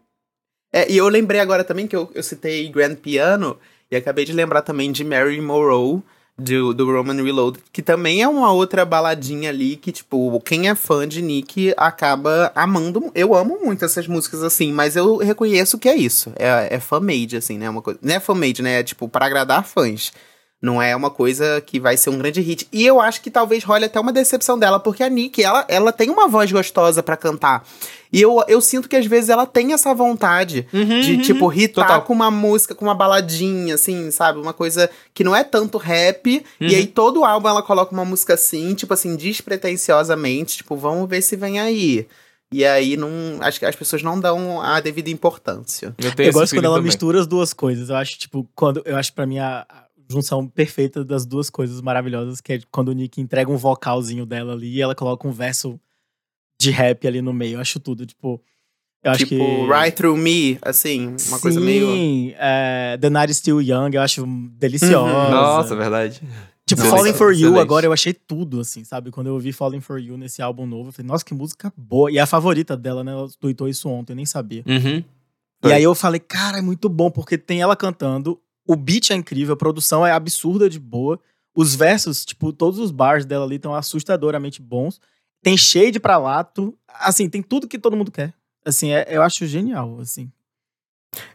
É, 0.75 0.91
e 0.91 0.97
eu 0.97 1.07
lembrei 1.07 1.39
agora 1.39 1.63
também 1.63 1.87
que 1.87 1.95
eu, 1.95 2.11
eu 2.15 2.23
citei 2.23 2.67
Grand 2.71 2.95
Piano 2.95 3.59
e 3.91 3.97
acabei 3.97 4.25
de 4.25 4.33
lembrar 4.33 4.63
também 4.63 4.91
de 4.91 5.05
Mary 5.05 5.39
Monroe, 5.39 6.03
do, 6.39 6.73
do 6.73 6.91
Roman 6.91 7.23
Reload, 7.23 7.59
que 7.71 7.83
também 7.83 8.23
é 8.23 8.29
uma 8.29 8.53
outra 8.53 8.85
baladinha 8.85 9.51
ali 9.51 9.77
que, 9.77 9.93
tipo, 9.93 10.41
quem 10.41 10.69
é 10.69 10.75
fã 10.75 11.07
de 11.07 11.21
Nick 11.21 11.75
acaba 11.77 12.51
amando. 12.55 13.13
Eu 13.15 13.35
amo 13.35 13.59
muito 13.63 13.85
essas 13.85 14.07
músicas 14.09 14.43
assim, 14.43 14.73
mas 14.73 14.97
eu 14.97 15.19
reconheço 15.19 15.79
que 15.79 15.89
é 15.89 15.95
isso. 15.95 16.33
É, 16.37 16.75
é 16.75 16.81
fan-made, 16.81 17.37
assim, 17.37 17.59
né? 17.59 17.69
Uma 17.69 17.83
coisa, 17.83 17.99
não 18.03 18.15
é 18.15 18.21
fan-made, 18.21 18.63
né? 18.63 18.81
É 18.81 18.83
tipo, 18.83 19.09
para 19.09 19.27
agradar 19.27 19.65
fãs. 19.65 20.13
Não 20.63 20.81
é 20.81 20.95
uma 20.95 21.11
coisa 21.11 21.61
que 21.61 21.81
vai 21.81 21.97
ser 21.97 22.11
um 22.11 22.19
grande 22.19 22.41
hit. 22.41 22.69
E 22.73 22.87
eu 22.87 23.01
acho 23.01 23.21
que 23.21 23.33
talvez 23.33 23.65
role 23.65 23.85
até 23.85 23.99
uma 23.99 24.13
decepção 24.13 24.57
dela, 24.57 24.79
porque 24.79 25.03
a 25.03 25.09
Nick, 25.09 25.43
ela, 25.43 25.65
ela 25.67 25.93
tem 25.93 26.09
uma 26.09 26.29
voz 26.29 26.53
gostosa 26.53 27.03
pra 27.03 27.17
cantar. 27.17 27.67
E 28.13 28.23
eu, 28.23 28.45
eu 28.47 28.61
sinto 28.61 28.89
que 28.89 28.95
às 28.95 29.05
vezes 29.07 29.29
ela 29.29 29.45
tem 29.45 29.73
essa 29.73 29.93
vontade 29.93 30.69
de, 30.73 31.19
tipo, 31.19 31.53
hitar 31.53 31.87
Total. 31.87 32.03
com 32.03 32.13
uma 32.13 32.31
música, 32.31 32.77
com 32.77 32.85
uma 32.85 32.95
baladinha, 32.95 33.75
assim, 33.75 34.11
sabe? 34.13 34.39
Uma 34.39 34.53
coisa 34.53 34.89
que 35.13 35.25
não 35.25 35.35
é 35.35 35.43
tanto 35.43 35.79
rap. 35.79 36.45
E 36.61 36.75
aí 36.77 36.87
todo 36.87 37.25
álbum 37.25 37.49
ela 37.49 37.63
coloca 37.63 37.93
uma 37.93 38.05
música 38.05 38.35
assim, 38.35 38.73
tipo 38.75 38.95
assim, 38.95 39.17
despretensiosamente. 39.17 40.59
Tipo, 40.59 40.77
vamos 40.77 41.09
ver 41.09 41.23
se 41.23 41.37
vem 41.37 41.59
aí. 41.59 42.07
E 42.53 42.65
aí 42.65 42.97
não. 42.97 43.09
Acho 43.41 43.59
que 43.59 43.67
as 43.67 43.75
pessoas 43.75 44.03
não 44.03 44.21
dão 44.21 44.61
a 44.61 44.79
devida 44.79 45.11
importância. 45.11 45.95
Eu, 45.99 46.15
tenho 46.15 46.27
Eu 46.27 46.31
esse 46.31 46.39
gosto 46.39 46.55
quando 46.55 46.67
ela 46.67 46.75
também. 46.77 46.87
mistura 46.89 47.19
as 47.19 47.27
duas 47.27 47.53
coisas. 47.53 47.89
Eu 47.89 47.97
acho, 47.97 48.19
tipo, 48.19 48.47
quando. 48.55 48.83
Eu 48.85 48.97
acho 48.97 49.13
pra 49.15 49.27
mim 49.27 49.39
a 49.39 49.67
junção 50.13 50.47
perfeita 50.47 51.05
das 51.05 51.27
duas 51.27 51.51
coisas 51.51 51.81
maravilhosas, 51.81 52.41
que 52.41 52.53
é 52.53 52.61
quando 52.71 52.89
o 52.89 52.93
Nick 52.93 53.21
entrega 53.21 53.51
um 53.51 53.57
vocalzinho 53.57 54.25
dela 54.25 54.53
ali 54.53 54.77
e 54.77 54.81
ela 54.81 54.95
coloca 54.95 55.27
um 55.27 55.33
verso 55.33 55.81
de 56.61 56.71
rap 56.71 57.07
ali 57.07 57.21
no 57.21 57.33
meio. 57.33 57.57
Eu 57.57 57.61
acho 57.61 57.81
tudo, 57.81 58.07
tipo. 58.07 58.41
Eu 59.03 59.11
acho 59.11 59.27
tipo, 59.27 59.37
que. 59.37 59.67
Right 59.67 59.97
Through 59.97 60.17
Me, 60.17 60.59
assim, 60.63 61.17
uma 61.29 61.41
coisa 61.41 61.61
meio. 61.61 61.87
Sim, 61.87 62.35
é, 62.37 62.97
The 63.01 63.11
Night 63.11 63.33
is 63.33 63.39
Still 63.39 63.61
Young, 63.61 63.91
eu 63.95 64.03
acho 64.03 64.25
deliciosa. 64.57 65.31
Nossa, 65.31 65.75
verdade. 65.75 66.23
Tipo, 66.65 66.83
Excelente, 66.83 66.99
Falling 66.99 67.15
for 67.15 67.33
You 67.33 67.39
excelente. 67.39 67.61
agora 67.61 67.87
eu 67.87 67.93
achei 67.93 68.15
tudo, 68.15 68.61
assim, 68.61 68.85
sabe? 68.85 69.11
Quando 69.11 69.27
eu 69.27 69.35
ouvi 69.35 69.53
Falling 69.53 69.81
for 69.81 69.99
You 69.99 70.17
nesse 70.17 70.41
álbum 70.41 70.65
novo, 70.65 70.91
eu 70.91 70.93
falei, 70.93 71.09
nossa, 71.09 71.25
que 71.25 71.35
música 71.35 71.73
boa. 71.77 72.11
E 72.11 72.19
é 72.19 72.21
a 72.21 72.27
favorita 72.27 72.77
dela, 72.77 73.03
né? 73.03 73.11
Ela 73.11 73.29
tweetou 73.41 73.69
isso 73.69 73.89
ontem, 73.89 74.13
eu 74.13 74.17
nem 74.17 74.25
sabia. 74.25 74.63
Uhum. 74.67 75.03
E 75.65 75.73
aí 75.73 75.83
eu 75.83 75.95
falei, 75.95 76.21
cara, 76.21 76.59
é 76.59 76.63
muito 76.63 76.89
bom, 76.89 77.11
porque 77.11 77.37
tem 77.37 77.61
ela 77.61 77.77
cantando, 77.77 78.41
o 78.67 78.77
beat 78.77 79.11
é 79.11 79.15
incrível, 79.15 79.55
a 79.55 79.57
produção 79.57 80.07
é 80.07 80.13
absurda 80.13 80.69
de 80.69 80.79
boa. 80.79 81.19
Os 81.55 81.75
versos, 81.75 82.25
tipo, 82.25 82.53
todos 82.53 82.79
os 82.79 82.91
bars 82.91 83.25
dela 83.25 83.45
ali 83.45 83.57
estão 83.57 83.75
assustadoramente 83.75 84.63
bons. 84.63 85.01
Tem 85.43 85.57
shade 85.57 86.01
pra 86.01 86.17
lato. 86.17 86.75
Assim, 86.89 87.29
tem 87.29 87.43
tudo 87.43 87.69
que 87.69 87.79
todo 87.79 87.97
mundo 87.97 88.11
quer. 88.11 88.33
Assim, 88.65 88.93
é- 88.93 89.07
eu 89.11 89.23
acho 89.23 89.45
genial, 89.47 89.99
assim. 90.01 90.31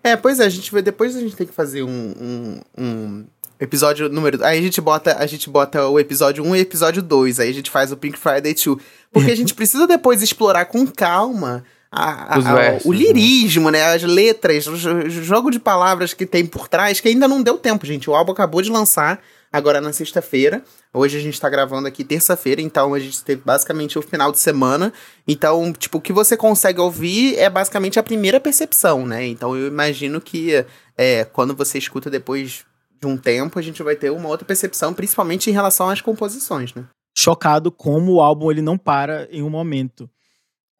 É, 0.03 0.15
pois 0.15 0.39
é, 0.39 0.45
a 0.45 0.49
gente 0.49 0.71
vai. 0.71 0.81
Depois 0.81 1.15
a 1.15 1.19
gente 1.19 1.35
tem 1.35 1.45
que 1.45 1.53
fazer 1.53 1.83
um, 1.83 2.13
um, 2.19 2.61
um 2.77 3.25
episódio 3.59 4.09
número. 4.09 4.43
Aí 4.43 4.57
a 4.57 4.61
gente 4.61 4.81
bota, 4.81 5.15
a 5.17 5.25
gente 5.27 5.49
bota 5.49 5.87
o 5.87 5.99
episódio 5.99 6.43
1 6.43 6.55
e 6.55 6.59
o 6.59 6.61
episódio 6.61 7.01
2. 7.03 7.39
Aí 7.39 7.49
a 7.49 7.53
gente 7.53 7.69
faz 7.69 7.91
o 7.91 7.97
Pink 7.97 8.17
Friday 8.17 8.55
2. 8.55 8.77
Porque 9.11 9.31
a 9.31 9.35
gente 9.35 9.53
precisa 9.53 9.85
depois 9.85 10.23
explorar 10.23 10.65
com 10.65 10.87
calma. 10.87 11.63
A- 11.91 12.35
a- 12.35 12.39
Os 12.39 12.45
a- 12.45 12.55
versos, 12.55 12.85
o 12.85 12.91
né? 12.93 12.97
lirismo, 12.99 13.69
né? 13.71 13.83
As 13.83 14.03
letras, 14.03 14.67
o 14.67 14.75
jogo 15.09 15.49
de 15.51 15.59
palavras 15.59 16.13
que 16.13 16.25
tem 16.25 16.45
por 16.45 16.67
trás, 16.67 16.99
que 16.99 17.07
ainda 17.07 17.27
não 17.27 17.41
deu 17.41 17.57
tempo, 17.57 17.85
gente. 17.85 18.09
O 18.09 18.15
álbum 18.15 18.31
acabou 18.31 18.61
de 18.61 18.69
lançar 18.71 19.19
agora 19.51 19.79
na 19.79 19.93
sexta-feira. 19.93 20.61
Hoje 20.93 21.17
a 21.17 21.21
gente 21.21 21.39
tá 21.39 21.49
gravando 21.49 21.87
aqui 21.87 22.03
terça-feira, 22.03 22.61
então 22.61 22.93
a 22.93 22.99
gente 22.99 23.23
teve 23.23 23.41
basicamente 23.45 23.97
o 23.97 24.01
final 24.01 24.31
de 24.31 24.39
semana. 24.39 24.91
Então, 25.27 25.71
tipo, 25.73 25.97
o 25.99 26.01
que 26.01 26.11
você 26.11 26.35
consegue 26.35 26.79
ouvir 26.81 27.35
é 27.37 27.49
basicamente 27.49 27.97
a 27.99 28.03
primeira 28.03 28.39
percepção, 28.39 29.05
né? 29.05 29.25
Então 29.25 29.55
eu 29.55 29.67
imagino 29.67 30.19
que 30.19 30.65
é, 30.97 31.23
quando 31.25 31.55
você 31.55 31.77
escuta 31.77 32.09
depois 32.09 32.65
de 32.99 33.07
um 33.07 33.15
tempo, 33.15 33.59
a 33.59 33.61
gente 33.61 33.83
vai 33.83 33.95
ter 33.95 34.09
uma 34.11 34.27
outra 34.27 34.45
percepção, 34.45 34.93
principalmente 34.93 35.49
em 35.49 35.53
relação 35.53 35.89
às 35.89 36.01
composições, 36.01 36.73
né? 36.73 36.83
chocado 37.19 37.71
como 37.71 38.13
o 38.13 38.21
álbum 38.21 38.51
ele 38.51 38.61
não 38.61 38.77
para 38.77 39.27
em 39.31 39.41
um 39.41 39.49
momento. 39.49 40.07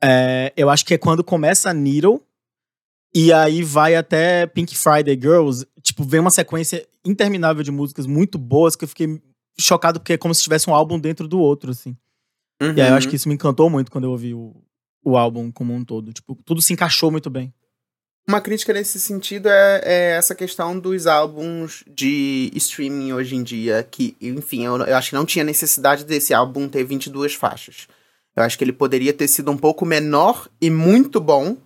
É, 0.04 0.54
eu 0.56 0.70
acho 0.70 0.86
que 0.86 0.94
é 0.94 0.98
quando 0.98 1.24
começa 1.24 1.70
a 1.70 1.74
Needle 1.74 2.22
e 3.14 3.34
aí 3.34 3.64
vai 3.64 3.96
até 3.96 4.46
Pink 4.46 4.78
Friday 4.78 5.16
Girls, 5.20 5.66
tipo, 5.82 6.04
vem 6.04 6.20
uma 6.20 6.30
sequência 6.30 6.88
interminável 7.04 7.64
de 7.64 7.72
músicas 7.72 8.06
muito 8.06 8.38
boas 8.38 8.76
que 8.76 8.84
eu 8.84 8.88
fiquei 8.88 9.22
chocado 9.60 10.00
porque 10.00 10.14
é 10.14 10.18
como 10.18 10.36
se 10.36 10.44
tivesse 10.44 10.70
um 10.70 10.76
álbum 10.76 11.00
dentro 11.00 11.28
do 11.28 11.40
outro, 11.40 11.72
assim. 11.72 11.98
E 12.62 12.82
aí 12.82 12.90
eu 12.90 12.96
acho 12.96 13.08
que 13.08 13.16
isso 13.16 13.28
me 13.28 13.36
encantou 13.36 13.70
muito 13.70 13.92
quando 13.92 14.06
eu 14.06 14.12
ouvi 14.12 14.34
o, 14.34 14.56
o 15.04 15.16
álbum 15.16 15.52
como 15.52 15.74
um 15.74 15.84
todo. 15.84 16.12
Tipo, 16.12 16.36
tudo 16.44 16.62
se 16.62 16.74
encaixou 16.74 17.12
muito 17.12 17.30
bem. 17.30 17.54
Uma 18.28 18.42
crítica 18.42 18.74
nesse 18.74 19.00
sentido 19.00 19.48
é, 19.48 19.82
é 19.86 20.18
essa 20.18 20.36
questão 20.36 20.78
dos 20.78 21.08
álbuns 21.08 21.84
de 21.88 22.52
streaming 22.56 23.14
hoje 23.14 23.36
em 23.36 23.44
dia, 23.44 23.88
que, 23.90 24.18
enfim, 24.20 24.66
eu, 24.66 24.76
eu 24.78 24.98
acho 24.98 25.12
que 25.12 25.16
não 25.16 25.26
tinha 25.26 25.46
necessidade 25.46 26.04
desse 26.04 26.34
álbum 26.34 26.68
ter 26.68 26.84
22 26.84 27.36
faixas. 27.36 27.88
Eu 28.38 28.44
acho 28.44 28.58
que 28.58 28.64
ele 28.64 28.72
poderia 28.72 29.12
ter 29.12 29.28
sido 29.28 29.50
um 29.52 29.58
pouco 29.58 29.84
menor 29.86 30.48
e 30.62 30.70
muito 30.70 31.20
bom. 31.20 31.58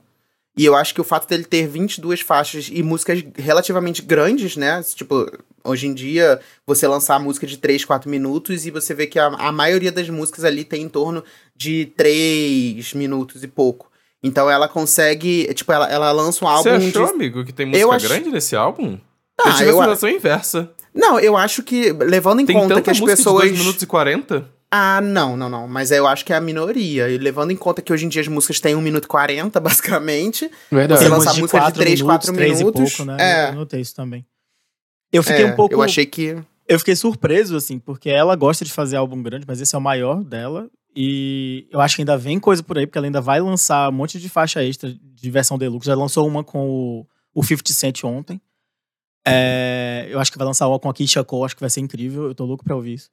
E 0.58 0.66
eu 0.66 0.76
acho 0.76 0.94
que 0.94 1.02
o 1.02 1.04
fato 1.04 1.28
dele 1.28 1.44
ter 1.46 1.68
22 1.68 2.22
faixas 2.22 2.70
e 2.72 2.82
músicas 2.82 3.24
relativamente 3.36 4.02
grandes, 4.02 4.56
né? 4.58 4.82
Tipo, 4.96 5.30
hoje 5.64 5.88
em 5.88 5.94
dia, 5.94 6.40
você 6.66 6.88
lançar 6.88 7.20
música 7.20 7.46
de 7.48 7.58
3, 7.58 7.86
4 7.86 8.10
minutos 8.10 8.66
e 8.66 8.72
você 8.72 8.94
vê 8.94 9.06
que 9.08 9.20
a, 9.20 9.28
a 9.28 9.52
maioria 9.52 9.92
das 9.92 10.10
músicas 10.10 10.44
ali 10.46 10.64
tem 10.66 10.84
em 10.84 10.90
torno 10.90 11.24
de 11.56 11.86
3 11.98 12.94
minutos 12.94 13.44
e 13.44 13.48
pouco. 13.48 13.90
Então 14.24 14.50
ela 14.50 14.68
consegue, 14.68 15.52
tipo, 15.54 15.72
ela, 15.72 15.90
ela 15.92 16.12
lança 16.12 16.44
um 16.46 16.48
Você 16.50 16.70
álbum 16.70 16.88
achou, 16.88 17.06
de 17.06 17.12
amigo, 17.14 17.44
que 17.46 17.54
tem 17.54 17.66
música 17.66 17.96
ach- 17.96 18.02
grande 18.04 18.30
nesse 18.30 18.56
álbum? 18.56 18.98
Ah, 19.40 19.50
eu 19.50 19.56
tive 19.56 19.70
eu 19.72 19.82
a 19.82 19.84
a- 19.84 19.88
sensação 19.88 20.10
inversa. 20.10 20.70
Não, 20.94 21.18
eu 21.20 21.36
acho 21.38 21.64
que, 21.64 21.92
levando 21.94 22.42
em 22.42 22.46
Tem 22.46 22.56
conta 22.56 22.82
que 22.82 22.90
as 22.90 23.00
música 23.00 23.16
pessoas. 23.18 23.44
de 23.44 23.50
2 23.52 23.60
minutos 23.60 23.82
e 23.82 23.88
40? 23.88 24.46
Ah, 24.74 25.02
não, 25.02 25.36
não, 25.36 25.50
não. 25.50 25.68
Mas 25.68 25.92
eu 25.92 26.08
acho 26.08 26.24
que 26.24 26.32
é 26.32 26.36
a 26.38 26.42
minoria. 26.42 27.10
E 27.10 27.18
levando 27.18 27.52
em 27.52 27.58
conta 27.58 27.82
que 27.82 27.92
hoje 27.92 28.06
em 28.06 28.10
dia 28.10 28.22
as 28.22 28.28
músicas 28.30 28.62
têm 28.62 28.74
1 28.74 28.80
minuto 28.80 29.04
e 29.04 29.08
40, 29.08 29.60
basicamente. 29.62 30.50
Verdade. 30.72 31.04
Você 31.04 31.10
lançar 31.10 31.34
música 31.34 31.46
de 31.46 31.64
quatro 31.64 31.82
três, 31.82 32.02
quatro 32.02 32.34
três 32.34 32.62
e 32.62 32.64
minutos, 32.64 32.96
pouco, 32.96 33.12
né? 33.12 33.18
é. 33.20 33.50
Eu 33.50 33.56
notei 33.56 33.82
isso 33.82 33.94
também. 33.94 34.26
Eu 35.12 35.22
fiquei 35.22 35.44
é, 35.44 35.48
um 35.48 35.56
pouco. 35.58 35.76
Eu 35.76 35.82
achei 35.82 36.06
que. 36.06 36.38
eu 36.68 36.80
fiquei 36.80 36.96
surpreso, 36.96 37.58
assim, 37.58 37.78
porque 37.78 38.10
ela 38.10 38.34
gosta 38.34 38.64
de 38.64 38.72
fazer 38.72 38.96
álbum 38.96 39.22
grande, 39.22 39.46
mas 39.46 39.60
esse 39.60 39.76
é 39.76 39.78
o 39.78 39.82
maior 39.82 40.24
dela. 40.24 40.70
E 40.96 41.68
eu 41.70 41.82
acho 41.82 41.96
que 41.96 42.02
ainda 42.02 42.18
vem 42.18 42.40
coisa 42.40 42.64
por 42.64 42.78
aí, 42.78 42.88
porque 42.88 42.98
ela 42.98 43.08
ainda 43.08 43.20
vai 43.20 43.42
lançar 43.42 43.90
um 43.90 43.94
monte 43.94 44.20
de 44.20 44.30
faixa 44.30 44.64
extra 44.64 44.94
de 44.94 45.32
versão 45.32 45.58
deluxe. 45.58 45.88
Já 45.88 45.96
lançou 45.96 46.26
uma 46.26 46.46
com 46.46 46.70
o, 46.70 47.08
o 47.34 47.44
50 47.44 47.74
Cent 47.74 48.04
ontem. 48.06 48.42
É, 49.28 50.08
eu 50.10 50.20
acho 50.20 50.32
que 50.32 50.38
vai 50.38 50.48
lançar 50.48 50.68
uma 50.68 50.80
com 50.80 50.90
a 50.90 50.94
Keisha 50.94 51.24
Cole, 51.24 51.46
acho 51.46 51.56
que 51.56 51.62
vai 51.62 51.70
ser 51.70 51.82
incrível. 51.82 52.28
Eu 52.28 52.36
tô 52.36 52.46
louco 52.46 52.64
pra 52.64 52.76
ouvir 52.76 52.94
isso. 52.94 53.10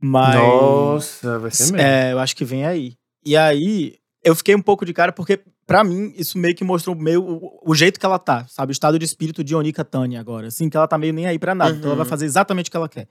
Mas. 0.00 0.34
Nossa, 0.36 1.38
vai 1.38 1.50
ser 1.50 1.64
mesmo. 1.72 1.78
É, 1.78 2.12
eu 2.12 2.18
acho 2.18 2.36
que 2.36 2.44
vem 2.44 2.64
aí. 2.66 2.94
E 3.24 3.36
aí, 3.36 3.94
eu 4.22 4.34
fiquei 4.34 4.54
um 4.54 4.60
pouco 4.62 4.84
de 4.84 4.92
cara, 4.92 5.12
porque, 5.12 5.40
pra 5.66 5.82
mim, 5.82 6.12
isso 6.16 6.36
meio 6.38 6.54
que 6.54 6.64
mostrou 6.64 6.94
meio 6.94 7.22
o, 7.22 7.58
o 7.64 7.74
jeito 7.74 7.98
que 7.98 8.04
ela 8.06 8.18
tá, 8.18 8.44
sabe? 8.48 8.70
O 8.70 8.72
estado 8.72 8.98
de 8.98 9.04
espírito 9.04 9.42
de 9.42 9.54
Onika 9.54 9.84
Tani 9.84 10.16
agora. 10.16 10.48
Assim, 10.48 10.68
que 10.68 10.76
ela 10.76 10.86
tá 10.88 10.98
meio 10.98 11.12
nem 11.12 11.26
aí 11.26 11.38
pra 11.38 11.54
nada. 11.54 11.70
Então 11.70 11.84
ela 11.84 11.92
Uhum. 11.92 11.96
vai 11.98 12.06
fazer 12.06 12.26
exatamente 12.26 12.68
o 12.68 12.70
que 12.70 12.76
ela 12.76 12.88
quer. 12.88 13.08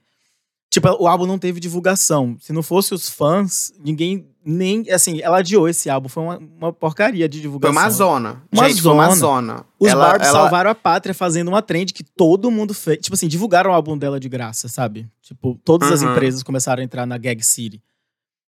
Tipo, 0.74 0.88
o 1.00 1.06
álbum 1.06 1.24
não 1.24 1.38
teve 1.38 1.60
divulgação. 1.60 2.36
Se 2.40 2.52
não 2.52 2.60
fosse 2.60 2.92
os 2.92 3.08
fãs, 3.08 3.72
ninguém 3.78 4.26
nem. 4.44 4.90
Assim, 4.90 5.20
ela 5.20 5.38
adiou 5.38 5.68
esse 5.68 5.88
álbum. 5.88 6.08
Foi 6.08 6.22
uma, 6.24 6.36
uma 6.38 6.72
porcaria 6.72 7.28
de 7.28 7.36
Foi 7.38 7.42
divulgação. 7.42 7.80
uma 7.80 7.90
zona. 7.90 8.42
Uma 8.52 8.68
Gente, 8.68 8.82
foi 8.82 8.92
uma 8.92 9.04
zona. 9.14 9.16
zona. 9.16 9.66
Os 9.78 9.88
ela, 9.88 10.04
Barbie 10.08 10.24
ela- 10.26 10.32
salvaram 10.40 10.70
a 10.70 10.74
pátria 10.74 11.14
fazendo 11.14 11.46
uma 11.46 11.62
trend 11.62 11.92
que 11.94 12.02
todo 12.02 12.50
mundo 12.50 12.74
fez. 12.74 12.98
Tipo 12.98 13.14
assim, 13.14 13.28
divulgaram 13.28 13.70
o 13.70 13.72
álbum 13.72 13.96
dela 13.96 14.18
de 14.18 14.28
graça, 14.28 14.66
sabe? 14.66 15.08
Tipo, 15.22 15.56
todas 15.64 15.92
as 15.92 16.02
Uhum. 16.02 16.10
empresas 16.10 16.42
começaram 16.42 16.80
a 16.80 16.84
entrar 16.84 17.06
na 17.06 17.16
Gag 17.16 17.40
City. 17.44 17.80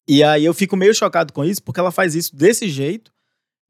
E 0.09 0.24
aí 0.24 0.44
eu 0.44 0.52
fico 0.52 0.76
meio 0.76 0.92
chocado 0.92 1.33
com 1.33 1.44
isso, 1.44 1.62
porque 1.62 1.78
ela 1.78 1.92
faz 1.92 2.16
isso 2.16 2.35
desse 2.35 2.68
jeito 2.68 3.12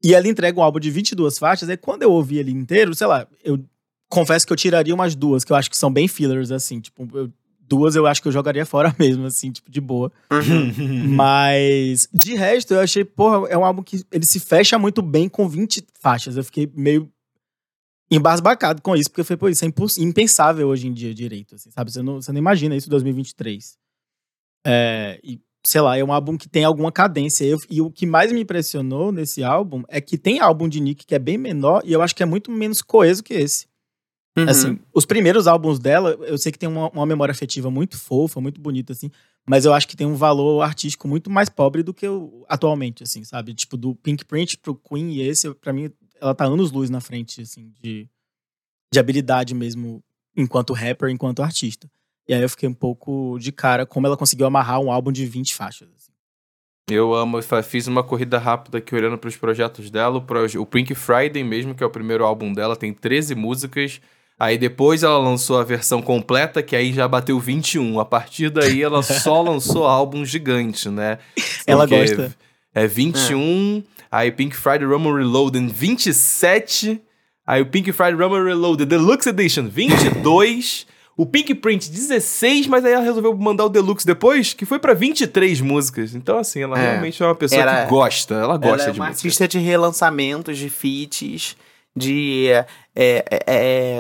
e 0.03 0.15
ela 0.15 0.27
entrega 0.27 0.59
um 0.59 0.63
álbum 0.63 0.81
de 0.81 0.91
22 0.91 1.37
faixas. 1.37 1.69
Aí 1.69 1.77
quando 1.77 2.03
eu 2.03 2.11
ouvi 2.13 2.39
ele 2.39 2.51
inteiro, 2.51 2.95
sei 2.95 3.07
lá, 3.07 3.27
eu 3.45 3.63
confesso 4.09 4.47
que 4.47 4.53
eu 4.55 4.57
tiraria 4.57 4.95
umas 4.95 5.15
duas, 5.15 5.45
que 5.45 5.53
eu 5.53 5.57
acho 5.57 5.69
que 5.69 5.77
são 5.77 5.93
bem 5.93 6.09
fillers, 6.09 6.51
assim. 6.51 6.81
Tipo, 6.81 7.07
eu- 7.13 7.31
duas 7.69 7.95
eu 7.97 8.07
acho 8.07 8.23
que 8.23 8.29
eu 8.29 8.33
jogaria 8.33 8.65
fora 8.67 8.95
mesmo, 8.99 9.27
assim, 9.27 9.51
tipo, 9.53 9.71
de 9.71 9.81
boa. 9.81 10.11
Uhum. 10.33 11.09
Mas, 11.15 12.09
de 12.13 12.35
resto, 12.35 12.75
eu 12.75 12.81
achei, 12.81 13.05
porra, 13.05 13.49
é 13.49 13.57
um 13.59 13.65
álbum 13.65 13.83
que 13.83 14.03
ele 14.11 14.25
se 14.27 14.41
fecha 14.41 14.79
muito 14.79 15.03
bem 15.03 15.29
com 15.29 15.49
20 15.49 15.85
faixas. 16.01 16.37
Eu 16.37 16.45
fiquei 16.45 16.71
meio 16.75 17.11
embasbacado 18.11 18.81
com 18.81 18.97
isso, 18.97 19.11
porque 19.11 19.25
foi, 19.25 19.37
pô, 19.37 19.49
isso 19.49 19.65
é 19.65 19.69
impensável 19.99 20.69
hoje 20.69 20.87
em 20.89 20.93
dia 20.93 21.15
direito, 21.15 21.55
assim, 21.55 21.71
sabe? 21.71 21.93
Você 21.93 22.03
não, 22.03 22.21
você 22.23 22.33
não 22.33 22.39
imagina 22.39 22.75
isso 22.75 22.87
em 22.89 22.91
2023. 22.91 23.77
É, 24.67 25.21
e, 25.23 25.39
sei 25.65 25.81
lá, 25.83 25.97
é 25.99 26.03
um 26.03 26.13
álbum 26.13 26.37
que 26.37 26.49
tem 26.49 26.65
alguma 26.65 26.91
cadência. 26.91 27.45
Eu- 27.45 27.59
e 27.69 27.83
o 27.83 27.91
que 27.91 28.07
mais 28.07 28.33
me 28.33 28.41
impressionou 28.41 29.13
nesse 29.13 29.43
álbum 29.45 29.83
é 29.89 30.01
que 30.01 30.17
tem 30.17 30.41
álbum 30.41 30.69
de 30.69 30.81
Nick 30.81 31.05
que 31.05 31.15
é 31.15 31.19
bem 31.19 31.37
menor 31.37 31.83
e 31.85 31.93
eu 31.93 32.01
acho 32.01 32.15
que 32.17 32.23
é 32.23 32.27
muito 32.27 32.51
menos 32.51 32.81
coeso 32.81 33.23
que 33.23 33.35
esse. 33.35 33.67
Uhum. 34.43 34.49
Assim, 34.49 34.79
os 34.93 35.05
primeiros 35.05 35.47
álbuns 35.47 35.79
dela, 35.79 36.11
eu 36.27 36.39
sei 36.39 36.53
que 36.53 36.59
tem 36.59 36.69
uma, 36.69 36.89
uma 36.91 37.07
memória 37.07 37.33
afetiva 37.33 37.71
muito 37.71 37.99
fofa, 37.99 38.41
muito 38.41 38.61
bonita, 38.61 38.93
assim, 38.93 39.11
mas 39.49 39.65
eu 39.65 39.73
acho 39.73 39.89
que 39.89 39.97
tem 39.97 40.07
um 40.07 40.15
valor 40.15 40.63
artístico 40.63 41.09
muito 41.09 41.31
mais 41.31 41.49
pobre 41.49 41.83
do 41.83 41.95
que 41.95 42.07
o, 42.07 42.45
atualmente, 42.49 43.03
assim, 43.03 43.25
sabe? 43.25 43.55
Tipo, 43.55 43.77
do 43.77 43.95
Pink 43.95 44.25
Print 44.25 44.59
pro 44.59 44.75
Queen 44.75 45.13
e 45.13 45.23
esse, 45.23 45.53
pra 45.55 45.73
mim, 45.73 45.91
ela 46.21 46.35
tá 46.35 46.45
anos-luz 46.45 46.91
na 46.91 47.01
frente, 47.01 47.41
assim, 47.41 47.73
de, 47.81 48.09
de 48.93 48.99
habilidade 48.99 49.55
mesmo, 49.55 50.03
enquanto 50.37 50.73
rapper, 50.73 51.09
enquanto 51.09 51.43
artista. 51.43 51.91
E 52.29 52.35
aí 52.35 52.43
eu 52.43 52.49
fiquei 52.49 52.69
um 52.69 52.75
pouco 52.75 53.39
de 53.39 53.51
cara 53.51 53.87
como 53.87 54.07
ela 54.07 54.17
conseguiu 54.17 54.47
amarrar 54.47 54.81
um 54.81 54.93
álbum 54.93 55.11
de 55.11 55.25
20 55.25 55.55
faixas. 55.55 55.89
assim. 55.97 56.13
Eu 56.91 57.15
amo, 57.15 57.39
fiz 57.63 57.87
uma 57.87 58.03
corrida 58.03 58.39
rápida 58.39 58.79
aqui 58.79 58.95
olhando 58.95 59.19
para 59.19 59.29
os 59.29 59.37
projetos 59.37 59.91
dela. 59.91 60.25
O 60.59 60.67
Pink 60.67 60.95
Friday 60.95 61.43
mesmo, 61.43 61.75
que 61.75 61.83
é 61.83 61.87
o 61.87 61.91
primeiro 61.91 62.25
álbum 62.25 62.53
dela, 62.53 62.77
tem 62.77 62.93
13 62.93 63.35
músicas. 63.35 64.01
Aí 64.39 64.57
depois 64.57 65.03
ela 65.03 65.19
lançou 65.19 65.59
a 65.59 65.65
versão 65.65 66.01
completa, 66.01 66.63
que 66.63 66.77
aí 66.77 66.93
já 66.93 67.09
bateu 67.09 67.41
21. 67.41 67.99
A 67.99 68.05
partir 68.05 68.51
daí 68.51 68.83
ela 68.83 69.03
só 69.03 69.43
lançou 69.43 69.85
álbum 69.87 70.25
gigante, 70.25 70.89
né? 70.89 71.19
Ela 71.67 71.89
Porque 71.89 72.15
gosta. 72.15 72.37
É 72.75 72.87
21, 72.87 73.83
aí 74.13 74.31
Pink 74.31 74.55
Friday 74.55 74.85
Rumble 74.87 75.15
Reloaded 75.15 75.67
27, 75.73 77.01
aí 77.45 77.61
o 77.63 77.67
Pink 77.67 77.91
Friday 77.93 78.15
Rumble 78.15 78.45
Reloaded 78.45 78.87
Deluxe 78.87 79.29
Edition 79.31 79.69
22, 79.69 80.87
o 81.17 81.27
Pink 81.27 81.53
Print 81.57 81.91
16, 81.91 82.69
mas 82.69 82.85
aí 82.85 82.93
ela 82.93 83.03
resolveu 83.03 83.37
mandar 83.37 83.65
o 83.65 83.69
Deluxe 83.69 84.07
depois, 84.07 84.55
que 84.55 84.65
foi 84.65 84.79
pra 84.79 84.95
23 84.95 85.61
músicas. 85.61 86.15
Então, 86.15 86.39
assim, 86.39 86.63
ela 86.63 86.79
É. 86.79 86.91
realmente 86.93 87.21
é 87.21 87.27
uma 87.27 87.35
pessoa 87.35 87.61
Ela- 87.61 87.83
que 87.85 87.91
gosta, 87.91 88.35
ela 88.35 88.57
gosta 88.57 88.83
Ela 88.83 88.91
é 88.91 88.93
de 88.93 89.01
uma 89.01 89.07
música. 89.09 89.27
artista 89.27 89.49
de 89.49 89.59
relançamentos, 89.59 90.57
de 90.57 90.71
feats, 90.71 91.57
de 91.97 92.49
é, 92.49 92.67
é, 92.95 93.25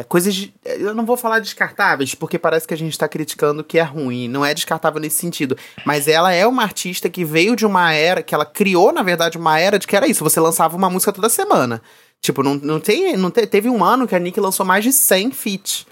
é, 0.01 0.05
coisas. 0.09 0.34
de- 0.34 0.55
eu 0.64 0.95
não 0.95 1.05
vou 1.05 1.16
falar 1.16 1.41
descartáveis, 1.41 2.14
porque 2.14 2.39
parece 2.39 2.66
que 2.66 2.74
a 2.74 2.76
gente 2.76 2.97
tá 2.97 3.09
criticando 3.09 3.64
que 3.64 3.78
é 3.78 3.82
ruim. 3.82 4.28
Não 4.28 4.45
é 4.45 4.55
descartável 4.55 5.01
nesse 5.01 5.16
sentido. 5.16 5.57
Mas 5.84 6.07
ela 6.07 6.32
é 6.32 6.47
uma 6.47 6.62
artista 6.62 7.09
que 7.11 7.24
veio 7.24 7.57
de 7.57 7.66
uma 7.66 7.93
era, 7.93 8.22
que 8.22 8.34
ela 8.34 8.47
criou, 8.47 8.93
na 8.93 9.03
verdade, 9.03 9.36
uma 9.39 9.59
era 9.59 9.78
de 9.78 9.86
que 9.86 9.97
era 9.97 10.07
isso. 10.07 10.22
Você 10.24 10.39
lançava 10.41 10.76
uma 10.76 10.89
música 10.91 11.12
toda 11.12 11.28
semana. 11.28 11.82
Tipo, 12.20 12.43
não, 12.43 12.55
não, 12.57 12.80
tem, 12.80 13.16
não 13.16 13.30
te- 13.30 13.47
teve 13.47 13.68
um 13.68 13.82
ano 13.84 14.07
que 14.07 14.14
a 14.14 14.18
Nick 14.18 14.39
lançou 14.41 14.64
mais 14.66 14.84
de 14.84 14.93
100 14.93 15.30
feats. 15.32 15.86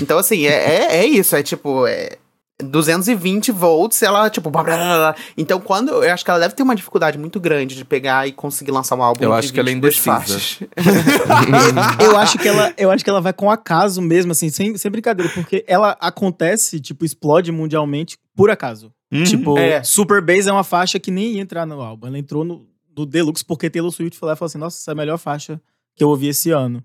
Então, 0.00 0.18
assim, 0.18 0.46
é, 0.46 0.52
é, 0.52 0.96
é 0.98 1.04
isso. 1.06 1.34
É 1.36 1.42
tipo. 1.42 1.86
É, 1.86 2.16
220 2.62 3.50
volts, 3.52 4.02
ela, 4.02 4.28
tipo, 4.30 4.50
blá, 4.50 4.62
blá, 4.62 4.76
blá, 4.76 4.96
blá. 4.96 5.16
Então, 5.36 5.60
quando. 5.60 5.90
Eu 5.90 6.12
acho 6.12 6.24
que 6.24 6.30
ela 6.30 6.40
deve 6.40 6.54
ter 6.54 6.62
uma 6.62 6.74
dificuldade 6.76 7.18
muito 7.18 7.38
grande 7.40 7.74
de 7.74 7.84
pegar 7.84 8.26
e 8.26 8.32
conseguir 8.32 8.70
lançar 8.70 8.96
um 8.96 9.02
álbum 9.02 9.24
Eu 9.24 9.30
de 9.30 9.36
acho 9.38 9.52
que 9.52 9.60
ela 9.60 9.68
é 9.70 9.74
22 9.74 9.94
indecisa. 9.94 10.16
faixas. 10.16 10.58
eu 12.00 12.16
acho 12.16 12.38
que 12.38 12.48
ela, 12.48 12.72
eu 12.76 12.90
acho 12.90 13.04
que 13.04 13.10
ela 13.10 13.20
vai 13.20 13.32
com 13.32 13.50
acaso 13.50 14.00
mesmo, 14.00 14.32
assim, 14.32 14.48
sem, 14.50 14.76
sem 14.76 14.90
brincadeira, 14.90 15.30
porque 15.34 15.64
ela 15.66 15.96
acontece, 16.00 16.80
tipo, 16.80 17.04
explode 17.04 17.50
mundialmente 17.52 18.16
por 18.36 18.50
acaso. 18.50 18.92
Uhum. 19.12 19.24
Tipo, 19.24 19.58
É. 19.58 19.82
Super 19.82 20.22
Bass 20.22 20.46
é 20.46 20.52
uma 20.52 20.64
faixa 20.64 20.98
que 20.98 21.10
nem 21.10 21.32
ia 21.34 21.40
entrar 21.40 21.66
no 21.66 21.80
álbum. 21.80 22.06
Ela 22.06 22.18
entrou 22.18 22.44
no, 22.44 22.66
no 22.96 23.04
Deluxe 23.04 23.44
porque 23.44 23.68
Taylor 23.68 23.90
Swift 23.90 24.16
foi 24.18 24.28
lá 24.28 24.34
e 24.34 24.36
falou 24.36 24.46
assim: 24.46 24.58
Nossa, 24.58 24.78
essa 24.78 24.90
é 24.90 24.92
a 24.92 24.96
melhor 24.96 25.18
faixa 25.18 25.60
que 25.96 26.04
eu 26.04 26.08
ouvi 26.08 26.28
esse 26.28 26.50
ano. 26.50 26.82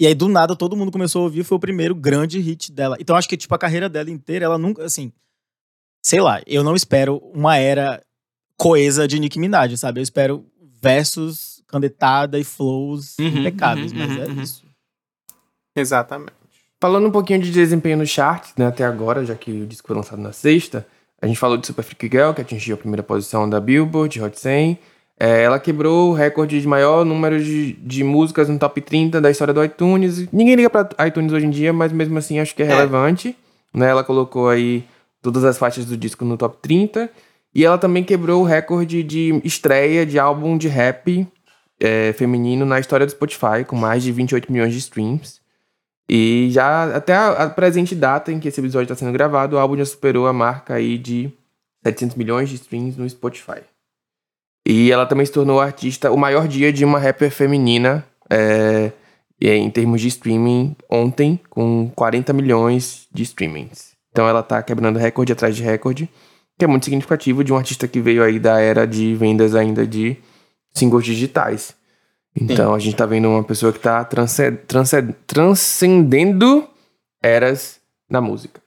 E 0.00 0.06
aí, 0.06 0.14
do 0.14 0.28
nada, 0.28 0.56
todo 0.56 0.76
mundo 0.76 0.90
começou 0.90 1.20
a 1.20 1.24
ouvir, 1.24 1.44
foi 1.44 1.56
o 1.56 1.60
primeiro 1.60 1.94
grande 1.94 2.40
hit 2.40 2.72
dela. 2.72 2.96
Então, 2.98 3.14
acho 3.14 3.28
que, 3.28 3.36
tipo, 3.36 3.54
a 3.54 3.58
carreira 3.58 3.88
dela 3.88 4.10
inteira, 4.10 4.44
ela 4.44 4.58
nunca, 4.58 4.84
assim. 4.84 5.12
Sei 6.02 6.20
lá, 6.20 6.42
eu 6.46 6.64
não 6.64 6.74
espero 6.74 7.18
uma 7.32 7.56
era 7.56 8.02
coesa 8.56 9.06
de 9.06 9.18
Nicki 9.18 9.38
Minaj, 9.38 9.76
sabe? 9.76 10.00
Eu 10.00 10.02
espero 10.02 10.44
versos, 10.82 11.62
canetada 11.66 12.38
e 12.38 12.44
flows 12.44 13.16
Uhum, 13.18 13.26
impecáveis, 13.26 13.92
uhum, 13.92 13.98
mas 13.98 14.16
é 14.16 14.26
uhum. 14.26 14.42
isso. 14.42 14.64
Exatamente. 15.76 16.32
Falando 16.80 17.08
um 17.08 17.10
pouquinho 17.10 17.40
de 17.40 17.50
desempenho 17.50 17.96
no 17.96 18.06
charts, 18.06 18.52
né, 18.56 18.66
até 18.66 18.84
agora, 18.84 19.24
já 19.24 19.34
que 19.34 19.50
o 19.50 19.66
disco 19.66 19.86
foi 19.86 19.96
lançado 19.96 20.20
na 20.20 20.32
sexta, 20.32 20.86
a 21.20 21.26
gente 21.26 21.38
falou 21.38 21.56
de 21.56 21.66
Super 21.66 21.82
Freak 21.82 22.06
Girl, 22.10 22.32
que 22.32 22.42
atingiu 22.42 22.74
a 22.74 22.78
primeira 22.78 23.02
posição 23.02 23.48
da 23.48 23.58
Billboard 23.58 24.20
Hot 24.20 24.38
100. 24.38 24.78
É, 25.18 25.42
ela 25.42 25.60
quebrou 25.60 26.10
o 26.10 26.12
recorde 26.12 26.60
de 26.60 26.66
maior 26.66 27.04
número 27.04 27.42
de, 27.42 27.74
de 27.74 28.02
músicas 28.02 28.48
no 28.48 28.58
top 28.58 28.80
30 28.80 29.20
da 29.20 29.30
história 29.30 29.54
do 29.54 29.64
iTunes. 29.64 30.26
Ninguém 30.32 30.56
liga 30.56 30.68
pra 30.70 30.88
iTunes 31.06 31.32
hoje 31.32 31.46
em 31.46 31.50
dia, 31.50 31.72
mas 31.72 31.92
mesmo 31.92 32.18
assim 32.18 32.40
acho 32.40 32.54
que 32.54 32.62
é, 32.62 32.66
É. 32.66 32.68
relevante. 32.68 33.36
Né? 33.72 33.88
Ela 33.88 34.02
colocou 34.02 34.48
aí 34.48 34.84
todas 35.22 35.44
as 35.44 35.56
faixas 35.56 35.84
do 35.84 35.96
disco 35.96 36.24
no 36.24 36.36
top 36.36 36.56
30. 36.60 37.08
E 37.54 37.64
ela 37.64 37.78
também 37.78 38.02
quebrou 38.02 38.42
o 38.42 38.44
recorde 38.44 39.02
de 39.04 39.40
estreia 39.44 40.04
de 40.04 40.18
álbum 40.18 40.58
de 40.58 40.66
rap 40.66 41.26
é, 41.80 42.12
feminino 42.14 42.66
na 42.66 42.80
história 42.80 43.06
do 43.06 43.12
Spotify, 43.12 43.64
com 43.66 43.76
mais 43.76 44.02
de 44.02 44.10
28 44.10 44.50
milhões 44.50 44.72
de 44.72 44.78
streams. 44.80 45.40
E 46.08 46.48
já 46.50 46.94
até 46.96 47.14
a, 47.14 47.44
a 47.44 47.50
presente 47.50 47.94
data 47.94 48.32
em 48.32 48.40
que 48.40 48.48
esse 48.48 48.60
episódio 48.60 48.92
está 48.92 48.96
sendo 48.96 49.12
gravado, 49.12 49.54
o 49.54 49.58
álbum 49.58 49.76
já 49.76 49.84
superou 49.84 50.26
a 50.26 50.32
marca 50.32 50.74
aí 50.74 50.98
de 50.98 51.32
700 51.84 52.16
milhões 52.16 52.48
de 52.48 52.56
streams 52.56 52.98
no 52.98 53.08
Spotify. 53.08 53.60
E 54.66 54.90
ela 54.90 55.04
também 55.06 55.26
se 55.26 55.32
tornou 55.32 55.60
a 55.60 55.64
artista, 55.64 56.10
o 56.10 56.16
maior 56.16 56.48
dia 56.48 56.72
de 56.72 56.84
uma 56.84 56.98
rapper 56.98 57.30
feminina 57.30 58.04
é, 58.30 58.92
é, 59.40 59.56
em 59.56 59.70
termos 59.70 60.00
de 60.00 60.08
streaming 60.08 60.74
ontem, 60.88 61.38
com 61.50 61.90
40 61.94 62.32
milhões 62.32 63.06
de 63.12 63.22
streamings. 63.24 63.92
Então 64.10 64.26
ela 64.28 64.42
tá 64.42 64.62
quebrando 64.62 64.98
recorde 64.98 65.32
atrás 65.32 65.54
de 65.54 65.62
recorde, 65.62 66.08
que 66.58 66.64
é 66.64 66.68
muito 66.68 66.84
significativo 66.84 67.42
de 67.44 67.52
um 67.52 67.56
artista 67.56 67.86
que 67.88 68.00
veio 68.00 68.22
aí 68.22 68.38
da 68.38 68.58
era 68.60 68.86
de 68.86 69.14
vendas 69.14 69.54
ainda 69.54 69.86
de 69.86 70.16
singles 70.72 71.04
digitais. 71.04 71.74
Então 72.34 72.74
a 72.74 72.78
gente 72.78 72.96
tá 72.96 73.04
vendo 73.06 73.28
uma 73.28 73.44
pessoa 73.44 73.72
que 73.72 73.78
tá 73.78 74.02
transce- 74.04 74.52
transce- 74.66 75.14
transcendendo 75.26 76.66
eras 77.22 77.80
na 78.08 78.20
música. 78.20 78.60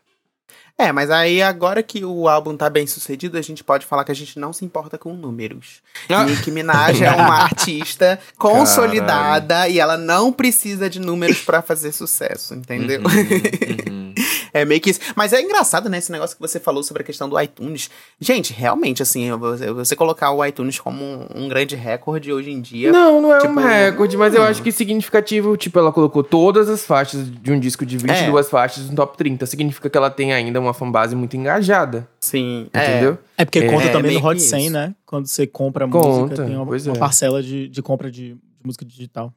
É, 0.79 0.91
mas 0.91 1.09
aí 1.09 1.41
agora 1.41 1.81
que 1.81 2.05
o 2.05 2.27
álbum 2.27 2.55
tá 2.55 2.69
bem 2.69 2.85
sucedido, 2.85 3.37
a 3.37 3.41
gente 3.41 3.63
pode 3.63 3.85
falar 3.85 4.03
que 4.03 4.11
a 4.11 4.15
gente 4.15 4.37
não 4.37 4.53
se 4.53 4.63
importa 4.63 4.95
com 4.97 5.13
números. 5.13 5.81
Ah. 6.07 6.23
Nicki 6.23 6.51
Minaj 6.51 7.01
é 7.01 7.11
uma 7.11 7.33
artista 7.41 8.19
consolidada 8.37 9.67
e 9.67 9.79
ela 9.79 9.97
não 9.97 10.31
precisa 10.31 10.87
de 10.87 10.99
números 10.99 11.41
pra 11.41 11.63
fazer 11.63 11.91
sucesso, 11.91 12.53
entendeu? 12.53 13.01
Uhum. 13.01 14.13
É 14.53 14.65
meio 14.65 14.79
que 14.81 14.89
isso. 14.89 14.99
Mas 15.15 15.33
é 15.33 15.41
engraçado, 15.41 15.89
né? 15.89 15.97
Esse 15.97 16.11
negócio 16.11 16.35
que 16.35 16.41
você 16.41 16.59
falou 16.59 16.83
sobre 16.83 17.03
a 17.03 17.05
questão 17.05 17.27
do 17.27 17.39
iTunes. 17.39 17.89
Gente, 18.19 18.53
realmente, 18.53 19.01
assim, 19.01 19.29
você, 19.75 19.95
colocar 19.95 20.31
o 20.31 20.45
iTunes 20.45 20.79
como 20.79 21.03
um, 21.03 21.27
um 21.35 21.47
grande 21.47 21.75
recorde 21.75 22.31
hoje 22.31 22.51
em 22.51 22.61
dia. 22.61 22.91
Não, 22.91 23.21
não 23.21 23.35
é 23.35 23.39
Tipo, 23.39 23.59
um 23.59 23.63
recorde, 23.65 24.17
mas 24.17 24.33
eu 24.33 24.43
acho 24.43 24.61
que 24.61 24.71
significativo, 24.71 25.55
tipo, 25.57 25.77
ela 25.79 25.91
colocou 25.91 26.23
todas 26.23 26.69
as 26.69 26.85
faixas 26.85 27.29
de 27.29 27.51
um 27.51 27.59
disco 27.59 27.85
de 27.85 27.97
22 27.97 28.49
faixas 28.49 28.89
no 28.89 28.95
top 28.95 29.17
30. 29.17 29.45
Significa 29.45 29.89
que 29.89 29.97
ela 29.97 30.09
tem 30.09 30.33
ainda 30.33 30.59
uma 30.59 30.73
fanbase 30.73 31.15
muito 31.15 31.35
engajada, 31.35 32.07
Sim, 32.19 32.67
entendeu? 32.73 33.17
É 33.37 33.45
porque 33.45 33.59
É, 33.59 33.69
conta 33.69 33.85
é 33.85 33.89
também 33.89 34.19
no 34.19 34.25
Hot 34.25 34.35
que 34.35 34.41
100, 34.41 34.63
isso. 34.63 34.73
né? 34.73 34.95
Quando 35.05 35.27
você 35.27 35.45
compra 35.47 35.87
Conta, 35.87 36.07
música, 36.07 36.45
tem 36.45 36.55
uma, 36.55 36.63
uma 36.63 36.95
é. 36.95 36.97
parcela 36.97 37.41
de, 37.41 37.67
de 37.67 37.81
compra 37.81 38.11
de, 38.11 38.33
de 38.33 38.39
música 38.63 38.83
digital. 38.85 39.33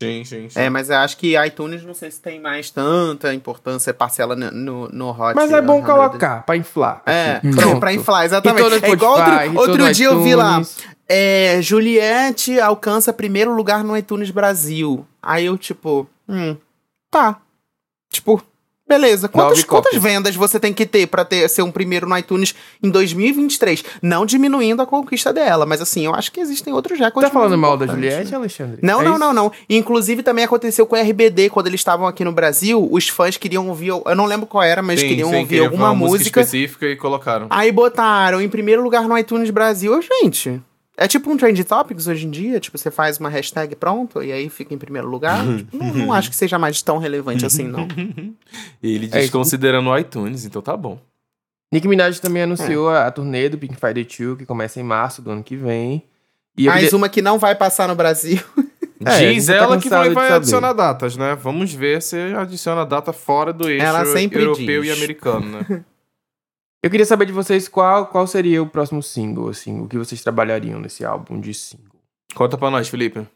Sim, 0.00 0.24
sim, 0.24 0.48
sim. 0.48 0.60
É, 0.60 0.70
mas 0.70 0.90
eu 0.90 0.96
acho 0.96 1.16
que 1.16 1.36
iTunes 1.36 1.82
não 1.82 1.92
sei 1.92 2.08
se 2.10 2.20
tem 2.20 2.40
mais 2.40 2.70
tanta 2.70 3.34
importância 3.34 3.92
parcela 3.92 4.36
no, 4.36 4.50
no, 4.52 4.88
no 4.88 5.10
Hot. 5.10 5.34
Mas 5.34 5.50
é 5.50 5.60
bom 5.60 5.78
100. 5.78 5.84
colocar, 5.84 6.42
pra 6.44 6.56
inflar. 6.56 7.02
É, 7.04 7.40
Pronto. 7.40 7.80
pra 7.80 7.92
inflar, 7.92 8.24
exatamente. 8.24 8.62
todo 8.62 8.84
É 8.84 8.90
igual 8.90 9.18
outro, 9.18 9.58
outro 9.58 9.78
todo 9.78 9.92
dia 9.92 10.06
eu 10.06 10.22
vi 10.22 10.36
lá. 10.36 10.62
É, 11.08 11.58
Juliette 11.60 12.60
alcança 12.60 13.12
primeiro 13.12 13.52
lugar 13.52 13.82
no 13.82 13.96
iTunes 13.96 14.30
Brasil. 14.30 15.04
Aí 15.20 15.46
eu, 15.46 15.58
tipo, 15.58 16.08
hum, 16.28 16.56
tá. 17.10 17.40
Tipo, 18.10 18.40
beleza. 18.88 19.28
Quantas, 19.28 19.62
quantas 19.64 19.96
vendas 20.00 20.34
você 20.34 20.58
tem 20.58 20.72
que 20.72 20.86
ter 20.86 21.06
pra 21.06 21.24
ter, 21.24 21.48
ser 21.48 21.62
um 21.62 21.70
primeiro 21.70 22.08
no 22.08 22.16
iTunes 22.16 22.54
em 22.82 22.90
2023? 22.90 23.84
Não 24.02 24.24
diminuindo 24.24 24.80
a 24.82 24.86
conquista 24.86 25.32
dela, 25.32 25.66
mas 25.66 25.80
assim, 25.80 26.06
eu 26.06 26.14
acho 26.14 26.32
que 26.32 26.40
existem 26.40 26.72
outros 26.72 26.98
recordes. 26.98 27.30
Tá 27.30 27.38
falando 27.38 27.56
mal 27.58 27.76
da 27.76 27.86
Juliette? 27.86 28.34
Alexandre? 28.34 28.78
Não, 28.82 29.00
É 29.00 29.04
não, 29.04 29.10
isso? 29.12 29.20
não, 29.20 29.32
não. 29.32 29.52
Inclusive 29.68 30.22
também 30.22 30.44
aconteceu 30.44 30.86
com 30.86 30.96
o 30.96 30.98
RBD, 31.00 31.50
quando 31.50 31.66
eles 31.66 31.80
estavam 31.80 32.06
aqui 32.06 32.24
no 32.24 32.32
Brasil, 32.32 32.88
os 32.90 33.08
fãs 33.08 33.36
queriam 33.36 33.68
ouvir, 33.68 33.88
eu 33.88 34.02
não 34.16 34.24
lembro 34.24 34.46
qual 34.46 34.62
era, 34.64 34.82
mas 34.82 35.00
Sim, 35.00 35.08
queriam 35.08 35.30
sim, 35.30 35.36
ouvir 35.36 35.60
alguma 35.64 35.90
uma 35.90 35.94
música. 35.94 36.40
específica 36.40 36.86
e 36.86 36.96
colocaram. 36.96 37.46
Aí 37.50 37.70
botaram 37.70 38.40
em 38.40 38.48
primeiro 38.48 38.82
lugar 38.82 39.06
no 39.08 39.16
iTunes 39.18 39.50
Brasil. 39.50 40.00
Gente, 40.02 40.60
é 40.98 41.06
tipo 41.06 41.30
um 41.30 41.36
Trend 41.36 41.62
Topics 41.62 42.08
hoje 42.08 42.26
em 42.26 42.30
dia. 42.30 42.58
Tipo, 42.58 42.76
você 42.76 42.90
faz 42.90 43.18
uma 43.18 43.28
hashtag 43.28 43.76
pronto 43.76 44.20
e 44.22 44.32
aí 44.32 44.50
fica 44.50 44.74
em 44.74 44.78
primeiro 44.78 45.08
lugar. 45.08 45.44
Tipo, 45.56 45.76
não, 45.76 45.94
não 45.94 46.12
acho 46.12 46.28
que 46.28 46.34
seja 46.34 46.58
mais 46.58 46.82
tão 46.82 46.98
relevante 46.98 47.46
assim, 47.46 47.62
não. 47.62 47.86
Ele 48.82 49.06
É, 49.06 49.20
desconsiderando 49.20 49.88
o 49.88 49.96
iTunes, 49.96 50.44
então 50.44 50.60
tá 50.60 50.76
bom. 50.76 50.98
Nicki 51.72 51.86
Minaj 51.86 52.18
também 52.18 52.42
anunciou 52.42 52.88
a, 52.88 53.06
a 53.06 53.10
turnê 53.12 53.48
do 53.48 53.56
Pink 53.56 53.76
Friday 53.76 54.04
2, 54.04 54.38
que 54.38 54.46
começa 54.46 54.80
em 54.80 54.82
março 54.82 55.22
do 55.22 55.30
ano 55.30 55.42
que 55.44 55.54
vem. 55.54 56.02
E 56.56 56.66
Mais 56.66 56.92
uma 56.92 57.08
que 57.08 57.22
não 57.22 57.38
vai 57.38 57.54
passar 57.54 57.86
no 57.88 57.94
Brasil. 57.94 58.40
É, 59.04 59.32
Diz 59.32 59.46
tá 59.46 59.54
ela 59.54 59.78
que 59.78 59.88
vai, 59.88 60.10
vai 60.10 60.32
adicionar 60.32 60.72
datas, 60.72 61.16
né? 61.16 61.36
Vamos 61.40 61.72
ver 61.72 62.02
se 62.02 62.16
adiciona 62.34 62.84
data 62.84 63.12
fora 63.12 63.52
do 63.52 63.70
eixo 63.70 63.86
europeu 64.32 64.82
diz. 64.82 64.90
e 64.90 64.92
americano, 64.92 65.46
né? 65.46 65.84
Eu 66.82 66.90
queria 66.90 67.06
saber 67.06 67.26
de 67.26 67.32
vocês 67.32 67.66
qual, 67.68 68.06
qual 68.06 68.26
seria 68.26 68.62
o 68.62 68.68
próximo 68.68 69.02
single, 69.02 69.48
assim, 69.48 69.80
o 69.80 69.88
que 69.88 69.98
vocês 69.98 70.22
trabalhariam 70.22 70.78
nesse 70.78 71.04
álbum 71.04 71.40
de 71.40 71.52
single. 71.52 72.00
Conta 72.34 72.56
pra 72.56 72.70
nós, 72.70 72.88
Felipe. 72.88 73.26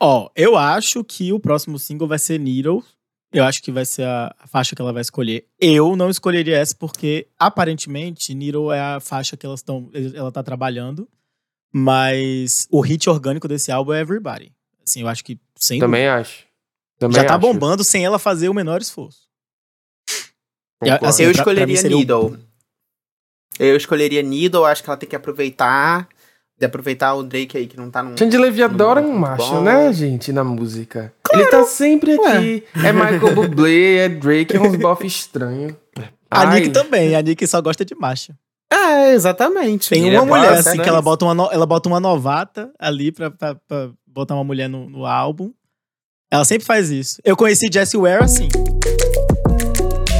Ó, 0.00 0.28
eu 0.36 0.56
acho 0.56 1.02
que 1.04 1.32
o 1.32 1.40
próximo 1.40 1.78
single 1.78 2.08
vai 2.08 2.18
ser 2.18 2.38
Needle. 2.38 2.84
Eu 3.32 3.44
acho 3.44 3.62
que 3.62 3.72
vai 3.72 3.86
ser 3.86 4.04
a 4.04 4.34
a 4.38 4.46
faixa 4.46 4.76
que 4.76 4.82
ela 4.82 4.92
vai 4.92 5.00
escolher. 5.00 5.46
Eu 5.58 5.96
não 5.96 6.10
escolheria 6.10 6.58
essa 6.58 6.74
porque, 6.76 7.26
aparentemente, 7.38 8.34
Needle 8.34 8.70
é 8.72 8.80
a 8.80 9.00
faixa 9.00 9.36
que 9.36 9.46
elas 9.46 9.60
estão, 9.60 9.88
ela 10.14 10.30
tá 10.30 10.42
trabalhando. 10.42 11.08
Mas 11.72 12.68
o 12.70 12.80
hit 12.82 13.08
orgânico 13.08 13.48
desse 13.48 13.72
álbum 13.72 13.94
é 13.94 14.00
Everybody. 14.00 14.52
Assim, 14.86 15.00
eu 15.00 15.08
acho 15.08 15.24
que 15.24 15.38
sem 15.56 15.80
Também 15.80 16.06
acho. 16.06 16.44
Também 16.98 17.14
dúvida, 17.14 17.22
já 17.22 17.24
tá 17.28 17.34
acho. 17.34 17.40
bombando 17.40 17.82
sem 17.82 18.04
ela 18.04 18.18
fazer 18.18 18.50
o 18.50 18.54
menor 18.54 18.82
esforço. 18.82 19.21
Concordo. 20.84 21.06
assim, 21.06 21.22
eu 21.24 21.32
pra- 21.32 21.42
pra 21.44 21.52
escolheria 21.52 21.76
seria 21.76 21.96
o- 21.96 21.98
Needle. 22.00 22.38
Eu 23.58 23.76
escolheria 23.76 24.22
Needle. 24.22 24.64
Acho 24.64 24.82
que 24.82 24.90
ela 24.90 24.96
tem 24.96 25.08
que 25.08 25.16
aproveitar. 25.16 26.08
De 26.58 26.66
aproveitar 26.66 27.14
o 27.14 27.22
Drake 27.24 27.56
aí 27.58 27.66
que 27.66 27.76
não 27.76 27.90
tá 27.90 28.02
num. 28.04 28.16
Xande 28.16 28.38
Levy 28.38 28.62
adora 28.62 29.00
um 29.00 29.12
macho, 29.18 29.50
bom. 29.50 29.62
né, 29.62 29.92
gente, 29.92 30.32
na 30.32 30.44
música. 30.44 31.12
Ele 31.32 31.44
tá 31.46 31.64
sempre 31.64 32.12
aqui. 32.12 32.62
É 32.84 32.92
Michael 32.92 33.34
Bublé, 33.34 33.96
é 34.04 34.08
Drake, 34.08 34.54
é 34.56 34.60
uns 34.60 34.76
bof 34.76 35.04
estranhos. 35.04 35.74
A 36.30 36.42
Ai, 36.48 36.60
Nick 36.60 36.70
também. 36.70 37.16
A 37.16 37.22
Nick 37.22 37.44
só 37.48 37.60
gosta 37.60 37.84
de 37.84 37.94
macho. 37.96 38.32
É, 38.72 39.12
exatamente. 39.12 39.88
Tem 39.90 40.06
Ele 40.06 40.16
uma 40.16 40.24
é 40.24 40.28
mulher, 40.28 40.52
assim, 40.58 40.78
né? 40.78 40.84
que 40.84 40.88
ela 40.88 41.02
bota 41.02 41.24
uma, 41.24 41.34
no- 41.34 41.50
ela 41.50 41.66
bota 41.66 41.88
uma 41.88 41.98
novata 42.00 42.72
ali 42.78 43.10
pra, 43.10 43.30
pra, 43.30 43.54
pra 43.56 43.90
botar 44.06 44.34
uma 44.34 44.44
mulher 44.44 44.68
no, 44.68 44.88
no 44.88 45.04
álbum. 45.04 45.52
Ela 46.30 46.44
sempre 46.44 46.64
faz 46.64 46.90
isso. 46.90 47.20
Eu 47.24 47.36
conheci 47.36 47.68
Jessie 47.72 47.98
Ware 47.98 48.22
assim. 48.22 48.48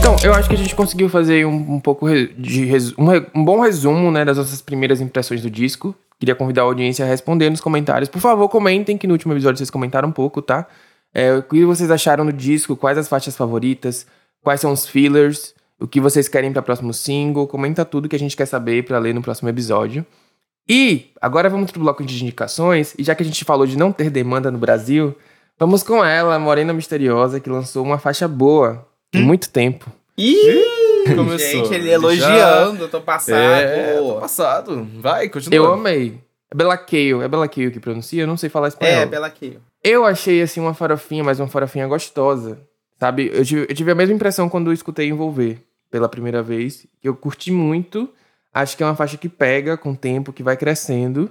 Então, 0.03 0.17
eu 0.25 0.35
acho 0.35 0.49
que 0.49 0.57
a 0.57 0.59
gente 0.59 0.75
conseguiu 0.75 1.09
fazer 1.09 1.47
um, 1.47 1.75
um 1.75 1.79
pouco 1.79 2.09
de 2.37 2.69
um, 2.99 3.41
um 3.41 3.45
bom 3.45 3.61
resumo, 3.61 4.11
né, 4.11 4.25
das 4.25 4.37
nossas 4.37 4.61
primeiras 4.61 5.01
impressões 5.01 5.41
do 5.41 5.49
disco. 5.49 5.95
Queria 6.19 6.35
convidar 6.35 6.63
a 6.63 6.65
audiência 6.65 7.05
a 7.05 7.09
responder 7.09 7.49
nos 7.49 7.61
comentários. 7.61 8.09
Por 8.09 8.21
favor, 8.21 8.49
comentem, 8.49 8.99
que 8.99 9.07
no 9.07 9.13
último 9.13 9.33
episódio 9.33 9.59
vocês 9.59 9.71
comentaram 9.71 10.09
um 10.09 10.13
pouco, 10.13 10.43
tá? 10.43 10.67
É, 11.15 11.35
o 11.35 11.43
que 11.45 11.65
vocês 11.65 11.89
acharam 11.89 12.27
do 12.27 12.33
disco, 12.33 12.75
quais 12.75 12.99
as 12.99 13.07
faixas 13.07 13.37
favoritas, 13.37 14.05
quais 14.43 14.61
são 14.61 14.73
os 14.73 14.89
fillers, 14.89 15.55
o 15.79 15.87
que 15.87 16.01
vocês 16.01 16.27
querem 16.27 16.53
para 16.53 16.63
próximo 16.63 16.93
single. 16.93 17.47
Comenta 17.47 17.85
tudo 17.85 18.09
que 18.09 18.17
a 18.17 18.19
gente 18.19 18.37
quer 18.37 18.47
saber 18.47 18.85
para 18.85 18.99
ler 18.99 19.15
no 19.15 19.23
próximo 19.23 19.51
episódio. 19.51 20.05
E 20.69 21.13
agora 21.21 21.49
vamos 21.49 21.71
pro 21.71 21.81
bloco 21.81 22.05
de 22.05 22.21
indicações. 22.21 22.93
E 22.99 23.05
já 23.05 23.15
que 23.15 23.23
a 23.23 23.27
gente 23.27 23.45
falou 23.45 23.69
de 23.69 23.79
não 23.79 23.93
ter 23.93 24.11
demanda 24.11 24.51
no 24.51 24.59
Brasil, 24.59 25.15
vamos 25.57 25.85
com 25.85 26.05
ela, 26.05 26.41
Morena 26.41 26.73
Misteriosa, 26.73 27.39
que 27.39 27.49
lançou 27.49 27.85
uma 27.85 28.01
faixa 28.01 28.27
boa 28.27 28.85
muito 29.15 29.51
tempo. 29.51 29.91
Ih! 30.17 31.05
Começou. 31.17 31.65
Gente, 31.65 31.75
ele 31.75 31.87
Já- 31.89 31.93
elogiando, 31.95 32.89
tô 32.89 33.01
passado. 33.01 33.37
É, 33.37 33.97
tô 33.97 34.21
passado. 34.21 34.87
Vai, 35.01 35.29
continua. 35.29 35.57
Eu 35.57 35.73
amei. 35.73 36.21
É 36.51 36.55
Bela 36.55 36.77
Kayle. 36.77 37.23
É 37.23 37.29
Bela 37.29 37.49
Kayle 37.49 37.71
que 37.71 37.81
pronuncia? 37.81 38.23
Eu 38.23 38.27
não 38.27 38.37
sei 38.37 38.49
falar 38.49 38.69
espanhol. 38.69 38.95
É, 38.95 39.07
Bela 39.07 39.29
Kill. 39.31 39.59
Eu 39.83 40.05
achei, 40.05 40.41
assim, 40.43 40.61
uma 40.61 40.75
farofinha, 40.75 41.25
mas 41.25 41.41
uma 41.41 41.49
farofinha 41.49 41.87
gostosa. 41.89 42.61
Sabe? 43.01 43.31
Eu 43.35 43.45
tive, 43.45 43.63
eu 43.69 43.75
tive 43.75 43.91
a 43.91 43.95
mesma 43.95 44.15
impressão 44.15 44.49
quando 44.49 44.69
eu 44.71 44.73
escutei 44.75 45.09
Envolver 45.09 45.59
pela 45.91 46.09
primeira 46.09 46.41
vez. 46.43 46.87
Eu 47.03 47.17
curti 47.17 47.51
muito. 47.51 48.09
Acho 48.55 48.77
que 48.77 48.83
é 48.83 48.87
uma 48.87 48.95
faixa 48.95 49.17
que 49.17 49.29
pega 49.29 49.77
com 49.77 49.91
o 49.93 49.97
tempo, 49.97 50.33
que 50.33 50.43
vai 50.43 50.57
crescendo. 50.57 51.31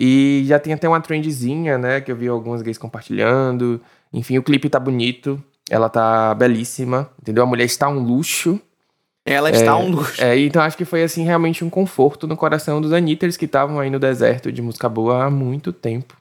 E 0.00 0.42
já 0.46 0.58
tem 0.58 0.72
até 0.72 0.88
uma 0.88 1.00
trendzinha, 1.00 1.78
né? 1.78 2.00
Que 2.00 2.10
eu 2.10 2.16
vi 2.16 2.26
alguns 2.26 2.60
gays 2.60 2.76
compartilhando. 2.78 3.80
Enfim, 4.12 4.36
o 4.38 4.42
clipe 4.42 4.68
tá 4.68 4.80
bonito. 4.80 5.40
Ela 5.70 5.88
tá 5.88 6.32
belíssima, 6.34 7.10
entendeu? 7.20 7.42
A 7.42 7.46
mulher 7.46 7.64
está 7.64 7.88
um 7.88 7.98
luxo. 7.98 8.60
Ela 9.24 9.50
está 9.50 9.76
um 9.76 9.90
luxo. 9.90 10.22
É, 10.22 10.38
então 10.38 10.62
acho 10.62 10.76
que 10.76 10.84
foi, 10.84 11.02
assim, 11.02 11.24
realmente 11.24 11.64
um 11.64 11.70
conforto 11.70 12.28
no 12.28 12.36
coração 12.36 12.80
dos 12.80 12.92
Anitters 12.92 13.36
que 13.36 13.44
estavam 13.46 13.80
aí 13.80 13.90
no 13.90 13.98
deserto 13.98 14.52
de 14.52 14.62
música 14.62 14.88
boa 14.88 15.24
há 15.24 15.30
muito 15.30 15.72
tempo. 15.72 16.16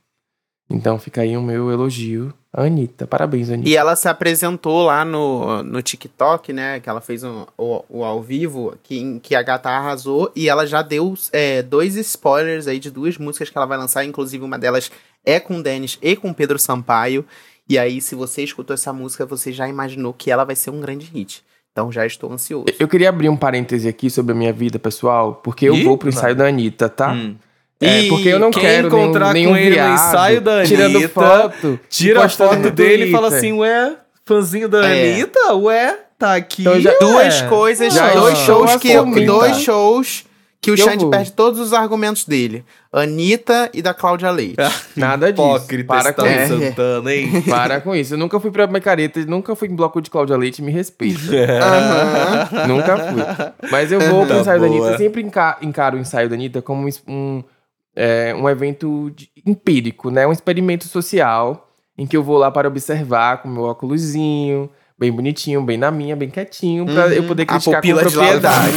Então 0.68 0.98
fica 0.98 1.22
aí 1.22 1.38
o 1.38 1.44
meu 1.44 1.72
elogio 1.72 2.34
à 2.52 2.64
Anitta. 2.64 3.06
Parabéns, 3.06 3.52
Anitta. 3.52 3.70
E 3.70 3.78
ela 3.78 3.96
se 3.96 4.08
apresentou 4.08 4.82
lá 4.84 5.06
no, 5.06 5.62
no 5.62 5.80
TikTok, 5.84 6.52
né? 6.52 6.80
Que 6.80 6.90
ela 6.90 7.00
fez 7.02 7.24
um- 7.24 7.46
o, 7.56 7.84
o 7.88 8.04
ao 8.04 8.20
vivo, 8.24 8.74
que, 8.82 8.98
em 8.98 9.20
que 9.20 9.36
a 9.36 9.44
gata 9.44 9.70
arrasou. 9.70 10.32
E 10.36 10.50
ela 10.50 10.66
já 10.66 10.82
deu 10.82 11.14
é, 11.32 11.62
dois 11.62 11.96
spoilers 11.98 12.66
aí 12.66 12.80
de 12.80 12.90
duas 12.90 13.16
músicas 13.20 13.52
que 13.52 13.56
ela 13.60 13.68
vai 13.68 13.78
lançar. 13.78 14.04
Inclusive, 14.04 14.44
uma 14.44 14.58
delas 14.58 14.92
é 15.24 15.40
com 15.40 15.58
o 15.58 15.62
Denis 15.64 16.00
e 16.02 16.16
com 16.16 16.32
o 16.32 16.34
Pedro 16.34 16.58
Sampaio. 16.58 17.24
E 17.68 17.78
aí, 17.80 18.00
se 18.00 18.14
você 18.16 18.44
escutou 18.44 18.74
essa 18.74 18.94
música, 18.94 19.26
você 19.26 19.52
já 19.52 19.68
imaginou 19.68 20.14
que 20.14 20.30
ela 20.30 20.44
vai 20.44 20.56
ser 20.56 20.70
um 20.70 20.80
grande 20.80 21.06
hit. 21.14 21.44
Então 21.72 21.92
já 21.92 22.06
estou 22.06 22.32
ansioso. 22.32 22.66
Eu 22.80 22.88
queria 22.88 23.10
abrir 23.10 23.28
um 23.28 23.36
parêntese 23.36 23.88
aqui 23.88 24.10
sobre 24.10 24.32
a 24.32 24.36
minha 24.36 24.54
vida 24.54 24.80
pessoal, 24.80 25.42
porque 25.44 25.68
eu 25.68 25.76
Ih, 25.76 25.84
vou 25.84 25.98
pro 25.98 26.08
ensaio 26.10 26.36
da 26.36 26.48
Anitta, 26.48 26.88
tá? 26.88 27.12
Hum. 27.12 27.36
É, 27.82 28.08
porque 28.08 28.30
eu 28.30 28.40
não 28.40 28.52
quem 28.52 28.62
quero 28.62 28.88
encontrar 28.88 29.34
nenhum, 29.34 29.50
com 29.50 29.56
nenhum 29.56 29.66
ele 29.74 29.82
no 29.82 29.94
ensaio 29.94 30.40
da 30.40 30.64
tirando 30.64 30.96
Anitta, 30.96 31.10
foto, 31.10 31.80
Tira 31.90 32.24
a 32.24 32.30
foto 32.30 32.72
dele 32.72 33.06
e 33.06 33.12
fala 33.12 33.28
assim, 33.28 33.52
ué, 33.52 33.98
fãzinho 34.26 34.70
da 34.70 34.88
É. 34.88 35.14
Anitta? 35.16 35.54
Ué, 35.56 36.00
tá 36.18 36.36
aqui. 36.36 36.62
Então 36.62 36.80
já-. 36.80 36.98
Duas 37.02 37.42
coisas, 37.42 37.94
Já 37.94 38.14
dois 38.14 38.38
shows 38.38 38.76
que 38.78 38.94
assumindo. 38.94 39.26
dois 39.26 39.58
shows 39.58 40.24
que 40.66 40.72
o 40.72 40.78
Xande 40.78 41.06
perde 41.10 41.32
todos 41.32 41.60
os 41.60 41.74
argumentos 41.74 42.26
dele. 42.26 42.66
Anitta 42.92 43.70
e 43.74 43.82
da 43.82 43.94
Cláudia 43.94 44.30
Leite. 44.32 44.56
Nada 44.96 45.32
disso. 45.32 45.46
Hipócrita, 45.48 45.88
Para 45.88 46.14
com 46.14 46.26
isso. 46.26 46.60
Santana, 46.60 47.14
hein? 47.14 47.42
Para 47.50 47.82
com 47.82 47.96
isso. 47.96 48.14
Eu 48.14 48.18
nunca 48.18 48.40
fui 48.40 48.52
pra 48.52 48.68
Mecareta, 48.68 49.24
nunca 49.26 49.56
fui 49.56 49.68
em 49.68 49.76
bloco 49.76 50.02
de 50.02 50.10
Cláudia 50.10 50.36
Leite, 50.38 50.62
me 50.62 50.72
respeita. 50.72 51.20
Aham. 51.62 52.68
nunca 52.68 52.98
fui. 52.98 53.70
Mas 53.70 53.92
eu 53.92 54.00
vou 54.00 54.26
pro 54.26 54.36
Tá 54.36 54.42
ensaio 54.42 54.62
da 54.62 54.68
boa. 54.68 54.80
Anitta. 54.80 54.94
Eu 54.94 54.98
sempre 54.98 55.22
enca- 55.22 55.58
encaro 55.62 55.98
o 55.98 56.00
ensaio 56.00 56.30
da 56.30 56.36
Anitta 56.36 56.62
como 56.62 56.88
um, 57.08 57.44
é, 57.96 58.34
um 58.38 58.48
evento 58.50 59.12
de- 59.16 59.30
empírico, 59.46 60.10
né? 60.10 60.26
Um 60.28 60.32
experimento 60.32 60.88
social 60.88 61.70
em 61.98 62.06
que 62.06 62.16
eu 62.18 62.24
vou 62.24 62.38
lá 62.38 62.52
para 62.52 62.68
observar 62.68 63.42
com 63.42 63.48
meu 63.50 63.64
óculosinho, 63.64 64.70
bem 65.00 65.12
bonitinho, 65.12 65.62
bem 65.62 65.78
na 65.78 65.92
minha, 65.92 66.16
bem 66.16 66.30
quietinho, 66.30 66.86
pra 66.86 67.08
eu 67.08 67.24
poder 67.24 67.44
A 67.44 67.46
criticar 67.46 67.82
com 67.82 67.88
propriedade. 67.96 68.76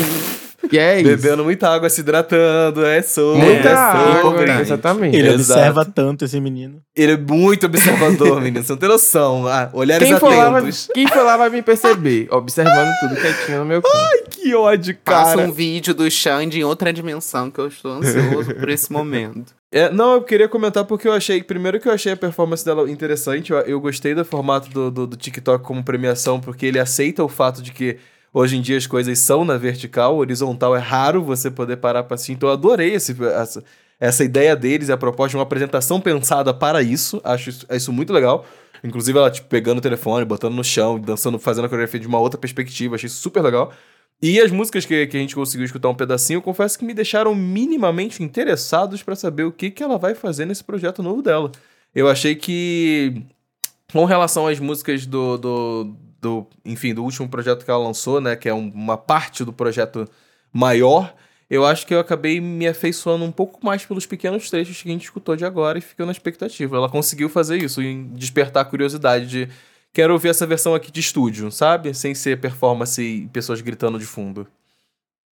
E 0.70 0.78
é 0.78 1.00
isso. 1.00 1.08
Bebendo 1.08 1.44
muita 1.44 1.68
água, 1.68 1.88
se 1.88 2.00
hidratando, 2.00 2.84
é 2.84 3.02
sobre. 3.02 3.42
Muita 3.44 3.68
é 3.68 3.72
água, 3.74 4.60
exatamente. 4.60 5.16
Ele 5.16 5.28
Exato. 5.28 5.60
observa 5.60 5.84
tanto 5.84 6.24
esse 6.24 6.40
menino. 6.40 6.80
Ele 6.94 7.12
é 7.12 7.16
muito 7.16 7.66
observador, 7.66 8.40
menino. 8.42 8.62
Você 8.64 8.72
não 8.72 8.78
tem 8.78 8.88
noção. 8.88 9.46
Ah, 9.46 9.70
olhares 9.72 10.06
Quem 10.06 10.18
for, 10.18 10.28
lá 10.34 10.50
vai, 10.50 10.60
atentos. 10.60 10.88
quem 10.92 11.06
for 11.06 11.22
lá 11.22 11.36
vai 11.36 11.50
me 11.50 11.62
perceber, 11.62 12.28
observando 12.30 12.90
tudo 13.00 13.16
quietinho 13.16 13.58
no 13.60 13.64
meu 13.64 13.82
canto. 13.82 14.30
Que 14.30 14.54
ódio, 14.54 14.96
Passa 15.04 15.36
cara. 15.36 15.48
um 15.48 15.52
vídeo 15.52 15.94
do 15.94 16.10
Xande 16.10 16.60
em 16.60 16.64
outra 16.64 16.92
dimensão 16.92 17.50
que 17.50 17.58
eu 17.58 17.68
estou 17.68 17.92
ansioso 17.92 18.54
por 18.54 18.68
esse 18.68 18.92
momento. 18.92 19.56
É, 19.70 19.90
não, 19.90 20.14
eu 20.14 20.22
queria 20.22 20.48
comentar 20.48 20.82
porque 20.86 21.06
eu 21.06 21.12
achei. 21.12 21.42
Primeiro 21.42 21.78
que 21.78 21.86
eu 21.86 21.92
achei 21.92 22.12
a 22.12 22.16
performance 22.16 22.64
dela 22.64 22.90
interessante. 22.90 23.52
Eu, 23.52 23.58
eu 23.58 23.78
gostei 23.78 24.14
do 24.14 24.24
formato 24.24 24.70
do, 24.70 24.90
do, 24.90 25.06
do 25.06 25.14
TikTok 25.14 25.62
como 25.62 25.84
premiação, 25.84 26.40
porque 26.40 26.64
ele 26.64 26.78
aceita 26.78 27.22
o 27.22 27.28
fato 27.28 27.60
de 27.60 27.70
que 27.70 27.98
hoje 28.32 28.56
em 28.56 28.60
dia 28.60 28.76
as 28.76 28.86
coisas 28.86 29.18
são 29.18 29.44
na 29.44 29.56
vertical, 29.56 30.16
horizontal 30.16 30.76
é 30.76 30.78
raro 30.78 31.22
você 31.22 31.50
poder 31.50 31.76
parar 31.78 32.04
pra 32.04 32.14
assistir. 32.14 32.32
Então 32.32 32.48
eu 32.48 32.52
adorei 32.54 32.94
esse, 32.94 33.16
essa, 33.24 33.64
essa 33.98 34.24
ideia 34.24 34.54
deles, 34.54 34.90
a 34.90 34.96
proposta 34.96 35.30
de 35.30 35.36
uma 35.36 35.42
apresentação 35.42 36.00
pensada 36.00 36.54
para 36.54 36.82
isso. 36.82 37.20
Acho 37.24 37.50
isso, 37.50 37.66
isso 37.70 37.92
muito 37.92 38.12
legal. 38.12 38.44
Inclusive 38.82 39.18
ela, 39.18 39.30
tipo, 39.30 39.48
pegando 39.48 39.78
o 39.78 39.82
telefone, 39.82 40.24
botando 40.24 40.54
no 40.54 40.62
chão, 40.62 40.98
dançando, 40.98 41.38
fazendo 41.38 41.64
a 41.64 41.68
coreografia 41.68 42.00
de 42.00 42.06
uma 42.06 42.18
outra 42.18 42.38
perspectiva. 42.38 42.94
Achei 42.94 43.08
super 43.08 43.42
legal. 43.42 43.72
E 44.20 44.40
as 44.40 44.50
músicas 44.50 44.84
que, 44.84 45.06
que 45.06 45.16
a 45.16 45.20
gente 45.20 45.34
conseguiu 45.34 45.64
escutar 45.64 45.88
um 45.88 45.94
pedacinho, 45.94 46.38
eu 46.38 46.42
confesso 46.42 46.78
que 46.78 46.84
me 46.84 46.92
deixaram 46.92 47.34
minimamente 47.34 48.22
interessados 48.22 49.02
pra 49.02 49.14
saber 49.14 49.44
o 49.44 49.52
que, 49.52 49.70
que 49.70 49.82
ela 49.82 49.96
vai 49.96 50.14
fazer 50.14 50.44
nesse 50.44 50.64
projeto 50.64 51.02
novo 51.02 51.22
dela. 51.22 51.52
Eu 51.94 52.08
achei 52.08 52.34
que, 52.34 53.22
com 53.92 54.04
relação 54.04 54.48
às 54.48 54.58
músicas 54.58 55.06
do, 55.06 55.38
do, 55.38 55.96
do 56.20 56.46
enfim, 56.64 56.94
do 56.94 57.04
último 57.04 57.28
projeto 57.28 57.64
que 57.64 57.70
ela 57.70 57.82
lançou, 57.82 58.20
né, 58.20 58.34
que 58.36 58.48
é 58.48 58.54
um- 58.54 58.70
uma 58.74 58.96
parte 58.96 59.44
do 59.44 59.52
projeto 59.52 60.08
maior, 60.52 61.14
eu 61.50 61.64
acho 61.64 61.86
que 61.86 61.94
eu 61.94 62.00
acabei 62.00 62.40
me 62.40 62.66
afeiçoando 62.66 63.24
um 63.24 63.32
pouco 63.32 63.64
mais 63.64 63.84
pelos 63.84 64.04
pequenos 64.06 64.50
trechos 64.50 64.82
que 64.82 64.88
a 64.88 64.92
gente 64.92 65.04
escutou 65.04 65.34
de 65.36 65.44
agora 65.44 65.78
e 65.78 65.80
ficou 65.80 66.04
na 66.04 66.12
expectativa. 66.12 66.76
Ela 66.76 66.88
conseguiu 66.90 67.28
fazer 67.28 67.56
isso 67.62 67.80
e 67.82 68.04
despertar 68.04 68.60
a 68.62 68.64
curiosidade 68.64 69.26
de 69.26 69.48
quero 69.92 70.12
ouvir 70.12 70.28
essa 70.28 70.46
versão 70.46 70.74
aqui 70.74 70.90
de 70.92 71.00
estúdio, 71.00 71.50
sabe? 71.50 71.94
Sem 71.94 72.14
ser 72.14 72.38
performance 72.40 73.00
e 73.00 73.26
pessoas 73.28 73.60
gritando 73.60 73.98
de 73.98 74.04
fundo. 74.04 74.46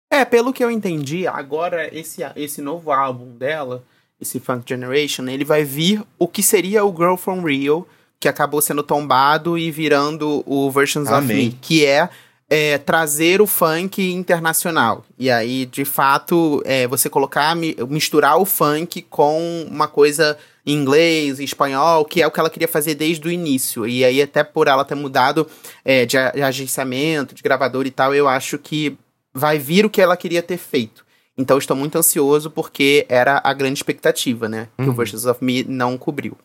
É, 0.10 0.24
pelo 0.24 0.54
que 0.54 0.64
eu 0.64 0.72
entendi, 0.72 1.28
agora 1.28 1.94
esse, 1.94 2.22
esse 2.36 2.62
novo 2.62 2.92
álbum 2.92 3.36
dela, 3.36 3.84
esse 4.22 4.40
Funk 4.40 4.64
Generation, 4.68 5.28
ele 5.28 5.44
vai 5.44 5.64
vir 5.66 6.02
o 6.18 6.28
que 6.28 6.42
seria 6.42 6.86
o 6.86 6.96
Girl 6.96 7.16
From 7.16 7.42
Rio, 7.42 7.86
que 8.20 8.28
acabou 8.28 8.62
sendo 8.62 8.82
tombado 8.84 9.58
e 9.58 9.70
virando 9.72 10.44
o 10.46 10.70
Versions 10.72 11.08
Amém. 11.10 11.20
of 11.20 11.34
Me, 11.50 11.58
que 11.62 11.86
é, 11.86 12.10
é, 12.50 12.78
trazer 12.78 13.42
o 13.42 13.48
funk 13.48 14.12
internacional. 14.14 15.04
E 15.18 15.30
aí, 15.30 15.66
de 15.66 15.86
fato, 15.86 16.62
é, 16.66 16.88
você 16.88 17.10
colocar, 17.10 17.56
mi- 17.56 17.76
misturar 17.90 18.38
o 18.38 18.46
funk 18.46 19.02
com 19.04 19.66
uma 19.70 19.88
coisa 19.88 20.38
em 20.66 20.74
inglês, 20.74 21.40
em 21.40 21.44
espanhol, 21.44 22.04
que 22.06 22.22
é 22.22 22.28
o 22.28 22.32
que 22.32 22.40
ela 22.40 22.50
queria 22.50 22.68
fazer 22.68 22.96
desde 22.96 23.28
o 23.28 23.32
início. 23.32 23.88
E 23.88 24.04
aí, 24.04 24.22
até 24.22 24.44
por 24.44 24.68
ela 24.68 24.84
ter 24.84 24.96
mudado 24.96 25.48
é, 25.84 26.06
de, 26.06 26.18
agenciamento, 26.18 27.36
de 27.36 27.44
gravador 27.44 27.86
e 27.86 27.92
tal, 27.92 28.14
eu 28.16 28.28
acho 28.28 28.58
que 28.58 28.98
vai 29.34 29.60
vir 29.60 29.86
o 29.86 29.90
que 29.90 30.02
ela 30.02 30.18
queria 30.18 30.42
ter 30.42 30.58
feito. 30.58 31.06
Então 31.38 31.58
estou 31.58 31.76
muito 31.76 31.98
ansioso 31.98 32.50
porque 32.50 33.06
era 33.10 33.42
a 33.44 33.54
grande 33.54 33.78
expectativa, 33.78 34.48
né? 34.48 34.70
Que 34.78 34.88
o 34.90 34.94
Versions 34.94 35.26
of 35.26 35.44
Me 35.44 35.66
não 35.68 35.98
cobriu. 35.98 36.38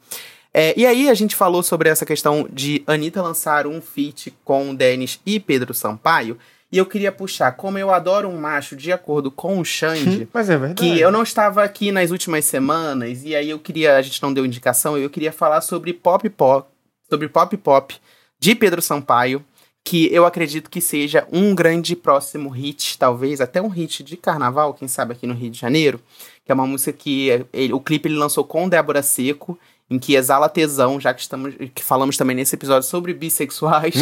É, 0.52 0.74
e 0.78 0.84
aí 0.84 1.08
a 1.08 1.14
gente 1.14 1.36
falou 1.36 1.62
sobre 1.62 1.88
essa 1.88 2.04
questão 2.04 2.48
de 2.52 2.82
Anitta 2.86 3.22
lançar 3.22 3.66
um 3.66 3.80
feat 3.80 4.34
com 4.44 4.74
Denis 4.74 5.20
e 5.24 5.38
Pedro 5.38 5.72
Sampaio. 5.72 6.36
E 6.72 6.78
eu 6.78 6.86
queria 6.86 7.10
puxar, 7.10 7.50
como 7.52 7.78
eu 7.78 7.92
adoro 7.92 8.28
um 8.28 8.38
macho 8.38 8.76
de 8.76 8.92
acordo 8.92 9.28
com 9.28 9.58
o 9.58 9.64
Xande, 9.64 10.28
Mas 10.32 10.48
é 10.48 10.56
que 10.74 11.00
eu 11.00 11.10
não 11.10 11.24
estava 11.24 11.64
aqui 11.64 11.90
nas 11.90 12.12
últimas 12.12 12.44
semanas, 12.44 13.24
e 13.24 13.34
aí 13.34 13.50
eu 13.50 13.58
queria, 13.58 13.96
a 13.96 14.02
gente 14.02 14.22
não 14.22 14.32
deu 14.32 14.46
indicação, 14.46 14.96
eu 14.96 15.10
queria 15.10 15.32
falar 15.32 15.62
sobre 15.62 15.92
pop 15.92 16.28
pop, 16.30 16.68
sobre 17.08 17.28
pop 17.28 17.56
pop 17.56 17.96
de 18.38 18.54
Pedro 18.54 18.80
Sampaio, 18.80 19.44
que 19.84 20.14
eu 20.14 20.24
acredito 20.24 20.70
que 20.70 20.80
seja 20.80 21.26
um 21.32 21.56
grande 21.56 21.96
próximo 21.96 22.48
hit, 22.50 22.96
talvez 22.98 23.40
até 23.40 23.60
um 23.60 23.66
hit 23.68 24.04
de 24.04 24.16
carnaval, 24.16 24.72
quem 24.72 24.86
sabe 24.86 25.12
aqui 25.14 25.26
no 25.26 25.34
Rio 25.34 25.50
de 25.50 25.58
Janeiro, 25.58 26.00
que 26.44 26.52
é 26.52 26.54
uma 26.54 26.68
música 26.68 26.92
que 26.92 27.46
ele- 27.52 27.72
o 27.72 27.80
clipe 27.80 28.08
ele 28.08 28.14
lançou 28.16 28.44
com 28.44 28.68
Débora 28.68 29.02
Seco, 29.02 29.58
em 29.90 29.98
que 29.98 30.14
exala 30.14 30.48
tesão, 30.48 31.00
já 31.00 31.12
que 31.12 31.20
estamos 31.20 31.54
que 31.74 31.82
falamos 31.82 32.16
também 32.16 32.36
nesse 32.36 32.54
episódio 32.54 32.88
sobre 32.88 33.12
bissexuais. 33.12 33.94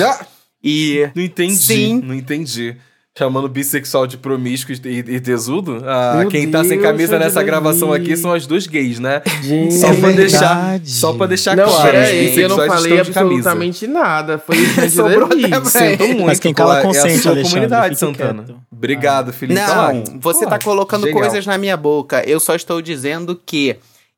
E 0.62 1.08
Não 1.14 1.22
entendi. 1.22 1.56
Sim. 1.56 2.00
Não 2.04 2.14
entendi. 2.14 2.76
Chamando 3.16 3.48
bissexual 3.48 4.06
de 4.06 4.16
promíscuo 4.16 4.72
e, 4.84 4.98
e 4.98 5.18
tesudo? 5.20 5.82
Ah, 5.84 6.18
Meu 6.20 6.28
quem 6.28 6.48
tá 6.48 6.60
sem 6.62 6.78
Deus, 6.78 6.82
camisa 6.82 7.18
nessa 7.18 7.42
gravação 7.42 7.92
aqui 7.92 8.16
são 8.16 8.32
as 8.32 8.46
duas 8.46 8.64
gays, 8.68 9.00
né? 9.00 9.22
Gente, 9.42 9.74
Só 9.74 9.88
É 9.88 9.96
pra 9.96 10.10
deixar, 10.12 10.38
verdade. 10.38 10.90
só 10.90 11.12
pra 11.14 11.26
deixar 11.26 11.56
não, 11.56 11.64
claro. 11.64 11.90
peraí, 11.90 12.30
os 12.30 12.38
eu 12.38 12.48
não 12.48 12.56
falei 12.58 12.96
camisa. 12.96 13.00
absolutamente 13.00 13.86
nada. 13.88 14.38
Foi 14.38 14.54
o 14.62 14.66
Xande 14.66 14.90
Sobrou 14.90 15.28
Levi. 15.34 15.52
até 15.52 15.68
Sinto 15.90 16.06
muito. 16.06 16.26
Mas 16.26 16.38
quem 16.38 16.54
cala 16.54 16.76
é 16.76 16.80
a 16.80 16.82
consente, 16.84 17.18
sua 17.18 17.42
comunidade, 17.42 17.98
Santana. 17.98 18.44
quieto. 18.44 18.60
Obrigado, 18.70 19.32
Felipe. 19.32 19.60
Não, 19.60 20.04
você 20.20 20.46
tá 20.46 20.56
colocando 20.60 21.04
genial. 21.06 21.20
coisas 21.20 21.44
na 21.44 21.58
minha 21.58 21.76
boca. 21.76 22.22
Eu 22.24 22.38
só 22.38 22.54
estou 22.54 22.80
dizendo 22.80 23.40
que 23.44 23.74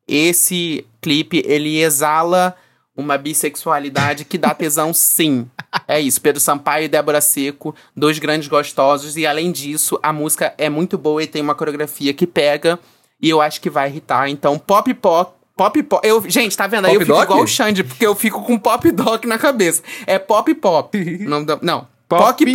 esse 0.07 0.85
clipe, 1.01 1.43
ele 1.45 1.81
exala 1.81 2.55
uma 2.95 3.17
bissexualidade 3.17 4.25
que 4.25 4.37
dá 4.37 4.53
tesão 4.53 4.93
sim. 4.93 5.49
É 5.87 5.99
isso, 5.99 6.21
Pedro 6.21 6.39
Sampaio 6.41 6.85
e 6.85 6.87
Débora 6.87 7.21
Seco, 7.21 7.73
dois 7.95 8.19
grandes 8.19 8.47
gostosos. 8.47 9.17
E 9.17 9.25
além 9.25 9.51
disso, 9.51 9.99
a 10.03 10.11
música 10.11 10.53
é 10.57 10.69
muito 10.69 10.97
boa 10.97 11.23
e 11.23 11.27
tem 11.27 11.41
uma 11.41 11.55
coreografia 11.55 12.13
que 12.13 12.27
pega. 12.27 12.77
E 13.21 13.29
eu 13.29 13.39
acho 13.41 13.61
que 13.61 13.69
vai 13.69 13.89
irritar. 13.89 14.27
Então, 14.29 14.57
pop 14.57 14.93
pop. 14.95 15.33
Pop 15.55 15.83
pop. 15.83 16.07
Eu, 16.07 16.27
gente, 16.27 16.57
tá 16.57 16.65
vendo? 16.65 16.85
Aí 16.85 16.93
Pop 16.93 17.01
eu 17.01 17.05
fico 17.05 17.17
doc? 17.17 17.23
igual 17.23 17.43
o 17.43 17.47
Xande, 17.47 17.83
porque 17.83 18.05
eu 18.05 18.15
fico 18.15 18.41
com 18.41 18.57
pop 18.57 18.89
doc 18.91 19.25
na 19.25 19.37
cabeça. 19.37 19.83
É 20.07 20.17
pop 20.17 20.53
pop. 20.55 20.97
não, 21.21 21.45
não, 21.61 21.87
Poc, 22.11 22.39
Pop. 22.39 22.45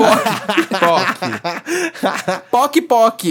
Poc, 2.50 2.82
poc. 2.88 3.22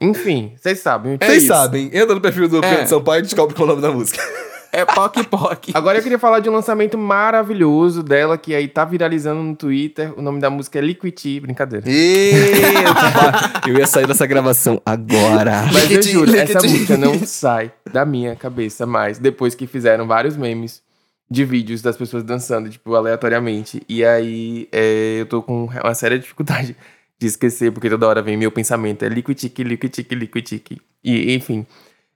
Enfim, 0.00 0.52
vocês 0.56 0.78
sabem. 0.78 1.16
É 1.20 1.26
Vocês 1.26 1.42
isso. 1.44 1.52
sabem, 1.52 1.90
entra 1.92 2.14
no 2.14 2.20
perfil 2.20 2.48
do 2.48 2.64
É. 2.64 2.70
Pedro 2.70 2.88
Sampaio 2.88 3.18
e 3.18 3.22
descobre 3.22 3.54
qual 3.54 3.68
é 3.68 3.72
o 3.72 3.74
nome 3.76 3.82
da 3.82 3.92
música. 3.92 4.20
É 4.72 4.84
poc, 4.84 5.16
poc. 5.28 5.70
Agora 5.74 5.98
eu 5.98 6.02
queria 6.04 6.16
falar 6.16 6.38
de 6.38 6.48
um 6.48 6.52
lançamento 6.52 6.96
maravilhoso 6.96 8.04
dela, 8.04 8.38
que 8.38 8.54
aí 8.54 8.68
tá 8.68 8.84
viralizando 8.84 9.42
no 9.42 9.56
Twitter. 9.56 10.16
O 10.16 10.22
nome 10.22 10.38
da 10.40 10.48
música 10.48 10.78
é 10.78 10.82
Liquidity, 10.82 11.40
brincadeira. 11.40 11.84
Eita, 11.90 13.62
eu 13.68 13.76
ia 13.76 13.86
sair 13.86 14.06
dessa 14.06 14.26
gravação 14.26 14.80
agora. 14.86 15.64
Mas 15.72 15.90
eu 15.90 16.02
juro, 16.02 16.36
essa 16.36 16.60
música 16.62 16.96
não 16.96 17.18
sai 17.26 17.72
da 17.92 18.04
minha 18.04 18.36
cabeça 18.36 18.86
mais. 18.86 19.18
Depois 19.18 19.56
que 19.56 19.66
fizeram 19.66 20.06
vários 20.06 20.36
memes 20.36 20.80
de 21.28 21.44
vídeos 21.44 21.82
das 21.82 21.96
pessoas 21.96 22.22
dançando, 22.22 22.68
tipo, 22.70 22.94
aleatoriamente. 22.94 23.82
E 23.88 24.04
aí 24.04 24.68
é, 24.70 25.16
eu 25.20 25.26
tô 25.26 25.42
com 25.42 25.64
uma 25.64 25.94
séria 25.94 26.16
dificuldade 26.16 26.76
de 27.20 27.26
esquecer, 27.26 27.70
porque 27.70 27.90
toda 27.90 28.08
hora 28.08 28.22
vem 28.22 28.36
meu 28.36 28.50
pensamento. 28.50 29.04
É 29.04 29.08
liquitique, 29.08 29.62
liquitique, 29.62 30.14
liquitique. 30.14 30.80
E, 31.04 31.34
enfim, 31.34 31.66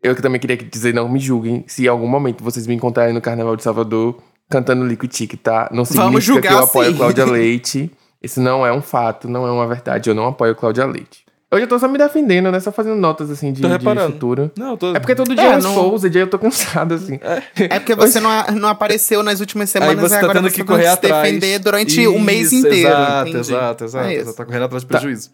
eu 0.03 0.15
que 0.17 0.23
também 0.23 0.41
queria 0.41 0.57
dizer, 0.57 0.95
não 0.95 1.09
me 1.09 1.21
julguem 1.21 1.63
se 1.67 1.85
em 1.85 1.89
algum 1.89 2.09
momento 2.09 2.43
vocês 2.43 2.67
me 2.67 2.75
encontrarem 2.75 3.13
no 3.13 3.21
Carnaval 3.21 3.55
de 3.55 3.63
Salvador 3.63 4.17
cantando 4.49 4.87
liquitique, 4.87 5.37
tá? 5.37 5.69
Não 5.71 5.85
significa 5.85 6.41
que 6.41 6.53
eu 6.53 6.59
apoio 6.59 6.91
sim. 6.91 6.97
Cláudia 6.97 7.25
Leite. 7.31 7.91
Isso 8.23 8.41
não 8.41 8.67
é 8.67 8.73
um 8.73 8.81
fato, 8.81 9.29
não 9.29 9.47
é 9.47 9.53
uma 9.53 9.67
verdade. 9.67 10.09
Eu 10.09 10.15
não 10.15 10.27
apoio 10.27 10.55
Cláudia 10.55 10.87
Leite. 10.87 11.27
Hoje 11.53 11.64
eu 11.64 11.68
tô 11.68 11.78
só 11.78 11.86
me 11.86 11.97
defendendo, 11.97 12.51
né? 12.51 12.59
Só 12.59 12.72
fazendo 12.72 12.97
notas, 12.97 13.30
assim, 13.30 13.53
de, 13.53 13.62
Tô 13.62 13.68
de 13.68 13.84
futuro. 14.12 14.51
Não, 14.59 14.76
tô... 14.76 14.95
É 14.95 14.99
porque 14.99 15.14
todo 15.14 15.34
dia 15.34 15.45
é, 15.45 15.53
É, 15.53 15.57
um 15.57 15.61
não- 15.62 15.70
exposed, 15.70 16.12
e 16.12 16.18
aí 16.18 16.22
eu 16.24 16.28
tô 16.28 16.38
cansado, 16.38 16.95
assim. 16.95 17.20
É 17.57 17.78
porque 17.78 17.95
você 17.95 18.18
não, 18.18 18.30
não 18.55 18.68
apareceu 18.68 19.22
nas 19.22 19.38
últimas 19.40 19.70
semanas 19.70 19.97
Aí 19.97 20.01
você 20.01 20.14
e 20.16 20.18
tá 20.18 20.24
agora 20.24 20.38
tendo 20.40 20.51
você 20.51 20.57
que 20.57 20.64
tá 20.64 20.72
correr 20.72 20.82
se 20.84 20.88
atrás. 20.88 21.22
defender 21.22 21.59
durante 21.61 22.07
o 22.09 22.18
mês 22.18 22.53
inteiro. 22.53 22.88
Exato, 22.88 23.28
entendi. 23.28 23.38
exato, 23.38 23.84
exato. 23.84 24.07
É 24.07 24.14
Você 24.14 24.20
isso. 24.22 24.34
tá 24.36 24.45
correndo 24.45 24.64
atrás 24.64 24.82
de 24.82 24.88
Tá. 24.88 24.99
prejuízo. 24.99 25.30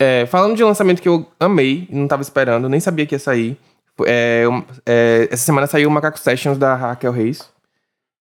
É, 0.00 0.26
falando 0.26 0.56
de 0.56 0.62
lançamento 0.62 1.02
que 1.02 1.08
eu 1.08 1.26
amei, 1.38 1.86
e 1.90 1.94
não 1.94 2.06
tava 2.06 2.22
esperando, 2.22 2.68
nem 2.68 2.78
sabia 2.80 3.04
que 3.04 3.14
ia 3.14 3.18
sair. 3.18 3.58
É, 4.06 4.44
é, 4.86 5.28
essa 5.30 5.44
semana 5.44 5.66
saiu 5.66 5.88
o 5.88 5.92
Macaco 5.92 6.18
Sessions 6.18 6.56
da 6.56 6.74
Raquel 6.74 7.12
Reis. 7.12 7.48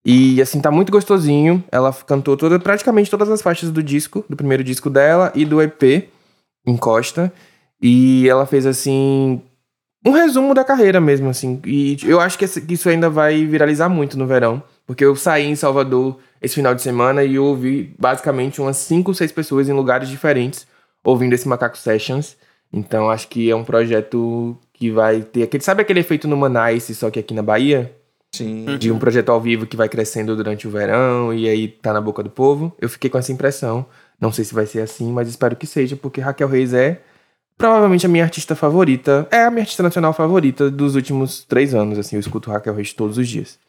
E 0.06 0.42
assim, 0.42 0.60
tá 0.60 0.72
muito 0.72 0.92
gostosinho. 0.92 1.64
Ela 1.72 1.94
cantou 1.94 2.36
toda, 2.36 2.60
praticamente 2.60 3.12
todas 3.12 3.30
as 3.30 3.42
faixas 3.42 3.70
do 3.70 3.84
disco, 3.84 4.26
do 4.28 4.36
primeiro 4.36 4.64
disco 4.64 4.90
dela 4.90 5.32
e 5.36 5.46
do 5.46 5.62
EP, 5.62 6.10
Encosta. 6.66 7.32
E 7.82 8.28
ela 8.28 8.46
fez 8.46 8.66
assim. 8.66 9.42
Um 10.06 10.12
resumo 10.12 10.54
da 10.54 10.64
carreira 10.64 11.02
mesmo, 11.02 11.30
assim. 11.30 11.62
E 11.66 11.98
eu 12.04 12.20
acho 12.20 12.38
que 12.38 12.46
isso 12.46 12.90
ainda 12.90 13.10
vai 13.10 13.46
viralizar 13.46 13.90
muito 13.90 14.18
no 14.18 14.26
verão. 14.26 14.64
Porque 14.88 15.06
eu 15.06 15.16
saí 15.16 15.46
em 15.46 15.56
Salvador 15.56 16.18
esse 16.42 16.56
final 16.56 16.74
de 16.74 16.82
semana 16.82 17.24
e 17.24 17.36
eu 17.36 17.46
ouvi 17.46 17.94
basicamente 18.00 18.62
umas 18.62 18.78
5, 18.78 19.14
6 19.14 19.32
pessoas 19.32 19.70
em 19.70 19.74
lugares 19.74 20.10
diferentes 20.10 20.66
ouvindo 21.04 21.34
esse 21.34 21.48
Macaco 21.48 21.78
Sessions. 21.78 22.36
Então 22.72 23.10
acho 23.10 23.28
que 23.28 23.50
é 23.50 23.56
um 23.56 23.64
projeto 23.64 24.58
que 24.74 24.90
vai 24.90 25.22
ter 25.22 25.44
aquele. 25.44 25.64
Sabe 25.64 25.82
aquele 25.82 26.00
efeito 26.00 26.28
no 26.28 26.38
Manice, 26.38 26.96
só 26.96 27.10
que 27.10 27.20
aqui 27.20 27.34
na 27.34 27.44
Bahia? 27.44 27.94
Sim. 28.34 28.78
De 28.78 28.92
um 28.92 29.00
projeto 29.00 29.30
ao 29.30 29.42
vivo 29.42 29.66
que 29.66 29.76
vai 29.76 29.90
crescendo 29.90 30.36
durante 30.36 30.68
o 30.68 30.72
verão 30.72 31.34
e 31.34 31.50
aí 31.50 31.68
tá 31.68 31.92
na 31.92 32.00
boca 32.00 32.22
do 32.22 32.30
povo. 32.30 32.76
Eu 32.80 32.88
fiquei 32.88 33.10
com 33.10 33.18
essa 33.18 33.32
impressão. 33.32 33.86
Não 34.20 34.32
sei 34.32 34.44
se 34.44 34.54
vai 34.54 34.66
ser 34.66 34.82
assim, 34.82 35.12
mas 35.12 35.30
espero 35.30 35.56
que 35.56 35.66
seja, 35.66 35.96
porque 35.96 36.20
Raquel 36.20 36.48
Reis 36.48 36.74
é 36.74 37.02
provavelmente 37.58 38.06
a 38.06 38.10
minha 38.10 38.24
artista 38.24 38.56
favorita. 38.56 39.28
É 39.32 39.44
a 39.44 39.52
minha 39.52 39.64
artista 39.64 39.84
nacional 39.84 40.14
favorita 40.14 40.70
dos 40.70 40.96
últimos 40.96 41.44
três 41.44 41.74
anos, 41.74 41.98
assim. 42.00 42.16
Eu 42.16 42.20
escuto 42.20 42.50
Raquel 42.52 42.74
Reis 42.74 42.94
todos 42.94 43.18
os 43.18 43.28
dias. 43.28 43.60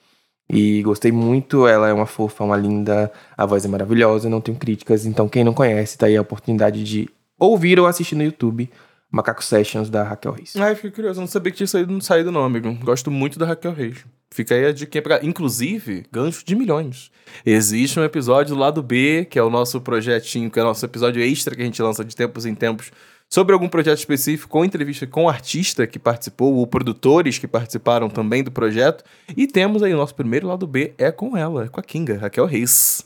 E 0.48 0.82
gostei 0.82 1.12
muito, 1.12 1.66
ela 1.66 1.88
é 1.88 1.92
uma 1.92 2.06
fofa, 2.06 2.42
uma 2.42 2.56
linda, 2.56 3.12
a 3.36 3.46
voz 3.46 3.64
é 3.64 3.68
maravilhosa, 3.68 4.28
não 4.28 4.40
tenho 4.40 4.58
críticas. 4.58 5.06
Então, 5.06 5.28
quem 5.28 5.44
não 5.44 5.54
conhece, 5.54 5.96
tá 5.96 6.06
aí 6.06 6.16
a 6.16 6.22
oportunidade 6.22 6.82
de 6.82 7.08
ouvir 7.38 7.78
ou 7.78 7.86
assistir 7.86 8.16
no 8.16 8.24
YouTube 8.24 8.68
Macaco 9.10 9.42
Sessions 9.42 9.90
da 9.90 10.04
Raquel 10.04 10.32
Reis. 10.32 10.54
Ai, 10.56 10.74
fiquei 10.74 10.90
curioso, 10.90 11.20
não 11.20 11.26
sabia 11.26 11.50
que 11.50 11.56
tinha 11.56 11.66
saído, 11.66 12.00
saído 12.00 12.30
não, 12.30 12.44
amigo. 12.44 12.72
Gosto 12.84 13.10
muito 13.10 13.38
da 13.38 13.46
Raquel 13.46 13.72
Reis. 13.72 14.04
Fica 14.32 14.54
aí 14.54 14.64
a 14.64 14.72
dica 14.72 15.02
pra... 15.02 15.24
Inclusive, 15.24 16.04
gancho 16.12 16.44
de 16.44 16.54
milhões. 16.54 17.10
Existe 17.44 17.98
um 17.98 18.04
episódio 18.04 18.54
do 18.54 18.60
lado 18.60 18.80
B, 18.80 19.26
que 19.28 19.38
é 19.38 19.42
o 19.42 19.50
nosso 19.50 19.80
projetinho, 19.80 20.48
que 20.48 20.58
é 20.58 20.62
o 20.62 20.66
nosso 20.66 20.84
episódio 20.84 21.20
extra 21.20 21.56
que 21.56 21.62
a 21.62 21.64
gente 21.64 21.82
lança 21.82 22.04
de 22.04 22.14
tempos 22.14 22.46
em 22.46 22.54
tempos, 22.54 22.92
sobre 23.28 23.52
algum 23.52 23.68
projeto 23.68 23.98
específico, 23.98 24.48
com 24.48 24.64
entrevista 24.64 25.06
com 25.06 25.24
o 25.24 25.28
artista 25.28 25.86
que 25.86 25.98
participou, 25.98 26.54
ou 26.54 26.66
produtores 26.66 27.38
que 27.38 27.48
participaram 27.48 28.08
também 28.08 28.44
do 28.44 28.52
projeto. 28.52 29.04
E 29.36 29.48
temos 29.48 29.82
aí 29.82 29.92
o 29.92 29.96
nosso 29.96 30.14
primeiro 30.14 30.46
lado 30.46 30.66
B, 30.66 30.94
é 30.96 31.10
com 31.10 31.36
ela, 31.36 31.64
é 31.64 31.68
com 31.68 31.80
a 31.80 31.82
Kinga, 31.82 32.16
Raquel 32.16 32.46
Reis. 32.46 33.04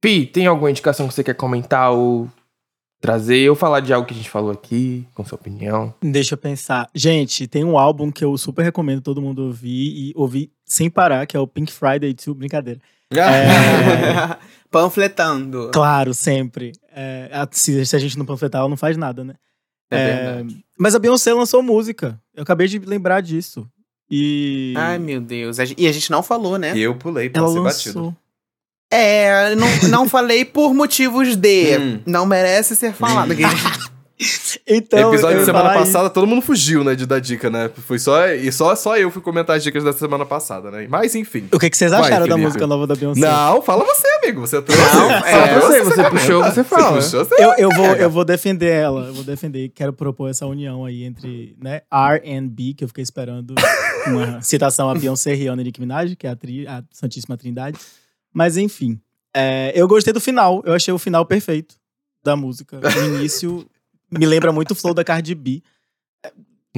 Pi, 0.00 0.26
tem 0.26 0.46
alguma 0.46 0.70
indicação 0.70 1.06
que 1.06 1.14
você 1.14 1.22
quer 1.22 1.34
comentar 1.34 1.92
ou 1.92 2.28
trazer 3.02 3.50
ou 3.50 3.56
falar 3.56 3.80
de 3.80 3.92
algo 3.92 4.06
que 4.06 4.14
a 4.14 4.16
gente 4.16 4.30
falou 4.30 4.52
aqui, 4.52 5.04
com 5.12 5.24
sua 5.24 5.36
opinião? 5.36 5.92
Deixa 6.00 6.34
eu 6.34 6.38
pensar. 6.38 6.88
Gente, 6.94 7.46
tem 7.48 7.64
um 7.64 7.76
álbum 7.76 8.10
que 8.10 8.24
eu 8.24 8.38
super 8.38 8.62
recomendo 8.62 9.02
todo 9.02 9.20
mundo 9.20 9.42
ouvir 9.46 9.88
e 10.08 10.12
ouvir 10.14 10.50
sem 10.64 10.88
parar, 10.88 11.26
que 11.26 11.36
é 11.36 11.40
o 11.40 11.46
Pink 11.46 11.70
Friday 11.72 12.14
2, 12.14 12.36
brincadeira. 12.36 12.80
É, 13.12 14.36
Panfletando. 14.70 15.70
claro, 15.72 16.14
sempre. 16.14 16.72
É, 16.94 17.28
se, 17.50 17.84
se 17.84 17.94
a 17.94 17.98
gente 17.98 18.16
não 18.16 18.24
panfletar, 18.24 18.60
ela 18.60 18.68
não 18.70 18.76
faz 18.76 18.96
nada, 18.96 19.22
né? 19.22 19.34
É 19.90 19.96
É, 19.96 20.24
verdade. 20.34 20.64
Mas 20.78 20.94
a 20.94 20.98
Beyoncé 20.98 21.34
lançou 21.34 21.62
música. 21.62 22.18
Eu 22.34 22.42
acabei 22.42 22.66
de 22.68 22.78
lembrar 22.78 23.20
disso. 23.20 23.68
E 24.10 24.72
Ai, 24.76 24.98
meu 24.98 25.20
Deus. 25.20 25.58
E 25.76 25.86
a 25.86 25.92
gente 25.92 26.10
não 26.10 26.22
falou, 26.22 26.56
né? 26.56 26.72
Eu 26.76 26.94
pulei 26.94 27.28
pra 27.28 27.42
ela 27.42 27.50
ser 27.52 27.58
lançou. 27.60 27.92
batido. 28.02 28.16
É, 28.92 29.54
não, 29.54 29.68
não 29.88 30.08
falei 30.08 30.44
por 30.44 30.74
motivos 30.74 31.34
de. 31.34 31.78
Hum. 31.78 32.00
Não 32.04 32.26
merece 32.26 32.76
ser 32.76 32.92
falado. 32.92 33.34
Então, 34.64 35.12
episódio 35.12 35.40
da 35.40 35.44
semana 35.44 35.74
passada, 35.74 36.08
todo 36.08 36.28
mundo 36.28 36.42
fugiu, 36.42 36.84
né, 36.84 36.94
de 36.94 37.06
dar 37.06 37.20
dica, 37.20 37.50
né? 37.50 37.68
Foi 37.74 37.98
só, 37.98 38.28
e 38.28 38.52
só, 38.52 38.76
só 38.76 38.96
eu 38.96 39.10
fui 39.10 39.20
comentar 39.20 39.56
as 39.56 39.64
dicas 39.64 39.82
da 39.82 39.92
semana 39.92 40.24
passada, 40.24 40.70
né? 40.70 40.86
Mas 40.88 41.16
enfim. 41.16 41.48
O 41.52 41.58
que, 41.58 41.68
que 41.68 41.76
vocês 41.76 41.90
Vai, 41.90 42.02
acharam 42.02 42.28
da 42.28 42.36
música 42.36 42.64
nova 42.64 42.86
da 42.86 42.94
Beyoncé? 42.94 43.20
Não, 43.20 43.60
fala 43.62 43.84
você, 43.84 44.06
amigo. 44.22 44.40
Você 44.42 44.62
trouxe. 44.62 44.94
Não, 44.94 45.10
é, 45.10 45.58
trouxe, 45.58 45.80
você, 45.80 45.84
você 45.84 46.10
puxou, 46.10 46.44
você 46.44 46.62
fala. 46.62 46.96
puxou, 46.98 47.24
você... 47.24 47.34
Eu, 47.34 47.54
eu, 47.58 47.70
vou, 47.70 47.86
eu 47.86 48.10
vou 48.10 48.24
defender 48.24 48.70
ela. 48.70 49.06
Eu 49.06 49.14
vou 49.14 49.24
defender. 49.24 49.70
Quero 49.70 49.92
propor 49.92 50.30
essa 50.30 50.46
união 50.46 50.84
aí 50.84 51.02
entre 51.02 51.56
né, 51.60 51.80
R&B, 51.90 52.74
que 52.74 52.84
eu 52.84 52.88
fiquei 52.88 53.02
esperando 53.02 53.54
uma 54.06 54.40
citação 54.44 54.88
a 54.88 54.94
Beyoncé, 54.94 55.34
Rihanna 55.34 55.62
e 55.62 55.64
Nicki 55.64 55.80
Minaj, 55.80 56.14
que 56.14 56.28
é 56.28 56.30
a, 56.30 56.36
tri, 56.36 56.64
a 56.68 56.84
Santíssima 56.92 57.36
Trindade. 57.36 57.76
Mas 58.32 58.56
enfim, 58.56 59.00
é, 59.34 59.72
eu 59.74 59.86
gostei 59.88 60.12
do 60.12 60.20
final. 60.20 60.62
Eu 60.64 60.74
achei 60.74 60.92
o 60.92 60.98
final 60.98 61.24
perfeito 61.26 61.76
da 62.22 62.36
música. 62.36 62.80
O 62.80 63.16
início 63.16 63.66
me 64.10 64.26
lembra 64.26 64.52
muito 64.52 64.72
o 64.72 64.74
flow 64.74 64.94
da 64.94 65.04
Cardi 65.04 65.34
B. 65.34 65.62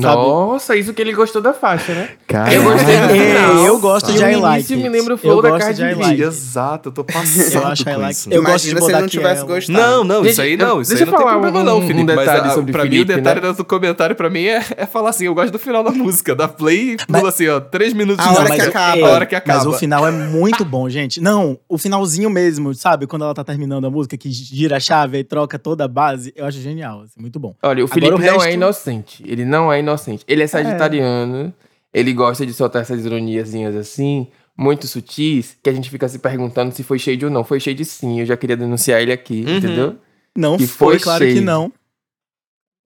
Sabe? 0.00 0.16
Nossa, 0.16 0.74
isso 0.74 0.92
que 0.92 1.00
ele 1.00 1.12
gostou 1.12 1.40
da 1.40 1.54
faixa, 1.54 1.94
né? 1.94 2.08
Cara, 2.26 2.52
Eu 2.52 2.64
gostei 2.64 2.96
do 2.98 3.08
final. 3.10 3.64
eu 3.64 3.78
gosto 3.78 4.12
de 4.12 4.18
I 4.24 4.34
Like 4.34 4.56
início 4.58 4.76
me 4.76 4.82
It. 4.82 4.92
lembra 4.92 5.14
o 5.14 5.16
flow 5.16 5.36
Eu 5.36 5.42
da 5.42 5.50
gosto 5.50 5.62
Cardi 5.66 5.76
de 5.76 5.84
I 5.84 5.94
B. 5.94 6.00
Like 6.02 6.10
It. 6.10 6.22
Exato, 6.24 6.88
eu 6.88 6.92
tô 6.92 7.04
passado 7.06 7.52
Eu 7.62 7.66
acho 7.68 7.82
I 7.82 7.84
com 7.84 8.00
like 8.00 8.10
isso. 8.12 8.28
it. 8.28 8.34
Eu 8.36 8.42
gosto 8.42 8.56
de 8.56 8.60
se 8.62 8.68
ele 8.70 8.80
não 8.80 8.86
botar 8.88 9.08
tivesse 9.08 9.44
gostado. 9.46 9.78
Não, 9.78 10.02
não, 10.02 10.26
isso 10.26 10.42
aí 10.42 10.52
eu- 10.54 10.58
não. 10.58 10.80
Isso 10.80 10.90
deixa 10.90 11.04
aí 11.04 11.08
eu 11.08 11.12
não 11.12 11.18
tem 11.18 11.26
falar 11.28 11.40
problema, 11.40 11.60
um- 11.60 11.64
não, 11.80 11.86
Felipe. 11.86 12.04
mas 12.12 12.16
detalhe 12.26 12.48
a, 12.48 12.50
sobre 12.50 12.72
pra 12.72 12.82
Felipe, 12.82 12.96
mim, 12.96 13.02
o 13.02 13.16
detalhe 13.16 13.40
né? 13.40 13.52
do 13.52 13.64
comentário 13.64 14.16
pra 14.16 14.28
mim 14.28 14.44
é, 14.46 14.64
é 14.78 14.84
falar 14.84 15.10
assim: 15.10 15.26
eu 15.26 15.34
gosto 15.34 15.52
do 15.52 15.60
final 15.60 15.84
da 15.84 15.90
música. 15.94 16.34
Da 16.34 16.48
play 16.48 16.94
e 16.94 16.96
pula 17.06 17.28
assim, 17.28 17.46
ó, 17.46 17.60
três 17.60 17.92
minutos 17.92 18.26
A 18.26 18.30
de 18.30 18.34
hora 18.36 18.48
música. 18.48 18.62
que 18.64 18.68
acaba. 18.76 19.06
A 19.06 19.10
hora 19.12 19.26
que 19.26 19.34
acaba. 19.36 19.58
Mas 19.58 19.66
o 19.68 19.72
final 19.78 20.08
é 20.08 20.10
muito 20.26 20.64
bom, 20.64 20.88
gente. 20.88 21.20
Não, 21.20 21.56
o 21.68 21.78
finalzinho 21.78 22.28
mesmo, 22.28 22.74
sabe? 22.74 23.06
Quando 23.06 23.24
ela 23.26 23.32
tá 23.34 23.44
terminando 23.44 23.86
a 23.86 23.90
música, 23.90 24.16
que 24.16 24.28
gira 24.28 24.76
a 24.76 24.80
chave 24.80 25.18
e 25.18 25.22
troca 25.24 25.56
toda 25.56 25.84
a 25.84 25.88
base, 25.88 26.32
eu 26.34 26.44
acho 26.44 26.58
genial, 26.60 27.02
assim, 27.02 27.20
muito 27.20 27.38
bom. 27.38 27.54
Olha, 27.62 27.84
o 27.84 27.86
Felipe 27.86 28.18
não 28.20 28.42
é 28.42 28.54
inocente. 28.54 29.22
Ele 29.24 29.44
não 29.44 29.72
é 29.72 29.83
inocente. 29.84 30.24
Ele 30.26 30.42
é 30.42 30.46
sagitariano. 30.46 31.54
Ele 31.92 32.12
gosta 32.12 32.44
de 32.44 32.52
soltar 32.52 32.82
essas 32.82 33.04
ironiazinhas 33.04 33.76
assim, 33.76 34.26
muito 34.58 34.86
sutis, 34.88 35.56
que 35.62 35.70
a 35.70 35.72
gente 35.72 35.88
fica 35.88 36.08
se 36.08 36.18
perguntando 36.18 36.74
se 36.74 36.82
foi 36.82 36.98
shade 36.98 37.24
ou 37.24 37.30
não. 37.30 37.44
Foi 37.44 37.60
shade 37.60 37.84
sim, 37.84 38.18
eu 38.20 38.26
já 38.26 38.36
queria 38.36 38.56
denunciar 38.56 39.00
ele 39.00 39.12
aqui, 39.12 39.44
Uhum. 39.46 39.56
entendeu? 39.58 39.96
Não 40.36 40.56
Que 40.56 40.66
foi, 40.66 40.94
foi 40.94 41.00
claro 41.04 41.24
shade. 41.24 41.38
que 41.38 41.44
não. 41.44 41.72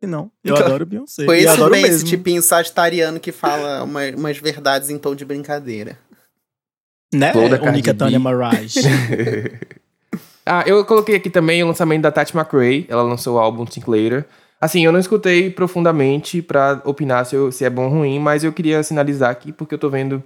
Que 0.01 0.07
não. 0.07 0.31
Eu 0.45 0.55
Então, 0.55 0.67
adoro 0.67 0.85
Beyoncé. 0.87 1.25
Foi 1.25 1.39
e 1.39 1.45
isso 1.45 1.53
adoro 1.55 1.71
bem, 1.73 1.81
esse 1.83 1.91
mesmo. 1.93 2.09
tipinho 2.09 2.43
sagitariano 2.43 3.19
que 3.19 3.33
fala 3.33 3.83
uma- 3.83 4.05
umas 4.17 4.37
verdades 4.39 4.91
em 4.91 4.99
tom 4.99 5.15
de 5.15 5.25
brincadeira. 5.25 5.99
Né? 7.13 7.33
Flow 7.33 7.49
da 7.49 7.57
O 7.57 7.61
Cardi 7.61 7.77
Nika 7.79 7.93
B. 7.95 7.99
Tanya 7.99 8.19
Maraj. 8.19 8.75
ah, 10.45 10.63
eu 10.67 10.85
coloquei 10.85 11.17
aqui 11.17 11.31
também 11.31 11.63
o 11.63 11.67
lançamento 11.67 12.03
da 12.03 12.13
Tati 12.13 12.37
McRae. 12.37 12.87
Ela 12.89 13.03
lançou 13.03 13.37
o 13.37 13.39
álbum 13.39 13.67
Sinclair. 13.67 14.27
Assim, 14.61 14.85
eu 14.85 14.91
não 14.93 14.99
escutei 14.99 15.51
profundamente 15.51 16.43
pra 16.43 16.81
opinar 16.85 17.25
se, 17.27 17.37
eu- 17.37 17.53
se 17.53 17.65
é 17.65 17.71
bom 17.71 17.85
ou 17.85 17.91
ruim, 17.91 18.19
mas 18.19 18.43
eu 18.45 18.53
queria 18.53 18.83
sinalizar 18.83 19.31
aqui 19.31 19.53
porque 19.53 19.75
eu 19.75 19.79
tô 19.79 19.89
vendo 19.89 20.23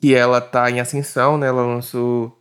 que 0.00 0.14
ela 0.14 0.40
tá 0.40 0.70
em 0.70 0.80
ascensão, 0.80 1.36
né? 1.38 1.48
Ela 1.48 1.62
lançou. 1.62 2.38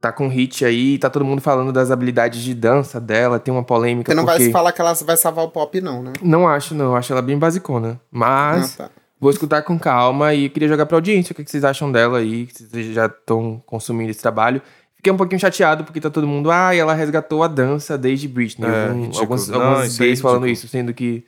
Tá 0.00 0.12
com 0.12 0.28
hit 0.28 0.62
aí, 0.66 0.98
tá 0.98 1.08
todo 1.08 1.24
mundo 1.24 1.40
falando 1.40 1.72
das 1.72 1.90
habilidades 1.90 2.42
de 2.42 2.52
dança 2.54 3.00
dela, 3.00 3.38
tem 3.38 3.52
uma 3.54 3.62
polêmica. 3.64 4.12
Você 4.12 4.14
não 4.14 4.26
porque... 4.26 4.42
vai 4.44 4.52
falar 4.52 4.70
que 4.72 4.80
ela 4.82 4.92
vai 4.92 5.16
salvar 5.16 5.46
o 5.46 5.48
pop, 5.48 5.80
não, 5.80 6.02
né? 6.02 6.12
Não 6.22 6.46
acho, 6.46 6.74
não. 6.74 6.94
Acho 6.94 7.10
ela 7.14 7.22
bem 7.22 7.38
basicona. 7.38 7.98
Mas 8.10 8.78
Ah, 8.78 8.84
tá. 8.84 8.90
vou 9.18 9.30
escutar 9.30 9.62
com 9.62 9.78
calma 9.78 10.34
e 10.34 10.50
queria 10.50 10.68
jogar 10.68 10.84
pra 10.84 10.98
audiência 10.98 11.32
o 11.32 11.34
que 11.34 11.50
vocês 11.50 11.64
acham 11.64 11.90
dela 11.90 12.18
aí, 12.18 12.44
que 12.44 12.62
vocês 12.64 12.94
já 12.94 13.06
estão 13.06 13.62
consumindo 13.64 14.10
esse 14.10 14.20
trabalho. 14.20 14.60
Fiquei 15.04 15.12
um 15.12 15.16
pouquinho 15.18 15.38
chateado 15.40 15.84
porque 15.84 16.00
tá 16.00 16.08
todo 16.08 16.26
mundo, 16.26 16.50
ah, 16.50 16.74
ela 16.74 16.94
resgatou 16.94 17.42
a 17.42 17.48
dança 17.48 17.98
desde 17.98 18.26
Britney. 18.26 18.66
É, 18.66 18.90
Um- 18.90 19.02
ridículo. 19.02 19.20
alguns 19.20 19.48
Não, 19.48 19.60
alguns 19.60 19.86
isso 19.88 20.02
é 20.02 20.06
gays 20.06 20.20
falando 20.20 20.44
ridículo. 20.46 20.64
isso, 20.64 20.68
sendo 20.68 20.94
que, 20.94 21.24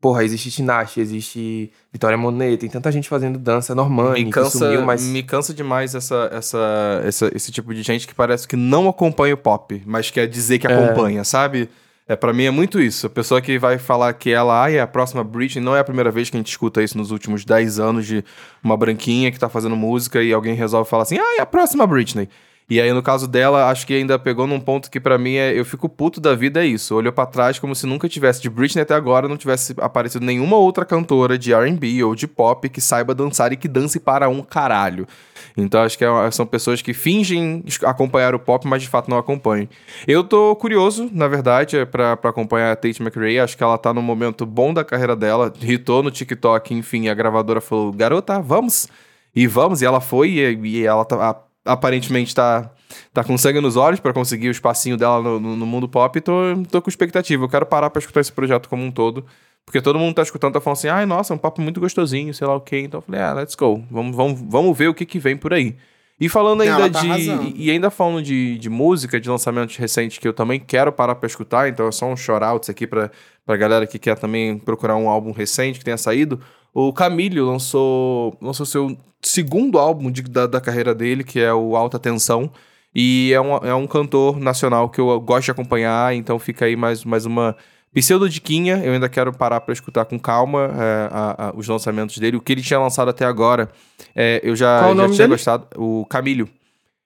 porra, 0.00 0.24
existe 0.24 0.50
Tinashe, 0.50 0.98
existe 1.00 1.70
Vitória 1.92 2.16
Monet, 2.16 2.56
tem 2.56 2.70
tanta 2.70 2.90
gente 2.90 3.08
fazendo 3.08 3.38
dança 3.38 3.74
Normani, 3.74 4.24
me 4.24 4.30
cansa, 4.30 4.58
sumiu, 4.58 4.82
mas... 4.82 5.02
me 5.02 5.22
cansa 5.22 5.52
demais 5.52 5.94
essa, 5.94 6.30
essa, 6.32 7.02
essa- 7.04 7.30
esse 7.34 7.52
tipo 7.52 7.74
de 7.74 7.82
gente 7.82 8.06
que 8.06 8.14
parece 8.14 8.48
que 8.48 8.56
não 8.56 8.88
acompanha 8.88 9.34
o 9.34 9.38
pop, 9.38 9.82
mas 9.84 10.10
quer 10.10 10.26
dizer 10.26 10.58
que 10.58 10.66
acompanha, 10.66 11.22
sabe? 11.22 11.68
É, 12.10 12.16
para 12.16 12.32
mim 12.32 12.44
é 12.44 12.50
muito 12.50 12.80
isso. 12.80 13.06
A 13.06 13.10
pessoa 13.10 13.38
que 13.42 13.58
vai 13.58 13.76
falar 13.76 14.14
que 14.14 14.30
ela 14.30 14.64
ah, 14.64 14.70
é 14.72 14.80
a 14.80 14.86
próxima 14.86 15.22
Britney, 15.22 15.62
não 15.62 15.76
é 15.76 15.80
a 15.80 15.84
primeira 15.84 16.10
vez 16.10 16.30
que 16.30 16.38
a 16.38 16.40
gente 16.40 16.48
escuta 16.48 16.82
isso 16.82 16.96
nos 16.96 17.10
últimos 17.10 17.44
10 17.44 17.78
anos 17.78 18.06
de 18.06 18.24
uma 18.64 18.78
branquinha 18.78 19.30
que 19.30 19.38
tá 19.38 19.50
fazendo 19.50 19.76
música 19.76 20.22
e 20.22 20.32
alguém 20.32 20.54
resolve 20.54 20.88
falar 20.88 21.02
assim, 21.02 21.18
ah, 21.18 21.36
é 21.38 21.42
a 21.42 21.46
próxima 21.46 21.86
Britney. 21.86 22.26
E 22.70 22.78
aí, 22.82 22.92
no 22.92 23.02
caso 23.02 23.26
dela, 23.26 23.70
acho 23.70 23.86
que 23.86 23.94
ainda 23.94 24.18
pegou 24.18 24.46
num 24.46 24.60
ponto 24.60 24.90
que 24.90 25.00
pra 25.00 25.16
mim 25.16 25.36
é. 25.36 25.58
Eu 25.58 25.64
fico 25.64 25.88
puto 25.88 26.20
da 26.20 26.34
vida, 26.34 26.62
é 26.62 26.66
isso. 26.66 26.94
Olhou 26.94 27.10
pra 27.10 27.24
trás 27.24 27.58
como 27.58 27.74
se 27.74 27.86
nunca 27.86 28.06
tivesse, 28.08 28.42
de 28.42 28.50
Britney 28.50 28.82
até 28.82 28.94
agora, 28.94 29.26
não 29.26 29.38
tivesse 29.38 29.74
aparecido 29.78 30.24
nenhuma 30.24 30.56
outra 30.56 30.84
cantora 30.84 31.38
de 31.38 31.54
RB 31.54 32.04
ou 32.04 32.14
de 32.14 32.26
pop 32.26 32.68
que 32.68 32.80
saiba 32.80 33.14
dançar 33.14 33.52
e 33.52 33.56
que 33.56 33.66
dance 33.66 33.98
para 33.98 34.28
um 34.28 34.42
caralho. 34.42 35.08
Então 35.56 35.80
acho 35.80 35.96
que 35.96 36.04
é 36.04 36.30
são 36.30 36.44
pessoas 36.44 36.82
que 36.82 36.92
fingem 36.92 37.64
acompanhar 37.84 38.34
o 38.34 38.38
pop, 38.38 38.66
mas 38.66 38.82
de 38.82 38.88
fato 38.88 39.08
não 39.08 39.16
acompanham. 39.16 39.66
Eu 40.06 40.22
tô 40.22 40.54
curioso, 40.56 41.08
na 41.10 41.26
verdade, 41.26 41.78
é 41.78 41.86
pra 41.86 42.12
acompanhar 42.12 42.72
a 42.72 42.76
Tate 42.76 43.02
McRae. 43.02 43.40
Acho 43.40 43.56
que 43.56 43.62
ela 43.62 43.78
tá 43.78 43.94
num 43.94 44.02
momento 44.02 44.44
bom 44.44 44.74
da 44.74 44.84
carreira 44.84 45.16
dela. 45.16 45.52
Hitou 45.62 46.02
no 46.02 46.10
TikTok, 46.10 46.74
enfim, 46.74 47.08
a 47.08 47.14
gravadora 47.14 47.62
falou: 47.62 47.92
garota, 47.92 48.42
vamos. 48.42 48.88
E 49.34 49.46
vamos, 49.46 49.82
e 49.82 49.86
ela 49.86 50.00
foi, 50.00 50.30
e, 50.30 50.80
e 50.80 50.86
ela 50.86 51.04
tá, 51.04 51.34
aparentemente 51.68 52.34
tá, 52.34 52.70
tá 53.12 53.22
com 53.22 53.36
sangue 53.38 53.60
nos 53.60 53.76
olhos 53.76 54.00
pra 54.00 54.12
conseguir 54.12 54.48
o 54.48 54.50
espacinho 54.50 54.96
dela 54.96 55.22
no, 55.22 55.38
no- 55.40 55.56
no 55.56 55.66
mundo 55.66 55.88
pop. 55.88 56.16
E 56.18 56.20
tô, 56.20 56.32
tô 56.70 56.82
com 56.82 56.88
expectativa. 56.90 57.44
Eu 57.44 57.48
quero 57.48 57.66
parar 57.66 57.90
pra 57.90 58.00
escutar 58.00 58.20
esse 58.20 58.32
projeto 58.32 58.68
como 58.68 58.82
um 58.84 58.90
todo. 58.90 59.24
Porque 59.64 59.82
todo 59.82 59.98
mundo 59.98 60.14
tá 60.14 60.22
escutando, 60.22 60.54
tá 60.54 60.60
falando 60.62 60.78
assim, 60.78 60.88
ai, 60.88 61.04
nossa, 61.04 61.32
é 61.32 61.36
um 61.36 61.38
papo 61.38 61.60
muito 61.60 61.78
gostosinho, 61.78 62.32
sei 62.32 62.46
lá 62.46 62.54
o 62.56 62.60
quê. 62.60 62.80
Então 62.80 62.98
eu 62.98 63.02
falei, 63.02 63.20
ah, 63.20 63.34
let's 63.34 63.54
go. 63.54 63.84
Vamos, 63.90 64.16
vamos, 64.16 64.40
vamos 64.48 64.76
ver 64.78 64.88
o 64.88 64.94
que, 64.94 65.04
que 65.04 65.18
vem 65.18 65.36
por 65.36 65.52
aí. 65.52 65.76
E 66.20 66.28
falando 66.28 66.62
ainda 66.62 66.90
tá 66.90 67.00
de. 67.00 67.06
arrasando. 67.10 67.52
E 67.54 67.66
e 67.66 67.70
ainda 67.70 67.90
falando 67.90 68.22
de, 68.22 68.58
de 68.58 68.68
música, 68.70 69.20
de 69.20 69.28
lançamentos 69.28 69.76
recentes 69.76 70.18
que 70.18 70.26
eu 70.26 70.32
também 70.32 70.58
quero 70.58 70.90
parar 70.90 71.14
pra 71.14 71.26
escutar, 71.28 71.68
então 71.68 71.86
é 71.86 71.92
só 71.92 72.06
um 72.06 72.16
shout-outs 72.16 72.68
aqui 72.70 72.86
pra, 72.88 73.10
pra 73.46 73.56
galera 73.56 73.86
que 73.86 73.98
quer 74.00 74.18
também 74.18 74.58
procurar 74.58 74.96
um 74.96 75.08
álbum 75.08 75.30
recente 75.32 75.78
que 75.78 75.84
tenha 75.84 75.98
saído. 75.98 76.40
O 76.80 76.92
Camilo 76.92 77.44
lançou, 77.44 78.36
lançou 78.40 78.64
seu 78.64 78.96
segundo 79.20 79.78
álbum 79.78 80.10
de- 80.12 80.22
da, 80.22 80.46
da 80.46 80.60
carreira 80.60 80.94
dele, 80.94 81.24
que 81.24 81.40
é 81.40 81.52
o 81.52 81.74
Alta 81.74 81.98
Tensão. 81.98 82.50
E 82.94 83.32
é 83.32 83.40
um, 83.40 83.56
é 83.56 83.74
um 83.74 83.86
cantor 83.86 84.38
nacional 84.38 84.88
que 84.88 85.00
eu 85.00 85.20
gosto 85.20 85.46
de 85.46 85.50
acompanhar, 85.50 86.14
então 86.14 86.38
fica 86.38 86.66
aí 86.66 86.76
mais, 86.76 87.04
mais 87.04 87.26
uma 87.26 87.56
pseudodiquinha. 87.92 88.80
Eu 88.84 88.92
ainda 88.92 89.08
quero 89.08 89.32
parar 89.32 89.60
pra 89.60 89.72
escutar 89.72 90.04
com 90.04 90.18
calma 90.18 90.70
é, 90.72 91.08
a- 91.10 91.48
a- 91.48 91.52
os 91.56 91.66
lançamentos 91.66 92.16
dele. 92.18 92.36
O 92.36 92.40
que 92.40 92.52
ele 92.52 92.62
tinha 92.62 92.78
lançado 92.78 93.08
até 93.08 93.24
agora, 93.24 93.68
é, 94.14 94.40
eu 94.44 94.54
já, 94.54 94.82
já 94.94 95.04
tinha 95.06 95.18
dele? 95.18 95.28
gostado. 95.30 95.66
O 95.76 96.06
Camilo. 96.06 96.48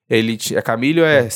Ele 0.09 0.37
é 0.55 0.61
Camilo 0.62 1.01
é 1.01 1.31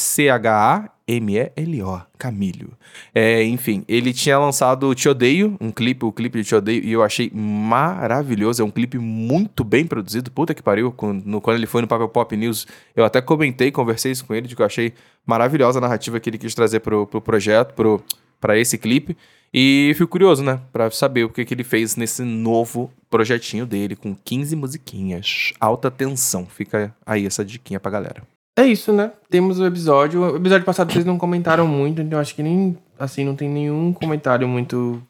C-H-A-M-E-L-O. 1.09 2.03
Camilo. 2.19 2.73
É, 3.15 3.43
enfim, 3.45 3.85
ele 3.87 4.13
tinha 4.13 4.39
lançado 4.39 4.93
Te 4.95 5.09
Odeio, 5.09 5.57
um 5.61 5.71
clipe, 5.71 6.05
o 6.05 6.13
clipe 6.13 6.41
de 6.41 6.49
Te 6.49 6.55
Odeio, 6.55 6.85
e 6.85 6.93
eu 6.93 7.03
achei 7.03 7.31
maravilhoso. 7.33 8.63
É 8.63 8.65
um 8.65 8.71
clipe 8.71 8.99
muito 8.99 9.63
bem 9.63 9.87
produzido. 9.87 10.31
Puta 10.31 10.55
que 10.55 10.63
pariu. 10.63 10.93
Quando, 10.93 11.41
quando 11.41 11.57
ele 11.57 11.67
foi 11.67 11.83
no 11.83 11.89
Papel 11.89 12.09
Pop 12.09 12.37
News, 12.37 12.67
eu 12.95 13.05
até 13.05 13.21
comentei, 13.21 13.71
conversei 13.71 14.13
isso 14.13 14.25
com 14.25 14.35
ele, 14.35 14.49
de 14.49 14.57
que 14.57 14.63
eu 14.63 14.67
achei 14.67 14.93
maravilhosa 15.25 15.79
a 15.79 15.83
narrativa 15.83 16.19
que 16.19 16.29
ele 16.29 16.39
quis 16.39 16.55
trazer 16.55 16.81
pro, 16.81 17.07
pro 17.07 17.21
projeto, 17.21 17.75
pro, 17.75 18.03
pra 18.41 18.59
esse 18.59 18.77
clipe. 18.77 19.17
E 19.55 19.93
fico 19.95 20.09
curioso, 20.09 20.43
né? 20.43 20.61
Pra 20.73 20.91
saber 20.91 21.25
o 21.25 21.31
que, 21.31 21.45
que 21.45 21.55
ele 21.55 21.65
fez 21.65 21.97
nesse 21.97 22.23
novo 22.23 22.91
projetinho 23.09 23.65
dele, 23.65 23.95
com 23.95 24.15
15 24.15 24.57
musiquinhas. 24.57 25.53
Alta 25.61 25.91
tensão. 25.91 26.47
Fica 26.47 26.95
aí 27.07 27.25
essa 27.25 27.45
diquinha 27.45 27.79
pra 27.79 27.91
galera. 27.91 28.36
É 28.59 28.65
isso, 28.65 28.93
né? 28.93 29.13
Temos 29.29 29.59
o 29.61 29.67
episódio. 29.67 30.21
O 30.33 30.37
episódio 30.37 30.65
passado 30.65 30.93
vocês 30.93 31.05
não 31.05 31.19
comentaram 31.19 31.67
muito, 31.67 32.01
então 32.01 32.19
acho 32.19 32.35
que 32.35 32.43
nem, 32.43 32.77
assim, 32.99 33.25
não 33.25 33.37
tem 33.37 33.49
nenhum 33.49 33.93
comentário 33.93 34.49
muito 34.49 35.03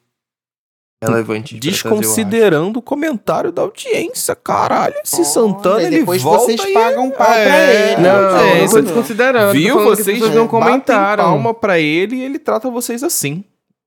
relevante. 1.02 1.54
pra. 1.54 1.70
Desconsiderando 1.70 2.78
o 2.78 2.82
comentário 2.82 3.52
da 3.52 3.62
audiência, 3.62 4.34
caralho. 4.34 4.94
Esse 5.04 5.16
Olha, 5.16 5.24
Santana, 5.24 5.82
ele 5.82 5.98
depois 6.00 6.22
volta 6.22 6.44
vocês 6.44 6.60
e- 6.64 6.72
pagam 6.72 7.04
um 7.06 7.10
pau 7.10 7.18
pra 7.26 7.38
É, 7.38 7.92
ele. 7.92 8.02
Não, 8.02 8.10
É, 8.38 8.58
eu 8.58 8.62
não 8.64 8.68
tô 8.70 8.80
desconsiderando. 8.82 9.52
Viu? 9.52 9.74
Vocês 9.84 10.06
pessoas 10.18 10.34
não 10.34 10.46
batem 10.46 10.60
comentaram. 10.60 11.24
palma 11.24 11.54
pra 11.54 11.78
ele 11.78 12.16
e 12.16 12.22
ele 12.22 12.38
trata 12.38 12.68
vocês 12.70 13.02
assim. 13.04 13.44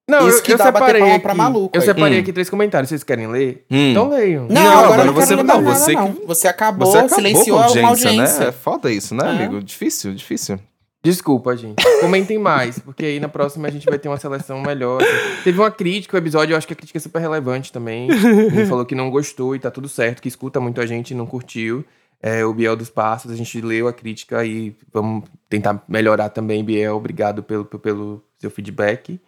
Não, 0.09 0.27
Isso 0.27 0.39
eu, 0.39 0.43
que 0.43 0.53
eu 0.53 0.57
dá 0.57 0.65
bater 0.65 0.79
separei 0.79 0.99
palma 1.01 1.15
aqui. 1.15 1.23
pra 1.23 1.33
maluco 1.35 1.77
eu 1.77 1.79
aí. 1.81 1.85
separei 1.85 2.17
Hum. 2.17 2.21
aqui 2.21 2.33
três 2.33 2.49
comentários. 2.49 2.89
Vocês 2.89 3.03
querem 3.03 3.27
ler? 3.27 3.65
Hum. 3.69 3.91
Então 3.91 4.09
leiam. 4.09 4.47
Não, 4.49 4.61
Não, 4.63 4.71
agora, 4.71 4.85
agora 4.87 5.05
não 5.05 5.13
você- 5.13 5.35
não, 5.35 5.43
nada, 5.43 5.61
você 5.61 5.93
não. 5.93 6.13
que- 6.13 6.25
Você 6.25 6.47
acabou, 6.47 6.87
Você 6.91 6.97
acabou 6.97 7.15
silenciou 7.15 7.57
com 7.57 7.63
a 7.63 7.65
audiência, 7.67 7.81
uma 7.83 7.89
audiência. 7.91 8.39
né? 8.39 8.47
É 8.47 8.51
foda 8.51 8.91
isso, 8.91 9.13
né, 9.15 9.23
É. 9.25 9.29
amigo? 9.29 9.63
Difícil, 9.63 10.13
difícil. 10.13 10.59
Desculpa, 11.01 11.55
gente. 11.55 11.81
Comentem 12.01 12.37
mais, 12.37 12.77
porque 12.77 13.05
aí 13.05 13.19
na 13.21 13.29
próxima 13.29 13.67
a 13.69 13.71
gente 13.71 13.85
vai 13.85 13.97
ter 13.97 14.09
uma 14.09 14.17
seleção 14.17 14.59
melhor. 14.61 15.01
Teve 15.45 15.57
uma 15.57 15.71
crítica, 15.71 16.17
o 16.17 16.19
episódio, 16.19 16.53
eu 16.53 16.57
acho 16.57 16.67
que 16.67 16.73
a 16.73 16.75
crítica 16.75 16.97
é 16.97 17.01
super 17.01 17.19
relevante 17.21 17.71
também. 17.71 18.09
Ele 18.11 18.65
falou 18.65 18.85
que 18.85 18.93
não 18.95 19.09
gostou 19.09 19.55
e 19.55 19.59
tá 19.59 19.71
tudo 19.71 19.87
certo, 19.87 20.21
que 20.21 20.27
escuta 20.27 20.59
muito 20.59 20.81
a 20.81 20.85
gente 20.85 21.11
e 21.11 21.15
não 21.15 21.25
curtiu. 21.25 21.85
É, 22.21 22.43
o 22.43 22.53
Biel 22.53 22.75
dos 22.75 22.89
Passos, 22.89 23.31
a 23.31 23.35
gente 23.35 23.61
leu 23.61 23.87
a 23.87 23.93
crítica 23.93 24.43
e 24.43 24.75
vamos 24.91 25.23
tentar 25.49 25.81
melhorar 25.87 26.27
também, 26.27 26.61
Biel. 26.65 26.97
Obrigado 26.97 27.41
pelo, 27.43 27.63
pelo 27.63 28.21
seu 28.37 28.51
feedback. 28.51 29.21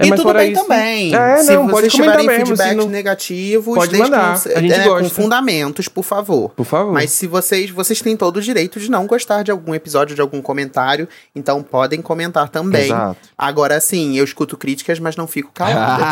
É, 0.00 0.06
e 0.06 0.10
mas 0.10 0.20
tudo 0.20 0.32
bem 0.34 0.52
isso- 0.52 0.62
também. 0.62 1.14
É, 1.14 1.36
se 1.42 1.52
não, 1.54 1.68
pode 1.68 1.80
vocês 1.82 1.92
tiverem 1.92 2.26
mesmo, 2.26 2.46
se 2.46 2.56
feedbacks 2.56 2.76
não- 2.76 2.88
negativos, 2.88 3.74
Pode 3.74 3.90
deixem 3.92 4.10
mandar, 4.10 4.42
com, 4.42 4.48
a 4.48 4.60
gente 4.60 4.72
é, 4.72 4.82
com 4.82 4.88
gosta. 4.90 5.08
fundamentos, 5.10 5.88
por 5.88 6.02
favor. 6.02 6.50
Por 6.50 6.64
favor. 6.64 6.92
Mas 6.92 7.10
se 7.10 7.26
vocês, 7.26 7.70
vocês 7.70 8.00
têm 8.00 8.16
todo 8.16 8.38
o 8.38 8.40
direito 8.40 8.80
de 8.80 8.90
não 8.90 9.06
gostar 9.06 9.42
de 9.42 9.50
algum 9.50 9.74
episódio, 9.74 10.14
de 10.14 10.20
algum 10.20 10.40
comentário, 10.42 11.06
então 11.36 11.62
podem 11.62 12.00
comentar 12.00 12.48
também. 12.48 12.86
Exato. 12.86 13.16
Agora 13.36 13.78
sim, 13.80 14.16
eu 14.16 14.24
escuto 14.24 14.56
críticas, 14.56 14.98
mas 14.98 15.16
não 15.16 15.26
fico 15.26 15.50
calada. 15.54 16.04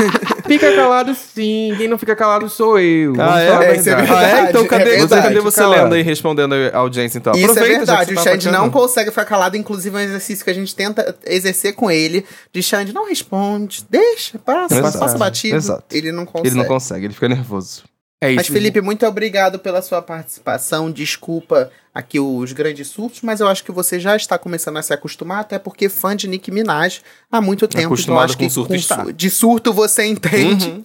Fica 0.46 0.74
calado 0.74 1.14
sim. 1.14 1.74
Quem 1.76 1.86
não 1.86 1.96
fica 1.96 2.16
calado 2.16 2.48
sou 2.48 2.76
eu. 2.78 3.14
Ah, 3.20 3.40
é? 3.40 3.46
É, 3.70 3.76
isso 3.76 3.88
é 3.88 3.94
verdade. 3.94 4.24
Ah, 4.24 4.38
é? 4.46 4.50
Então 4.50 4.66
cadê, 4.66 4.96
é 4.96 4.98
você, 5.00 5.14
cadê 5.14 5.40
você 5.40 5.60
Calado. 5.60 5.82
lendo 5.84 5.94
aí, 5.94 6.02
respondendo 6.02 6.54
a 6.72 6.78
audiência, 6.78 7.18
então? 7.18 7.32
Isso 7.34 7.42
é 7.42 7.50
Aproveita, 7.50 7.78
que 7.80 7.86
verdade. 7.86 8.12
O 8.12 8.14
tá 8.16 8.22
Xande 8.22 8.50
não 8.50 8.68
consegue 8.70 9.10
ficar 9.10 9.24
calado, 9.26 9.56
inclusive 9.56 9.94
é 9.96 10.00
um 10.00 10.02
exercício 10.02 10.44
que 10.44 10.50
a 10.50 10.54
gente 10.54 10.74
tenta 10.74 11.14
exercer 11.24 11.74
com 11.74 11.88
ele. 11.88 12.24
De 12.52 12.62
Xande, 12.64 12.92
não 12.92 13.08
responde, 13.10 13.84
deixa, 13.90 14.38
passa, 14.38 14.78
Exato. 14.78 14.98
passa 14.98 15.18
batido. 15.18 15.56
Exato. 15.56 15.84
Ele 15.94 16.10
não 16.12 16.24
consegue. 16.24 16.48
Ele 16.48 16.56
não 16.56 16.64
consegue, 16.64 17.04
ele 17.06 17.14
fica 17.14 17.28
nervoso. 17.28 17.84
É 18.22 18.28
isso. 18.28 18.36
Mas, 18.36 18.46
Felipe, 18.48 18.80
muito 18.82 19.06
obrigado 19.06 19.58
pela 19.58 19.80
sua 19.80 20.02
participação. 20.02 20.90
Desculpa 20.90 21.70
aqui 21.94 22.20
os 22.20 22.52
grandes 22.52 22.88
surtos, 22.88 23.22
mas 23.22 23.40
eu 23.40 23.48
acho 23.48 23.64
que 23.64 23.72
você 23.72 23.98
já 23.98 24.14
está 24.14 24.38
começando 24.38 24.76
a 24.76 24.82
se 24.82 24.92
acostumar, 24.92 25.40
até 25.40 25.58
porque 25.58 25.88
fã 25.88 26.14
de 26.14 26.28
Nick 26.28 26.50
Minaj 26.50 27.00
há 27.32 27.40
muito 27.40 27.66
tempo. 27.66 27.78
Então, 27.80 27.92
Acostumado 27.94 28.24
acho 28.26 28.36
com 28.36 28.44
que 28.44 28.50
surto 28.50 28.78
su- 28.78 29.12
de 29.14 29.30
surto 29.30 29.72
você 29.72 30.04
entende. 30.04 30.66
Uhum. 30.68 30.84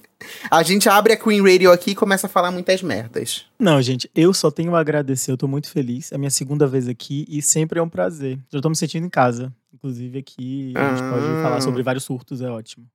A 0.49 0.63
gente 0.63 0.87
abre 0.87 1.11
a 1.11 1.17
Queen 1.17 1.41
Radio 1.41 1.73
aqui 1.73 1.91
e 1.91 1.95
começa 1.95 2.25
a 2.25 2.29
falar 2.29 2.51
muitas 2.51 2.81
merdas. 2.81 3.45
Não, 3.59 3.81
gente, 3.81 4.09
eu 4.15 4.33
só 4.33 4.49
tenho 4.49 4.73
a 4.73 4.79
agradecer. 4.79 5.29
Eu 5.29 5.37
tô 5.37 5.45
muito 5.47 5.69
feliz. 5.69 6.13
É 6.13 6.15
a 6.15 6.17
minha 6.17 6.31
segunda 6.31 6.65
vez 6.65 6.87
aqui 6.87 7.25
e 7.29 7.41
sempre 7.41 7.79
é 7.79 7.83
um 7.83 7.89
prazer. 7.89 8.39
Já 8.51 8.61
tô 8.61 8.69
me 8.69 8.75
sentindo 8.77 9.05
em 9.05 9.09
casa. 9.09 9.51
Inclusive 9.75 10.17
aqui 10.19 10.73
a 10.75 10.89
gente 10.89 11.03
Ah. 11.03 11.11
pode 11.11 11.25
falar 11.43 11.61
sobre 11.61 11.83
vários 11.83 12.03
surtos, 12.05 12.41
é 12.41 12.49
ótimo. 12.49 12.85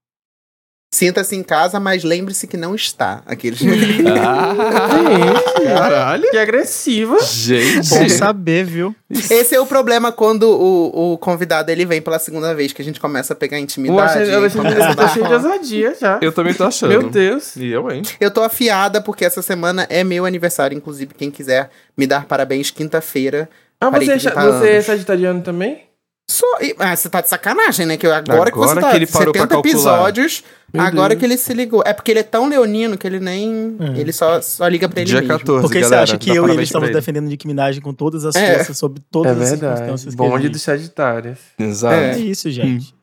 Sinta-se 0.92 1.36
em 1.36 1.42
casa, 1.44 1.78
mas 1.78 2.02
lembre-se 2.02 2.48
que 2.48 2.56
não 2.56 2.74
está. 2.74 3.22
Aqueles. 3.24 3.60
Gente, 3.62 4.02
Caralho. 5.64 6.28
que 6.30 6.36
agressiva. 6.36 7.16
Gente. 7.22 7.88
Bom 7.90 8.08
saber, 8.08 8.64
viu? 8.64 8.92
Esse 9.08 9.54
é 9.54 9.60
o 9.60 9.66
problema 9.66 10.10
quando 10.10 10.44
o, 10.50 11.12
o 11.12 11.18
convidado 11.18 11.70
ele 11.70 11.84
vem 11.86 12.02
pela 12.02 12.18
segunda 12.18 12.52
vez, 12.56 12.72
que 12.72 12.82
a 12.82 12.84
gente 12.84 12.98
começa 12.98 13.34
a 13.34 13.36
pegar 13.36 13.60
intimidade. 13.60 14.00
Alexandre 14.00 14.30
e 14.30 14.34
Alexandre 14.34 14.72
começa 14.72 14.90
a 14.90 14.94
tá 14.96 15.02
dar 15.04 15.08
cheio 15.12 15.26
de 15.28 15.32
ousadia 15.32 15.94
já. 16.00 16.18
Eu 16.20 16.32
também 16.32 16.54
tô 16.54 16.64
achando. 16.64 16.88
Meu 16.90 17.08
Deus. 17.08 17.54
E 17.56 17.66
eu, 17.68 17.88
hein? 17.90 18.02
Eu 18.18 18.30
tô 18.32 18.42
afiada 18.42 19.00
porque 19.00 19.24
essa 19.24 19.42
semana 19.42 19.86
é 19.88 20.02
meu 20.02 20.24
aniversário. 20.26 20.76
Inclusive, 20.76 21.14
quem 21.14 21.30
quiser 21.30 21.70
me 21.96 22.04
dar 22.06 22.24
parabéns 22.26 22.70
quinta-feira. 22.72 23.48
Ah, 23.80 23.90
você, 23.90 23.96
é 23.96 24.16
30 24.16 24.18
cha- 24.18 24.34
você 24.34 24.68
é 24.68 24.72
anos. 24.74 24.86
sagitariano 24.86 25.40
também? 25.42 25.82
Só, 26.30 26.46
e- 26.60 26.76
ah, 26.78 26.94
você 26.94 27.08
tá 27.08 27.20
de 27.20 27.28
sacanagem, 27.28 27.86
né? 27.86 27.96
Que 27.96 28.06
eu- 28.06 28.14
agora, 28.14 28.50
que 28.52 28.56
você 28.56 28.70
Agora 28.70 28.80
tá 28.82 28.90
que 28.90 28.96
ele 28.96 29.06
parou 29.06 29.32
pra 29.32 29.42
70 29.42 29.48
calcular. 29.54 29.72
episódios, 29.72 30.44
Meu 30.72 30.82
agora 30.84 31.08
Deus. 31.08 31.18
que 31.18 31.26
ele 31.26 31.36
se 31.36 31.52
ligou. 31.52 31.82
É 31.84 31.92
porque 31.92 32.10
ele 32.12 32.20
é 32.20 32.22
tão 32.22 32.48
leonino 32.48 32.96
que 32.96 33.04
ele 33.06 33.18
nem. 33.18 33.76
É. 33.80 33.98
Ele 34.00 34.12
só, 34.12 34.40
só 34.40 34.68
liga 34.68 34.88
pra 34.88 35.00
ele 35.00 35.10
Dia 35.10 35.20
mesmo. 35.22 35.36
14, 35.38 35.62
Porque 35.62 35.78
você 35.78 35.82
galera. 35.82 36.02
acha 36.04 36.16
que 36.18 36.30
eu 36.30 36.46
e 36.48 36.52
ele 36.52 36.62
estamos 36.62 36.88
ele. 36.88 36.96
defendendo 36.96 37.26
Nick 37.26 37.46
Minaj 37.48 37.80
com 37.80 37.92
todas 37.92 38.24
as 38.24 38.36
É. 38.36 38.54
forças, 38.58 38.78
sob 38.78 39.00
todas 39.10 39.36
é 39.38 39.42
as 39.42 39.48
circunstâncias. 39.58 40.14
Bonde 40.14 40.48
dos 40.48 40.62
Sagitários. 40.62 41.38
Exato. 41.58 41.94
É. 41.94 42.12
É 42.12 42.18
isso, 42.18 42.48
gente. 42.50 42.94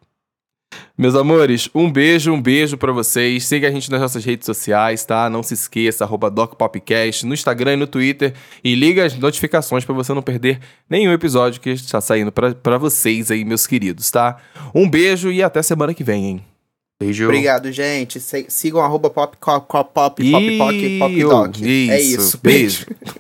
Meus 0.98 1.14
amores, 1.14 1.70
um 1.76 1.92
beijo, 1.92 2.32
um 2.34 2.42
beijo 2.42 2.76
pra 2.76 2.92
vocês. 2.92 3.46
Siga 3.46 3.68
a 3.68 3.72
gente 3.72 3.92
nas 3.92 4.02
nossas 4.02 4.26
redes 4.26 4.48
sociais, 4.48 5.06
tá? 5.06 5.30
Não 5.30 5.44
se 5.44 5.54
esqueça, 5.54 6.04
arroba 6.04 6.32
DocPopcast, 6.32 7.24
no 7.24 7.36
Instagram 7.36 7.74
e 7.74 7.76
no 7.76 7.86
Twitter. 7.86 8.34
E 8.64 8.74
liga 8.74 9.06
as 9.06 9.16
notificações 9.16 9.86
pra 9.86 9.94
você 9.94 10.12
não 10.12 10.24
perder 10.24 10.60
nenhum 10.90 11.12
episódio 11.14 11.62
que 11.62 11.70
está 11.70 12.02
saindo 12.02 12.32
pra, 12.32 12.56
pra 12.56 12.80
vocês 12.80 13.30
aí, 13.30 13.46
meus 13.46 13.68
queridos, 13.68 14.10
tá? 14.10 14.38
Um 14.74 14.90
beijo 14.90 15.32
e 15.32 15.44
até 15.44 15.62
semana 15.62 15.94
que 15.94 16.04
vem, 16.04 16.26
hein? 16.26 16.46
Beijo. 17.00 17.26
Obrigado, 17.26 17.72
gente. 17.72 18.20
Se- 18.20 18.48
Sigam 18.50 18.82
arroba 18.82 19.08
pop, 19.12 19.38
pop, 19.40 19.68
pop, 19.68 19.94
pop, 19.94 20.24
pop, 20.24 20.58
pop, 20.58 21.00
pop, 21.00 21.14
Ih, 21.14 21.20
doc. 21.24 21.62
É 21.62 22.02
isso. 22.02 22.22
isso. 22.22 22.40
Beijo. 22.42 22.86
Beijo. 22.88 23.16